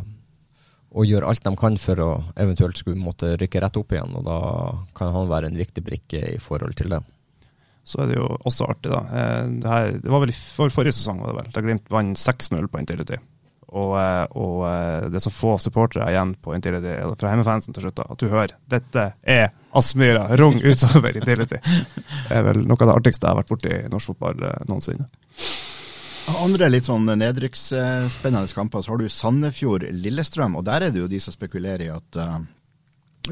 og 0.95 1.07
gjør 1.07 1.27
alt 1.31 1.43
de 1.47 1.53
kan 1.59 1.79
for 1.81 2.03
å 2.05 2.11
eventuelt 2.39 2.79
skulle 2.79 3.03
måtte 3.03 3.33
rykke 3.41 3.63
rett 3.65 3.81
opp 3.81 3.95
igjen. 3.95 4.15
og 4.21 4.27
Da 4.29 4.39
kan 4.95 5.11
han 5.17 5.31
være 5.31 5.51
en 5.51 5.59
viktig 5.59 5.83
brikke 5.87 6.23
i 6.37 6.39
forhold 6.43 6.79
til 6.79 6.95
det. 6.95 7.03
Så 7.83 8.03
er 8.03 8.11
det 8.11 8.21
jo 8.21 8.29
også 8.47 8.69
artig, 8.71 8.93
da. 8.93 9.03
Eh, 9.11 9.45
det, 9.59 9.69
her, 9.73 9.93
det 9.99 10.15
var 10.15 10.23
vel 10.23 10.35
i 10.35 10.39
for, 10.39 10.71
forrige 10.71 10.95
sesong, 10.95 11.25
var 11.25 11.33
det 11.33 11.41
vel, 11.41 11.53
da 11.57 11.65
Glimt 11.67 11.91
vant 11.91 12.23
6-0 12.23 12.71
på 12.71 12.83
Intility. 12.83 13.19
Og, 13.71 13.97
eh, 13.99 14.27
og, 14.39 14.63
det 15.11 15.19
er 15.19 15.27
så 15.27 15.35
få 15.35 15.57
supportere 15.63 16.07
igjen 16.13 16.37
på 16.39 16.55
Intility, 16.55 16.95
fra 17.19 17.35
hjemmefansen 17.35 17.75
til 17.75 17.89
slutt, 17.89 17.99
da, 17.99 18.07
at 18.07 18.23
du 18.23 18.31
hører 18.31 18.55
dette 18.71 19.11
er 19.23 19.51
Aspmyra, 19.79 20.37
rung 20.41 20.59
utover 20.63 21.15
i 21.15 21.21
Intility. 21.21 21.61
Det 21.63 22.39
er 22.39 22.47
vel 22.47 22.65
noe 22.65 22.79
av 22.81 22.89
det 22.89 22.97
artigste 22.97 23.27
jeg 23.27 23.35
har 23.35 23.43
vært 23.43 23.53
borti 23.53 23.75
i 23.75 23.91
norsk 23.93 24.13
fotball 24.13 24.43
noensinne. 24.67 25.07
Andre 26.39 26.69
litt 26.69 26.87
sånn 26.87 27.09
nedrykksspennende 27.09 28.55
kamper, 28.55 28.83
så 28.85 28.93
har 28.93 29.01
du 29.01 29.09
Sandefjord-Lillestrøm. 29.11 30.57
Og 30.59 30.65
der 30.69 30.87
er 30.87 30.95
det 30.95 31.03
jo 31.03 31.11
de 31.11 31.21
som 31.23 31.35
spekulerer 31.35 31.87
i 31.87 31.93
at 31.93 32.19
uh, 32.21 32.39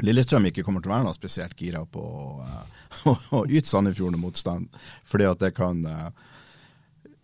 Lillestrøm 0.03 0.49
ikke 0.49 0.65
kommer 0.65 0.83
til 0.83 0.91
å 0.91 0.95
være 0.97 1.07
noe 1.07 1.17
spesielt 1.17 1.59
gira 1.59 1.83
på 1.85 2.01
å 2.03 3.13
uh, 3.13 3.43
yte 3.45 3.69
Sandefjord 3.69 4.17
motstand, 4.19 4.67
fordi 5.07 5.29
at 5.29 5.43
det 5.43 5.53
kan 5.57 5.83
uh, 5.85 6.09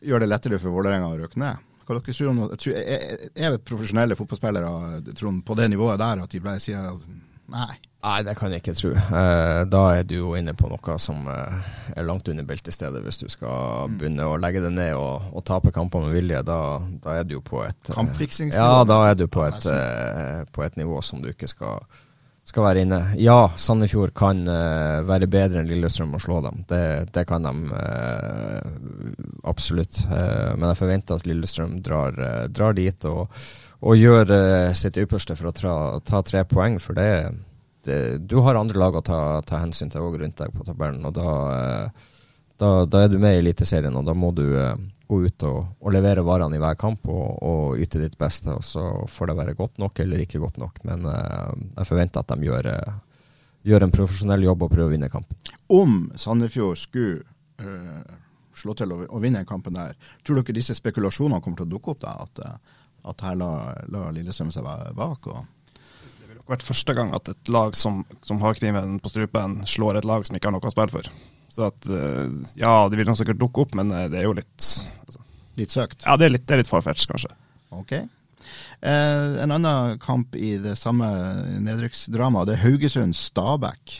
gjøre 0.05 0.26
det 0.26 0.32
lettere 0.32 0.61
for 0.61 0.76
Vålerenga 0.76 1.11
å 1.11 1.18
røke 1.24 1.41
ned. 1.41 1.63
Hva 1.86 1.97
dere 1.97 2.13
tror 2.18 2.32
om, 2.32 2.45
er, 2.74 3.28
er 3.36 3.59
profesjonelle 3.61 4.18
fotballspillere 4.18 4.70
tror, 5.13 5.36
på 5.45 5.57
det 5.59 5.68
nivået 5.70 6.01
der 6.01 6.24
at 6.24 6.32
de 6.32 6.41
pleier 6.41 6.61
å 6.61 6.63
si 6.63 6.74
at 6.78 7.09
nei? 7.53 7.76
Nei, 8.06 8.20
det 8.22 8.36
kan 8.38 8.53
jeg 8.53 8.62
ikke 8.62 8.76
tro. 8.78 8.91
Eh, 8.93 9.60
da 9.66 9.82
er 9.95 10.03
du 10.06 10.14
jo 10.20 10.34
inne 10.38 10.53
på 10.58 10.70
noe 10.70 10.97
som 11.01 11.26
eh, 11.32 11.70
er 11.97 12.06
langt 12.06 12.28
under 12.30 12.45
beltestedet, 12.45 13.01
hvis 13.01 13.18
du 13.24 13.26
skal 13.34 13.89
mm. 13.89 13.95
begynne 13.97 14.28
å 14.30 14.36
legge 14.38 14.62
det 14.62 14.74
ned 14.76 14.93
og, 14.93 15.32
og 15.34 15.45
tape 15.47 15.74
kamper 15.74 16.03
med 16.06 16.14
vilje. 16.14 16.43
Da, 16.45 16.60
da, 17.01 17.16
er 17.18 17.26
du 17.26 17.39
jo 17.39 17.41
på 17.45 17.64
et 17.66 17.89
eh, 17.89 17.95
Kampfiksingsnivå? 17.95 18.62
Ja, 18.62 18.84
da 18.86 18.99
er 19.10 19.18
du 19.18 19.26
på 19.32 19.47
et, 19.47 19.66
på 20.53 20.66
et 20.66 20.78
nivå 20.78 21.01
som 21.06 21.24
du 21.24 21.32
ikke 21.34 21.49
skal 21.49 21.82
skal 22.45 22.62
være 22.62 22.84
inne. 22.86 22.99
Ja, 23.18 23.47
Sandefjord 23.58 24.12
kan 24.14 24.43
være 24.45 25.26
bedre 25.26 25.64
enn 25.64 25.66
Lillestrøm 25.72 26.12
og 26.14 26.22
slå 26.22 26.43
dem. 26.45 26.60
Det, 26.70 27.08
det 27.10 27.24
kan 27.26 27.41
de 27.41 27.80
absolutt. 29.49 30.03
Men 30.12 30.68
jeg 30.70 30.78
forventer 30.78 31.18
at 31.18 31.26
Lillestrøm 31.26 31.80
drar, 31.82 32.14
drar 32.53 32.78
dit 32.78 33.08
og, 33.10 33.34
og 33.82 33.97
gjør 33.97 34.36
sitt 34.78 35.01
ypperste 35.01 35.34
for 35.39 35.49
å 35.49 35.56
tra, 35.58 35.74
ta 36.06 36.22
tre 36.22 36.45
poeng. 36.45 36.78
For 36.78 36.93
det, 37.01 37.10
det, 37.34 37.55
du 38.19 38.36
har 38.41 38.57
andre 38.59 38.79
lag 38.79 38.95
å 38.97 39.03
ta, 39.05 39.19
ta 39.45 39.61
hensyn 39.61 39.91
til 39.93 40.05
òg 40.05 40.19
rundt 40.21 40.41
deg 40.41 40.53
på 40.55 40.65
tabellen. 40.67 41.05
Og 41.05 41.13
da, 41.15 41.29
da, 42.57 42.69
da, 42.86 43.03
er 43.03 43.11
du 43.11 43.17
med 43.21 43.38
i 43.38 43.43
Eliteserien, 43.43 43.95
og 43.95 44.05
da 44.07 44.15
må 44.17 44.31
du 44.36 44.45
gå 45.05 45.21
ut 45.27 45.45
og, 45.45 45.59
og 45.79 45.93
levere 45.93 46.25
varene 46.25 46.57
i 46.57 46.61
hver 46.61 46.77
kamp 46.81 47.05
og, 47.11 47.25
og, 47.45 47.79
yte 47.81 48.01
ditt 48.01 48.17
beste. 48.17 48.55
og 48.55 48.65
Så 48.65 48.83
får 49.11 49.31
det 49.31 49.38
være 49.41 49.57
godt 49.57 49.81
nok 49.81 50.01
eller 50.01 50.25
ikke 50.25 50.41
godt 50.41 50.57
nok, 50.61 50.81
men 50.88 51.05
jeg 51.05 51.89
forventer 51.91 52.25
at 52.25 52.33
de 52.33 52.49
gjør, 52.49 52.71
gjør, 53.69 53.86
en 53.86 53.95
profesjonell 53.95 54.47
jobb 54.47 54.65
og 54.65 54.73
prøver 54.73 54.89
å 54.89 54.95
vinne 54.95 55.11
kampen. 55.13 55.53
Om 55.69 55.97
Sandefjord 56.17 56.79
skulle 56.81 57.21
uh, 57.61 58.15
slå 58.55 58.75
til 58.77 58.93
og, 58.95 59.19
vinne 59.23 59.45
kampen 59.47 59.77
der, 59.77 59.95
tror 60.23 60.41
dere 60.41 60.57
disse 60.57 60.75
spekulasjonene 60.77 61.41
kommer 61.43 61.61
til 61.61 61.67
å 61.67 61.73
dukke 61.75 61.93
opp? 61.93 62.01
da, 62.05 62.15
At, 62.25 62.41
at 63.11 63.27
her 63.27 63.38
lar 63.39 63.83
la 63.91 64.07
Lillestrøm 64.15 64.53
seg 64.53 64.65
bak? 64.97 65.29
og 65.29 65.43
vært 66.49 66.65
første 66.65 66.95
gang 66.97 67.13
at 67.17 67.29
et 67.31 67.51
lag 67.53 67.75
som, 67.77 68.03
som 68.25 68.41
har 68.43 68.57
kniven 68.57 68.99
på 69.01 69.11
strupen, 69.11 69.61
slår 69.69 69.99
et 69.99 70.07
lag 70.07 70.25
som 70.27 70.37
ikke 70.37 70.49
har 70.49 70.55
noe 70.55 70.69
å 70.69 70.73
spille 70.73 70.93
for. 70.93 71.09
Så 71.55 71.67
at 71.69 71.87
eh, 71.89 72.33
Ja, 72.59 72.87
det 72.89 72.99
vil 72.99 73.07
nok 73.09 73.19
sikkert 73.19 73.41
dukke 73.41 73.65
opp, 73.65 73.75
men 73.77 73.93
eh, 73.95 74.07
det 74.11 74.21
er 74.21 74.27
jo 74.27 74.35
litt 74.37 74.69
altså. 75.05 75.21
Litt 75.55 75.71
søkt? 75.71 76.03
Ja, 76.03 76.17
det 76.19 76.27
er 76.27 76.35
litt, 76.35 76.47
det 76.49 76.59
litt 76.63 76.71
farfetch, 76.71 77.07
kanskje. 77.07 77.31
Ok. 77.75 77.93
Eh, 77.95 79.29
en 79.43 79.53
annen 79.55 79.99
kamp 80.03 80.35
i 80.35 80.55
det 80.61 80.75
samme 80.79 81.07
nedrykksdramaet, 81.63 82.49
det 82.49 82.57
er 82.57 82.65
Haugesund-Stabæk. 82.65 83.99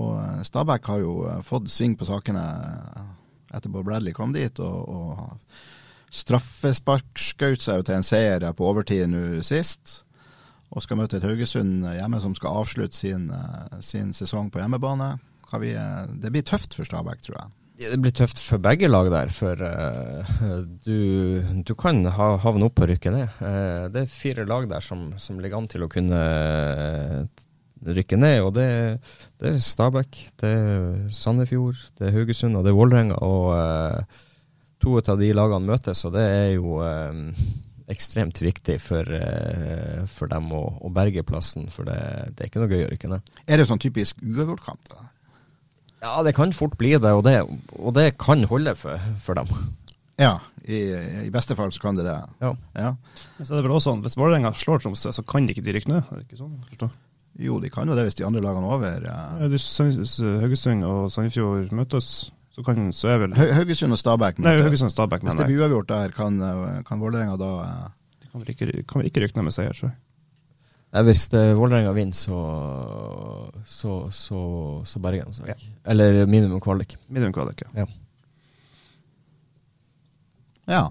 Og 0.00 0.14
eh, 0.22 0.40
Stabæk 0.48 0.88
har 0.88 1.02
jo 1.04 1.16
fått 1.46 1.68
sving 1.72 1.98
på 2.00 2.08
sakene 2.08 2.46
etterpå 3.52 3.84
Bradley 3.84 4.16
kom 4.16 4.32
dit, 4.32 4.56
og, 4.64 4.88
og 4.88 6.12
straffesparkskaut 6.12 7.60
seg 7.60 7.84
til 7.84 7.98
en 7.98 8.06
seier 8.06 8.48
på 8.56 8.68
overtid 8.68 9.04
nå 9.12 9.42
sist. 9.46 10.00
Og 10.72 10.82
skal 10.84 10.96
møte 10.96 11.18
et 11.18 11.26
Haugesund 11.26 11.84
hjemme 11.84 12.20
som 12.22 12.34
skal 12.34 12.62
avslutte 12.62 12.96
sin, 12.96 13.26
sin 13.84 14.14
sesong 14.16 14.48
på 14.50 14.62
hjemmebane 14.62 15.10
vi, 15.60 15.74
eh, 15.74 16.04
det 16.22 16.32
blir 16.32 16.44
tøft 16.46 16.74
for 16.76 16.88
Stabæk, 16.88 17.22
tror 17.24 17.38
jeg. 17.38 17.52
Det 17.82 17.98
blir 17.98 18.14
tøft 18.14 18.38
for 18.38 18.62
begge 18.62 18.86
lag 18.86 19.08
der, 19.10 19.30
for 19.32 19.58
uh, 19.58 20.58
du, 20.84 21.40
du, 21.66 21.72
kan 21.74 22.04
ha, 22.04 22.28
havne 22.38 22.68
opp 22.68 22.82
og 22.84 22.90
rykke 22.92 23.10
ned. 23.10 23.32
Uh, 23.40 23.88
det 23.90 24.04
er 24.04 24.12
fire 24.12 24.44
lag 24.46 24.68
der 24.70 24.84
som, 24.84 25.08
som, 25.18 25.40
ligger 25.42 25.58
an 25.58 25.66
til 25.72 25.82
å 25.82 25.88
kunne 25.90 26.20
rykke 27.82 28.20
ned. 28.20 28.36
og 28.44 28.52
Det, 28.54 28.68
det 29.40 29.54
er 29.54 29.64
Stabæk, 29.66 30.20
det 30.38 30.52
er 30.52 31.00
Sandefjord, 31.16 31.80
det 31.98 32.06
er 32.06 32.14
Haugesund 32.20 32.60
og 32.60 32.68
det 32.68 32.70
er 32.70 32.78
Vålerenga. 32.78 33.18
Og 33.24 33.50
uh, 33.56 34.22
to 34.84 35.00
av 35.00 35.18
de 35.18 35.32
lagene 35.34 35.72
møtes, 35.72 36.04
og 36.06 36.14
det 36.14 36.28
er 36.28 36.48
jo 36.60 36.78
ekstremt 37.92 38.40
viktig 38.42 38.78
for, 38.82 39.08
for 40.10 40.32
dem 40.32 40.50
å, 40.56 40.62
å, 40.80 40.90
berge 40.94 41.24
plassen. 41.28 41.68
For 41.72 41.88
det, 41.88 41.98
det, 42.32 42.40
er 42.40 42.50
ikke 42.50 42.62
noe 42.64 42.72
gøy 42.72 42.86
å 42.86 42.92
rykke 42.92 43.12
ned. 43.12 43.34
Er 43.46 43.60
det 43.60 43.68
sånn 43.70 43.82
typisk 43.82 44.18
uavgjort-kamp? 44.24 44.96
Ja, 46.02 46.16
det 46.26 46.34
kan 46.34 46.50
fort 46.56 46.74
bli 46.80 46.96
det, 46.98 47.12
og 47.14 47.22
det, 47.28 47.36
og 47.78 47.94
det 47.94 48.16
kan 48.20 48.42
holde 48.50 48.74
for, 48.78 48.98
for 49.22 49.38
dem. 49.38 49.52
Ja, 50.20 50.40
i, 50.64 50.80
i, 51.26 51.30
beste 51.34 51.56
fall 51.58 51.72
så 51.74 51.80
kan 51.82 51.96
det 51.98 52.04
det. 52.06 52.18
Ja. 52.42 52.50
ja. 52.78 52.90
Men 53.38 53.46
så 53.46 53.54
er 53.54 53.60
det 53.60 53.66
vel 53.66 53.76
også 53.76 53.90
sånn, 53.90 54.02
Hvis 54.04 54.18
Vålerenga 54.18 54.52
slår 54.58 54.82
Tromsø, 54.82 55.14
så 55.14 55.24
kan 55.26 55.46
de 55.46 55.54
ikke 55.54 55.64
de 55.64 55.74
rykke 55.76 55.90
ned? 55.90 56.04
Er 56.04 56.20
det 56.20 56.26
ikke 56.26 56.42
sånn? 56.42 56.58
Forstå? 56.68 56.90
Jo, 57.40 57.56
de 57.62 57.70
kan 57.72 57.88
jo 57.88 57.96
det 57.96 58.04
hvis 58.04 58.18
de 58.18 58.26
andre 58.28 58.42
lagene 58.44 58.68
over. 58.68 59.06
Ja. 59.08 59.18
Ja, 59.40 59.48
hvis 59.48 59.66
Haugesund 59.80 60.84
og 60.84 61.06
Sandefjord 61.14 61.72
møtes, 61.74 62.10
så, 62.52 62.62
kan, 62.66 62.92
så 62.92 63.08
er 63.14 63.20
vel 63.22 63.34
Haugesund 63.38 63.94
og 63.96 64.00
Stabæk 64.00 64.38
møtes. 64.38 64.44
Nei, 64.44 64.62
Haugesund 64.66 64.90
og 64.90 64.94
Stabæk, 64.94 65.24
Hvis 65.24 65.38
det 65.38 65.48
blir 65.48 65.62
uavgjort 65.62 65.88
der, 65.88 66.14
kan, 66.16 66.38
kan 66.88 67.00
Vålerenga 67.00 67.36
da 67.40 67.52
De 68.20 68.28
kan 68.28 68.42
vel 68.42 68.52
ikke, 68.52 68.82
kan 68.84 69.00
vel 69.00 69.08
ikke 69.08 69.24
rykke 69.24 69.38
ned 69.38 69.48
med 69.48 69.56
seier, 69.56 69.76
tror 69.76 69.88
jeg. 69.88 70.00
Hvis 71.06 71.24
uh, 71.32 71.54
Vålerenga 71.56 71.94
vinner, 71.96 72.12
så, 72.12 72.38
så, 73.64 73.94
så, 74.12 74.40
så 74.84 75.00
berger 75.00 75.30
de 75.30 75.38
seg. 75.38 75.48
Ja. 75.48 75.70
Eller 75.88 76.26
minimum 76.28 76.60
kvalik. 76.60 76.98
Minimum 77.08 77.32
kvalik, 77.32 77.64
ja. 77.64 77.86
ja. 80.68 80.82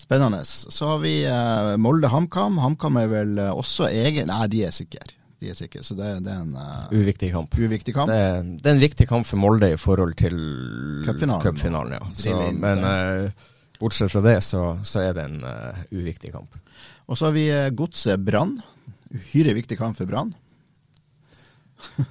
Spennende. 0.00 0.40
Så 0.48 0.88
har 0.88 1.04
vi 1.04 1.18
eh, 1.24 1.74
Molde-HamKam. 1.80 2.56
HamKam 2.62 2.98
er 3.00 3.12
vel 3.12 3.38
også 3.48 3.88
egen 3.90 4.28
Nei, 4.32 4.42
de 4.52 4.64
er 4.68 4.74
sikre. 4.76 5.15
De 5.42 5.50
er 5.52 5.56
sikre, 5.58 5.82
så 5.84 5.92
det, 5.98 6.14
det 6.24 6.32
er 6.32 6.44
en 6.44 6.54
uh, 6.56 6.86
uviktig 6.96 7.28
kamp. 7.34 7.52
Uviktig 7.58 7.92
kamp. 7.96 8.08
Det, 8.08 8.16
er, 8.16 8.38
det, 8.56 8.70
er 8.70 8.76
en 8.76 8.84
viktig 8.84 9.08
kamp 9.10 9.28
for 9.28 9.40
Molde 9.42 9.68
i 9.74 9.80
forhold 9.80 10.14
til 10.16 10.38
cupfinalen. 11.04 11.98
ja. 11.98 12.06
Så, 12.16 12.36
men 12.56 12.86
bortsett 13.76 14.14
fra 14.14 14.22
det, 14.24 14.38
så, 14.46 14.62
så 14.80 15.04
er 15.04 15.18
det 15.18 15.26
en 15.28 15.44
uviktig 15.92 16.32
kamp. 16.32 16.56
Og 17.06 17.18
så 17.20 17.28
har 17.28 17.36
vi 17.36 17.50
Godset 17.76 18.24
Brann 18.24 18.56
uhyre 19.12 19.54
viktig 19.56 19.78
kamp 19.78 19.98
for 19.98 20.08
Brann. 20.08 20.32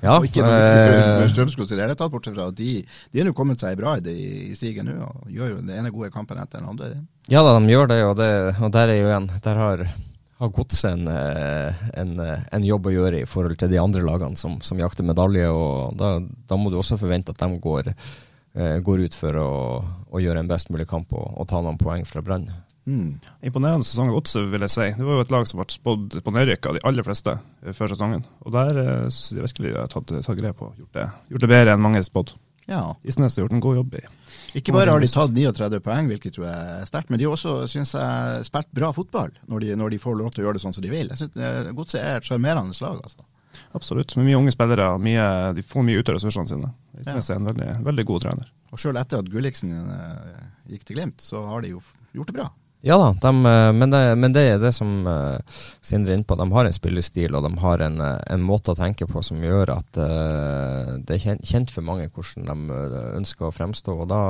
Ja, 0.01 0.15
og 0.19 0.27
ikke 0.27 0.43
noe 0.45 0.57
viktig 0.61 0.81
for, 0.81 0.95
for 0.95 1.23
eh, 1.25 1.29
Strømsgods 1.33 1.73
i 1.73 1.77
det 1.77 1.85
hele 1.87 1.97
tatt, 1.97 2.11
bortsett 2.13 2.35
fra 2.37 2.49
at 2.51 2.57
de, 2.59 2.71
de 2.85 3.21
har 3.21 3.29
jo 3.31 3.37
kommet 3.37 3.61
seg 3.61 3.77
bra 3.79 3.95
i, 3.97 4.17
i 4.51 4.57
stigen 4.57 4.91
nå 4.91 4.97
og 5.07 5.31
gjør 5.33 5.55
jo 5.55 5.61
den 5.61 5.73
ene 5.73 5.93
gode 5.93 6.11
kampen 6.13 6.39
etter 6.41 6.61
den 6.61 6.69
andre. 6.69 6.91
Ja 7.31 7.41
da, 7.45 7.55
de 7.57 7.73
gjør 7.73 7.89
det, 7.89 8.01
og, 8.05 8.13
det, 8.19 8.29
og 8.61 8.75
der 8.75 8.93
er 8.93 8.99
jo 8.99 9.09
en 9.15 9.31
Der 9.41 9.61
har, 9.61 9.81
har 10.37 10.49
Godset 10.49 10.91
en, 10.91 11.07
eh, 11.07 11.83
en, 11.93 12.19
en, 12.51 12.63
jobb 12.63 12.89
å 12.89 12.93
gjøre 12.93 13.21
i 13.23 13.27
forhold 13.29 13.57
til 13.59 13.71
de 13.71 13.79
andre 13.79 14.03
lagene 14.03 14.35
som, 14.39 14.57
som 14.61 14.79
jakter 14.79 15.07
medalje, 15.07 15.47
og 15.47 15.95
da, 15.99 16.17
da, 16.19 16.57
må 16.59 16.71
du 16.71 16.79
også 16.79 16.99
forvente 16.99 17.31
at 17.31 17.39
de 17.39 17.59
går, 17.63 17.93
eh, 18.59 18.77
går 18.83 19.05
ut 19.07 19.15
for 19.15 19.39
å, 19.39 19.49
å, 20.11 20.21
gjøre 20.21 20.43
en 20.43 20.51
best 20.51 20.71
mulig 20.73 20.89
kamp 20.91 21.13
og, 21.15 21.27
og 21.39 21.47
ta 21.51 21.61
noen 21.63 21.79
poeng 21.79 22.03
fra 22.09 22.23
Brann. 22.25 22.49
Mm. 22.85 23.15
Imponerende 23.47 23.87
sesong 23.87 24.11
av 24.11 24.19
Godset, 24.19 24.49
vil 24.51 24.67
jeg 24.67 24.75
si. 24.75 24.89
Det 24.97 25.07
var 25.07 25.17
jo 25.17 25.25
et 25.25 25.31
lag 25.33 25.47
som 25.49 25.61
ble 25.61 25.69
spådd 25.73 26.19
på 26.21 26.33
nedrykk 26.35 26.67
av 26.69 26.75
de 26.75 26.83
aller 26.91 27.07
fleste 27.07 27.37
eh, 27.39 27.71
før 27.77 27.95
sesongen. 27.95 28.27
Og 28.43 28.57
der 28.57 28.81
syns 29.07 29.37
jeg 29.37 29.47
virkelig 29.47 29.77
har 29.79 29.93
tatt, 29.93 30.17
tatt 30.19 30.41
grep 30.41 30.67
og 30.67 30.83
gjort 30.83 30.99
det, 30.99 31.07
gjort 31.31 31.47
det 31.47 31.53
bedre 31.55 31.77
enn 31.77 31.87
mange 31.87 32.03
spådd. 32.05 32.35
Ja. 32.65 32.95
Isnes 33.03 33.35
har 33.37 33.43
gjort 33.45 33.51
en 33.51 33.59
god 33.63 33.75
jobb 33.75 33.95
i. 33.99 34.01
Ikke 34.57 34.73
bare 34.73 34.93
har 34.93 35.01
de 35.03 35.09
tatt 35.11 35.35
39 35.35 35.79
poeng, 35.85 36.09
hvilket 36.09 36.33
tror 36.35 36.47
jeg 36.47 36.79
er 36.79 36.89
sterkt, 36.89 37.11
men 37.13 37.21
de 37.21 37.27
har 37.27 37.35
også 37.35 37.53
synes 37.69 37.93
jeg, 37.93 38.47
spilt 38.47 38.71
bra 38.75 38.89
fotball 38.95 39.33
når 39.51 39.65
de, 39.65 39.71
når 39.77 39.93
de, 39.93 40.01
får 40.01 40.17
lov 40.17 40.33
til 40.33 40.43
å 40.43 40.47
gjøre 40.47 40.57
det 40.57 40.65
sånn 40.65 40.75
som 40.75 40.85
de 40.85 40.91
vil. 40.93 41.11
Jeg 41.13 41.21
synes 41.21 41.37
eh, 41.37 41.71
Godset 41.77 42.01
er 42.01 42.19
et 42.19 42.27
sjarmerende 42.27 42.73
lag. 42.81 42.99
altså. 43.03 43.27
Absolutt. 43.77 44.15
Med 44.17 44.29
mye 44.31 44.41
unge 44.41 44.55
spillere. 44.55 44.89
Mye, 45.01 45.29
de 45.55 45.65
får 45.65 45.85
mye 45.85 46.01
ut 46.01 46.11
av 46.11 46.17
ressursene 46.17 46.49
sine. 46.49 46.73
Isnes 47.03 47.29
er 47.29 47.39
en 47.39 47.49
veldig, 47.51 47.71
veldig, 47.85 48.07
god 48.09 48.25
trener. 48.25 48.51
Og 48.73 48.81
Selv 48.81 48.99
etter 48.99 49.21
at 49.21 49.31
Gulliksen 49.31 49.71
gikk 50.71 50.87
til 50.87 50.97
Glimt, 50.97 51.21
så 51.23 51.45
har 51.47 51.63
de 51.63 51.75
jo 51.75 51.83
gjort 52.15 52.31
det 52.31 52.39
bra. 52.39 52.49
Ja 52.85 52.97
da, 53.01 53.07
de, 53.21 53.45
eh, 53.45 53.71
men, 53.73 53.89
det, 53.89 53.99
men, 54.15 54.33
det, 54.33 54.43
er 54.45 54.59
det 54.61 54.69
som 54.77 55.07
uh, 55.09 55.41
Sindre 55.81 56.13
er 56.13 56.19
inne 56.19 56.27
på. 56.29 56.37
De 56.37 56.45
har 56.53 56.67
en 56.67 56.75
spillestil 56.75 57.33
og 57.33 57.41
de 57.47 57.49
har 57.63 57.81
en, 57.81 57.97
eh, 57.97 58.19
en 58.35 58.43
måte 58.45 58.75
å 58.75 58.77
tenke 58.77 59.07
på 59.09 59.23
som 59.25 59.41
gjør 59.41 59.71
at 59.73 59.97
uh, 59.97 60.93
det 61.01 61.17
er 61.17 61.41
kjent, 61.41 61.73
for 61.73 61.85
mange 61.87 62.11
hvordan 62.13 62.45
de 62.45 62.83
ønsker 63.17 63.49
å 63.49 63.55
fremstå. 63.55 63.95
og 64.05 64.11
da, 64.13 64.21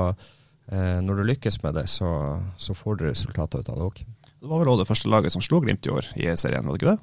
uh, 0.72 0.97
Når 1.03 1.20
du 1.20 1.26
lykkes 1.34 1.60
med 1.66 1.76
det, 1.82 1.89
så, 1.91 2.10
så 2.56 2.78
får 2.78 3.01
du 3.01 3.10
resultater 3.10 3.60
ut 3.60 3.74
av 3.74 3.82
det 3.82 3.89
òg. 3.89 3.99
Det 4.39 4.47
var 4.47 4.64
vel 4.64 4.72
også 4.72 4.86
det 4.86 4.91
første 4.93 5.12
laget 5.12 5.36
som 5.36 5.43
slo 5.43 5.60
Glimt 5.60 5.89
i 5.89 5.91
år 5.91 6.08
i 6.16 6.32
serien, 6.39 6.64
var 6.64 6.78
det 6.78 6.80
ikke 6.80 6.93
det? 6.93 7.01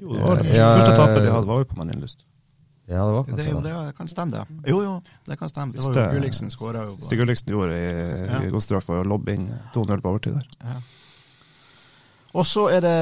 Jo, 0.00 0.14
det 0.14 0.24
var 0.24 0.40
det 0.40 0.48
første, 0.48 0.62
ja, 0.62 0.72
første 0.80 0.96
tapet 0.96 1.20
de 1.20 1.34
hadde, 1.34 1.50
var 1.50 1.60
jo 1.60 1.68
på 1.68 1.82
Marienlyst. 1.82 2.24
Ja, 2.86 3.04
det 3.06 3.12
var 3.12 3.24
kanskje 3.24 3.44
det. 3.44 3.52
Jo, 3.52 3.60
det 3.86 3.92
kan 3.96 4.08
stemme, 4.08 4.32
det. 4.34 4.70
Jo, 4.70 4.80
jo, 4.84 4.96
det 5.24 5.38
kan 5.40 5.48
stemme. 5.48 5.72
Siste, 5.72 5.92
det 5.94 6.02
var 6.02 6.10
jo 6.12 6.18
Gulliksen 6.18 6.52
skåra 6.52 6.82
jo. 6.84 6.96
Siste 6.98 7.16
Gulliksen 7.16 7.54
gjorde 7.54 7.78
i, 7.78 7.94
ja. 8.28 8.42
i 8.44 8.50
Godstrakt, 8.52 8.90
var 8.90 9.00
å 9.00 9.08
lobbe 9.08 9.32
inn 9.38 9.46
2-0 9.72 10.04
på 10.04 10.12
overtid 10.12 10.36
der. 10.36 10.50
Ja. 10.60 10.82
Og 12.34 12.42
så 12.50 12.66
er 12.74 12.82
det 12.82 12.98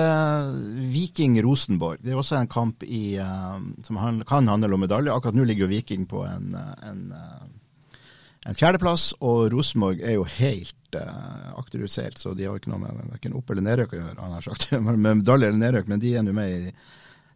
Viking 0.92 1.38
Rosenborg. 1.42 2.02
Det 2.04 2.12
er 2.12 2.20
også 2.20 2.36
en 2.36 2.50
kamp 2.52 2.84
i, 2.84 3.16
uh, 3.16 3.56
som 3.82 3.98
kan 4.28 4.50
handle 4.52 4.76
om 4.76 4.84
medalje. 4.84 5.14
Akkurat 5.14 5.38
nå 5.38 5.46
ligger 5.48 5.66
jo 5.66 5.72
Viking 5.72 6.04
på 6.06 6.20
en, 6.28 6.52
eh, 6.54 6.88
en, 6.90 7.02
uh, 7.16 8.00
en 8.46 8.58
fjerdeplass, 8.58 9.14
og 9.24 9.48
Rosenborg 9.54 10.04
er 10.04 10.18
jo 10.18 10.26
helt 10.36 10.98
uh, 11.00 11.54
akterutseilt, 11.56 12.20
så 12.20 12.36
de 12.36 12.44
har 12.46 12.60
ikke 12.60 12.74
noe 12.74 12.84
med 12.84 13.06
verken 13.14 13.38
opp- 13.38 13.50
eller 13.50 13.64
nedrøk 13.64 13.96
å 13.96 14.02
gjøre, 14.02 14.18
han 14.20 14.36
har 14.36 14.44
sagt. 14.44 14.68
med 14.84 15.24
medalje 15.24 15.48
eller 15.48 15.64
nedrøk, 15.64 15.88
men 15.88 16.04
de 16.04 16.12
er 16.12 16.26
nå 16.26 16.36
med 16.36 16.52
i 16.52 16.74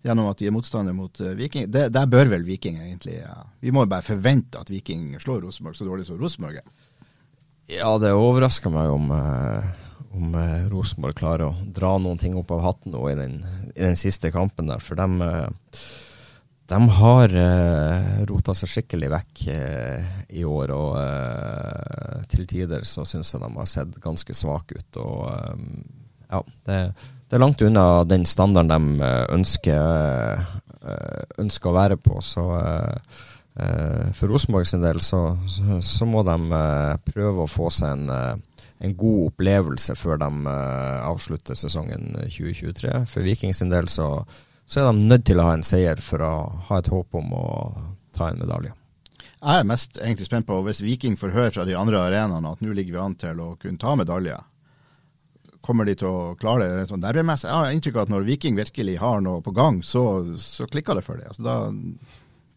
gjennom 0.06 0.30
at 0.30 0.40
de 0.40 0.48
er 0.48 0.54
motstander 0.54 0.94
mot 0.96 1.20
uh, 1.22 1.32
Viking. 1.38 1.68
Det, 1.72 1.88
der 1.94 2.10
bør 2.10 2.30
vel 2.30 2.46
Viking 2.46 2.78
egentlig 2.82 3.18
ja. 3.20 3.40
Vi 3.62 3.72
må 3.74 3.84
jo 3.84 3.92
bare 3.92 4.06
forvente 4.06 4.60
at 4.60 4.70
Viking 4.72 5.14
slår 5.22 5.42
Rosenborg 5.46 5.78
så 5.78 5.88
dårlig 5.88 6.06
som 6.08 6.20
Rosenborg 6.20 6.60
er. 6.62 6.70
Ja, 7.66 7.90
det 7.98 8.14
overrasker 8.14 8.70
meg 8.70 8.92
om, 8.94 9.10
uh, 9.10 9.66
om 10.14 10.34
uh, 10.38 10.66
Rosenborg 10.70 11.18
klarer 11.18 11.48
å 11.48 11.70
dra 11.74 11.96
noen 11.98 12.20
ting 12.22 12.36
opp 12.38 12.54
av 12.54 12.62
hatten 12.68 12.94
nå 12.94 13.02
i 13.10 13.16
den, 13.18 13.40
i 13.74 13.82
den 13.82 13.98
siste 13.98 14.30
kampen 14.34 14.70
der. 14.70 14.82
For 14.84 14.98
dem, 14.98 15.18
de 16.70 16.80
har 17.00 17.34
uh, 17.34 18.22
rota 18.30 18.54
seg 18.54 18.70
skikkelig 18.70 19.10
vekk 19.16 19.44
i 19.50 20.46
år, 20.46 20.72
og 20.74 22.24
til 22.30 22.46
tider 22.50 22.86
så 22.86 23.02
syns 23.06 23.34
jeg 23.34 23.42
de 23.42 23.50
har 23.58 23.70
sett 23.70 23.98
ganske 24.02 24.34
svake 24.34 24.78
ut. 24.78 25.02
og 25.02 25.26
ja, 26.26 26.40
det 26.66 26.80
det 27.26 27.36
er 27.36 27.42
langt 27.42 27.62
unna 27.62 28.04
den 28.06 28.24
standarden 28.28 28.70
de 28.70 29.06
eh, 29.06 29.24
ønsker, 29.34 30.44
eh, 30.86 31.22
ønsker 31.42 31.70
å 31.70 31.74
være 31.74 31.98
på. 31.98 32.20
Så 32.22 32.44
eh, 32.54 34.10
for 34.14 34.30
Rosenborg 34.30 34.68
sin 34.70 34.84
del 34.84 35.00
så, 35.02 35.20
så, 35.48 36.06
må 36.06 36.22
de 36.26 36.36
prøve 37.08 37.42
å 37.42 37.50
få 37.50 37.70
seg 37.72 37.96
en, 37.96 38.42
en 38.84 38.96
god 39.00 39.30
opplevelse 39.30 39.96
før 39.96 40.20
de 40.20 40.28
avslutter 40.52 41.58
sesongen 41.58 42.12
2023. 42.28 42.92
For 43.10 43.26
Viking 43.26 43.56
sin 43.56 43.72
del 43.72 43.88
så, 43.88 44.10
så 44.68 44.82
er 44.82 44.90
de 44.90 45.08
nødt 45.08 45.24
til 45.26 45.40
å 45.40 45.48
ha 45.48 45.54
en 45.56 45.64
seier 45.66 46.02
for 46.04 46.22
å 46.22 46.34
ha 46.68 46.82
et 46.82 46.92
håp 46.92 47.16
om 47.16 47.32
å 47.32 47.46
ta 48.14 48.28
en 48.28 48.42
medalje. 48.44 48.74
Jeg 49.40 49.62
er 49.62 49.66
mest 49.68 49.98
egentlig 50.02 50.28
spent 50.28 50.46
på 50.48 50.60
hvis 50.66 50.84
Viking 50.84 51.16
får 51.18 51.34
høre 51.34 51.56
fra 51.56 51.64
de 51.66 51.74
andre 51.80 52.04
arenaene 52.04 52.52
at 52.52 52.62
nå 52.62 52.76
ligger 52.76 52.92
vi 52.92 53.02
an 53.02 53.16
til 53.18 53.40
å 53.40 53.54
kunne 53.60 53.80
ta 53.80 53.96
medalje 53.98 54.36
kommer 55.66 55.88
de 55.88 55.96
til 55.98 56.08
å 56.08 56.36
klare 56.40 56.68
det 56.78 56.86
sånn 56.90 57.02
nervemessig? 57.04 57.48
Jeg 57.50 57.56
har 57.56 57.74
inntrykk 57.74 57.98
av 57.98 58.06
at 58.06 58.14
når 58.14 58.28
Viking 58.28 58.56
virkelig 58.58 58.96
har 59.02 59.20
noe 59.24 59.42
på 59.44 59.54
gang, 59.56 59.82
så, 59.84 60.04
så 60.40 60.68
klikker 60.70 60.98
det 60.98 61.04
for 61.06 61.20
dem. 61.20 61.28
Altså, 61.32 61.44
da, 61.46 61.56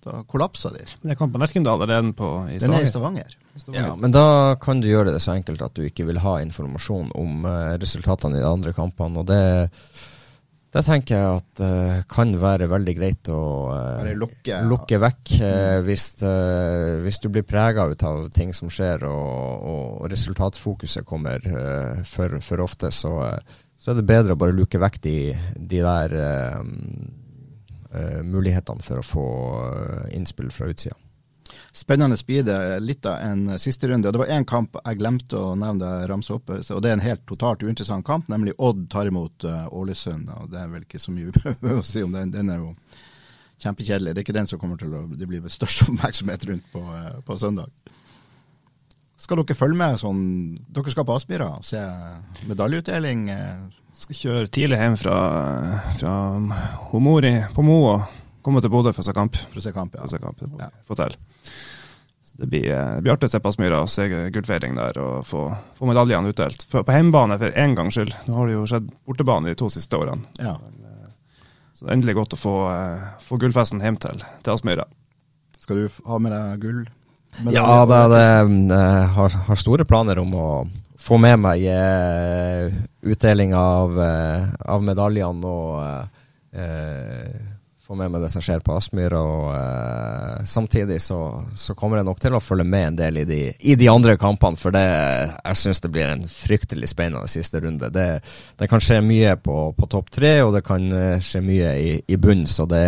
da 0.05 0.21
kollapser 0.29 0.77
de. 0.77 0.85
Men 1.01 1.13
jeg 1.13 1.21
kom 1.21 1.33
på 1.33 1.41
Lerkendal, 1.41 1.83
er 1.85 1.93
den 1.95 2.13
på 2.17 2.31
i 2.47 2.61
Stavanger? 2.61 2.65
Den 2.65 2.77
er 2.77 2.87
i 2.87 2.93
Stavanger. 2.93 3.35
Ja, 3.75 3.89
men 3.99 4.13
da 4.15 4.55
kan 4.61 4.79
du 4.79 4.87
gjøre 4.87 5.11
det 5.11 5.19
så 5.23 5.33
enkelt 5.33 5.61
at 5.65 5.75
du 5.75 5.83
ikke 5.83 6.05
vil 6.07 6.21
ha 6.23 6.37
informasjon 6.43 7.11
om 7.17 7.43
uh, 7.49 7.75
resultatene 7.81 8.39
i 8.39 8.43
de 8.43 8.47
andre 8.47 8.73
kampene. 8.77 9.19
og 9.19 9.27
det 9.27 9.41
det 10.69 10.83
tenker 10.85 11.15
jeg 11.15 11.37
at 11.39 11.61
uh, 11.65 12.01
kan 12.09 12.33
være 12.37 12.67
veldig 12.69 12.93
greit 12.93 13.29
å 13.33 13.41
uh, 13.73 14.09
lukke, 14.13 14.59
lukke, 14.69 14.99
vekk 15.01 15.31
uh, 15.41 15.79
hvis, 15.85 16.11
hvis, 17.01 17.17
du 17.23 17.29
blir 17.33 17.47
prega 17.47 17.87
av 17.87 18.27
ting 18.35 18.53
som 18.53 18.69
skjer 18.69 19.07
og, 19.09 19.65
og 19.73 20.05
resultatfokuset 20.11 21.07
kommer 21.09 21.41
for, 22.05 22.37
for, 22.45 22.61
ofte, 22.61 22.93
så, 22.93 23.15
så, 23.73 23.91
er 23.91 23.97
det 23.97 24.07
bedre 24.11 24.37
å 24.37 24.41
bare 24.41 24.57
lukke 24.57 24.81
vekk 24.81 25.01
de, 25.07 25.17
de 25.57 25.81
der 25.81 26.15
mulighetene 28.21 28.85
for 28.85 29.01
å 29.01 29.05
få 29.05 29.27
innspill 30.13 30.51
fra 30.53 30.69
utsida. 30.69 30.93
Spennende 31.71 32.17
blir 32.25 32.43
det. 32.43 32.79
Litt 32.79 33.05
av 33.05 33.19
en 33.21 33.59
siste 33.59 33.87
runde. 33.87 34.07
og 34.07 34.13
Det 34.13 34.21
var 34.23 34.31
én 34.33 34.45
kamp 34.45 34.77
jeg 34.79 34.99
glemte 34.99 35.37
å 35.37 35.55
nevne, 35.59 36.07
ramse 36.09 36.33
opp, 36.33 36.49
og 36.49 36.81
det 36.81 36.89
er 36.89 36.97
en 36.97 37.05
helt 37.05 37.25
totalt 37.29 37.63
uinteressant 37.63 38.05
kamp, 38.05 38.27
nemlig 38.27 38.55
Odd 38.57 38.87
tar 38.89 39.07
imot 39.07 39.45
Ålesund. 39.71 40.29
og 40.29 40.49
Det 40.51 40.59
er 40.59 40.73
vel 40.73 40.87
ikke 40.87 40.99
så 40.99 41.13
mye 41.13 41.25
vi 41.29 41.37
prøver 41.37 41.77
å 41.77 41.85
si 41.85 42.03
om 42.03 42.15
den. 42.15 42.33
Den 42.33 42.49
er 42.49 42.63
jo 42.63 42.73
kjempekjedelig. 43.59 44.13
Det 44.13 44.21
er 44.21 44.27
ikke 44.27 44.39
den 44.39 44.49
som 44.49 44.59
kommer 44.61 44.79
til 44.81 44.93
å 44.95 45.05
bli 45.07 45.29
blir 45.29 45.49
størst 45.51 45.85
oppmerksomhet 45.89 46.45
rundt 46.49 46.69
på, 46.73 46.83
på 47.25 47.39
søndag. 47.39 47.71
Skal 49.19 49.41
dere 49.41 49.57
følge 49.57 49.75
med 49.75 49.97
sånn 49.99 50.21
Dere 50.71 50.91
skal 50.93 51.03
på 51.03 51.17
Aspmyra 51.19 51.49
og 51.57 51.65
se 51.67 51.81
medaljeutdeling? 52.47 53.25
Skal 53.99 54.15
kjøre 54.15 54.51
tidlig 54.53 54.79
hjem 54.79 54.95
fra, 55.01 55.17
fra 55.99 56.13
Homori 56.93 57.33
på 57.51 57.65
Mo 57.67 57.81
og 57.89 58.15
komme 58.45 58.63
til 58.63 58.71
Bodø 58.71 58.93
for 58.95 59.03
å 59.03 59.09
se 59.09 59.15
kamp. 59.17 59.35
For 59.49 59.59
å 59.59 59.65
se 59.65 59.75
kamp, 59.75 59.97
ja. 59.99 60.07
Se 60.07 60.21
kamp, 60.23 60.39
det 60.39 60.63
ja. 60.63 60.71
Til. 60.95 61.17
Det 62.39 62.47
blir, 62.47 62.71
eh, 62.71 62.95
det 62.95 63.01
blir, 63.01 63.13
artig 63.13 63.27
å 63.27 63.31
se 63.33 63.39
Aspmyra 63.43 63.81
og 63.83 63.89
se 63.91 64.05
gullfeiring 64.31 64.77
der 64.77 64.97
og 65.03 65.25
få, 65.27 65.41
få 65.75 65.87
medaljene 65.89 66.31
utdelt. 66.31 66.63
På, 66.71 66.85
på 66.87 66.95
hjemmebane 66.95 67.35
for 67.41 67.57
én 67.59 67.75
gangs 67.75 67.97
skyld. 67.97 68.13
Nå 68.29 68.37
har 68.37 68.47
det 68.47 68.55
jo 68.55 68.67
skjedd 68.71 68.87
bortebane 69.07 69.51
de 69.51 69.57
to 69.59 69.67
siste 69.73 69.99
årene. 69.99 70.23
Ja. 70.39 70.53
Eh, 70.55 71.09
så 71.75 71.83
det 71.83 71.91
er 71.91 71.97
endelig 71.97 72.15
godt 72.15 72.37
å 72.37 72.39
få, 72.39 72.55
uh, 72.71 73.19
få 73.23 73.39
gullfesten 73.39 73.83
hjem 73.83 73.99
til, 73.99 74.23
til 74.43 74.55
Aspmyra. 74.55 74.87
Skal 75.59 75.81
du 75.81 75.99
ha 76.07 76.19
med 76.23 76.35
deg 76.35 76.63
gull? 76.63 76.79
Med 77.43 77.53
ja, 77.53 77.67
da, 77.87 77.99
det, 78.11 78.23
jeg 78.23 79.11
har, 79.15 79.35
har, 79.47 79.59
store 79.59 79.85
planer 79.87 80.19
om 80.23 80.31
å 80.35 80.49
få 80.99 81.19
med 81.21 81.43
meg 81.43 81.67
uh, 81.67 82.79
utdeling 83.03 83.51
av, 83.55 83.99
av 83.99 84.83
medaljene 84.83 85.53
og 85.59 86.59
få 87.89 87.95
med 87.97 88.11
meg 88.13 88.21
det 88.21 88.29
som 88.29 88.43
skjer 88.45 88.61
på 88.61 88.75
Aspmyr. 88.77 89.15
Og 89.17 89.47
uh, 89.49 90.43
samtidig 90.45 90.99
så, 91.01 91.17
så, 91.57 91.73
kommer 91.77 91.97
jeg 91.97 92.05
nok 92.09 92.19
til 92.21 92.35
å 92.37 92.41
følge 92.43 92.67
med 92.69 92.91
en 92.91 92.99
del 92.99 93.17
i 93.23 93.25
de, 93.25 93.39
i 93.59 93.73
de 93.79 93.87
andre 93.89 94.13
kampene, 94.21 94.59
for 94.61 94.75
det, 94.75 94.83
jeg 94.85 95.61
syns 95.63 95.81
det 95.81 95.91
blir 95.95 96.11
en 96.11 96.21
fryktelig 96.29 96.91
spennende 96.91 97.25
siste 97.31 97.63
runde. 97.63 97.89
Det, 97.95 98.07
det 98.59 98.69
kan 98.69 98.83
skje 98.83 98.99
mye 99.05 99.33
på, 99.41 99.57
på 99.73 99.89
topp 99.89 100.13
tre, 100.13 100.35
og 100.45 100.53
det 100.53 100.61
kan 100.67 100.85
eh, 100.93 101.17
skje 101.23 101.41
mye 101.45 101.73
i, 101.81 101.89
i 102.05 102.19
bunn, 102.21 102.45
så 102.49 102.67
det, 102.69 102.83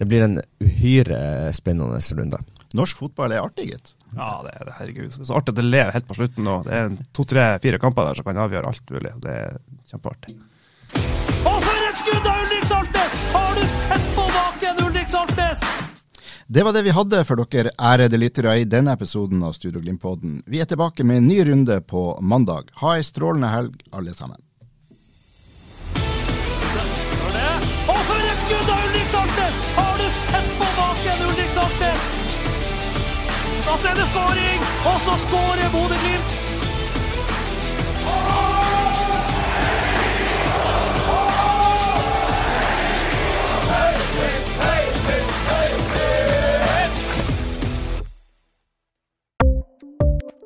det 0.00 0.08
blir 0.08 0.24
en 0.24 0.40
uhyre 0.64 1.52
spennende 1.52 2.00
runde. 2.16 2.40
Norsk 2.74 3.04
fotball 3.04 3.36
er 3.36 3.44
artig, 3.44 3.68
gitt. 3.74 3.92
Ja, 4.14 4.40
det 4.46 4.54
er 4.56 4.64
det. 4.64 4.78
Herregud. 4.78 5.12
Det 5.12 5.20
er 5.26 5.28
så 5.28 5.36
artig 5.36 5.52
at 5.52 5.60
det 5.60 5.68
ler 5.68 5.92
helt 5.94 6.08
på 6.08 6.16
slutten 6.16 6.48
nå. 6.48 6.56
Det 6.64 6.80
er 6.80 6.96
to, 7.14 7.28
tre, 7.28 7.46
fire 7.62 7.82
kamper 7.82 8.08
der 8.08 8.18
som 8.18 8.26
kan 8.26 8.40
avgjøre 8.46 8.72
alt 8.72 8.96
mulig. 8.96 9.14
Det 9.22 9.38
er 9.42 9.60
kjempeartig. 9.92 10.38
Og 11.44 11.58
for 11.60 11.90
et 11.90 12.00
skudd 12.00 12.30
av 12.32 12.40
Ulrik 12.46 12.70
Saltnes! 12.70 13.53
Det 16.46 16.62
var 16.62 16.72
det 16.72 16.82
vi 16.82 16.92
hadde 16.92 17.22
for 17.24 17.40
dere 17.40 17.70
ærede 17.80 18.18
lyttere 18.20 18.58
i 18.60 18.66
denne 18.68 18.92
episoden 18.92 19.42
av 19.42 19.54
Studio 19.56 19.80
Glimt-podden. 19.80 20.42
Vi 20.46 20.60
er 20.60 20.68
tilbake 20.68 21.04
med 21.04 21.22
en 21.22 21.28
ny 21.28 21.38
runde 21.48 21.80
på 21.80 22.18
mandag. 22.20 22.68
Ha 22.82 22.98
ei 22.98 23.04
strålende 23.06 23.48
helg, 23.48 23.80
alle 23.96 24.12
sammen. 24.12 24.36
Og 27.88 28.00
for 28.08 28.20
et 28.28 28.44
skudd 28.44 28.68
av 28.74 28.84
Ulrik 28.90 29.08
Saltnes! 29.12 29.56
Har 29.78 29.96
du 29.96 30.06
sett 30.20 30.50
på 30.60 30.68
baken, 30.78 31.26
Ulrik 31.30 31.52
Saltnes? 31.56 32.08
Da 33.64 33.76
ser 33.80 33.96
det 33.96 34.08
skåring, 34.12 34.66
og 34.92 34.98
så 35.06 35.16
skårer 35.24 35.72
Bodø-Glimt! 35.72 36.30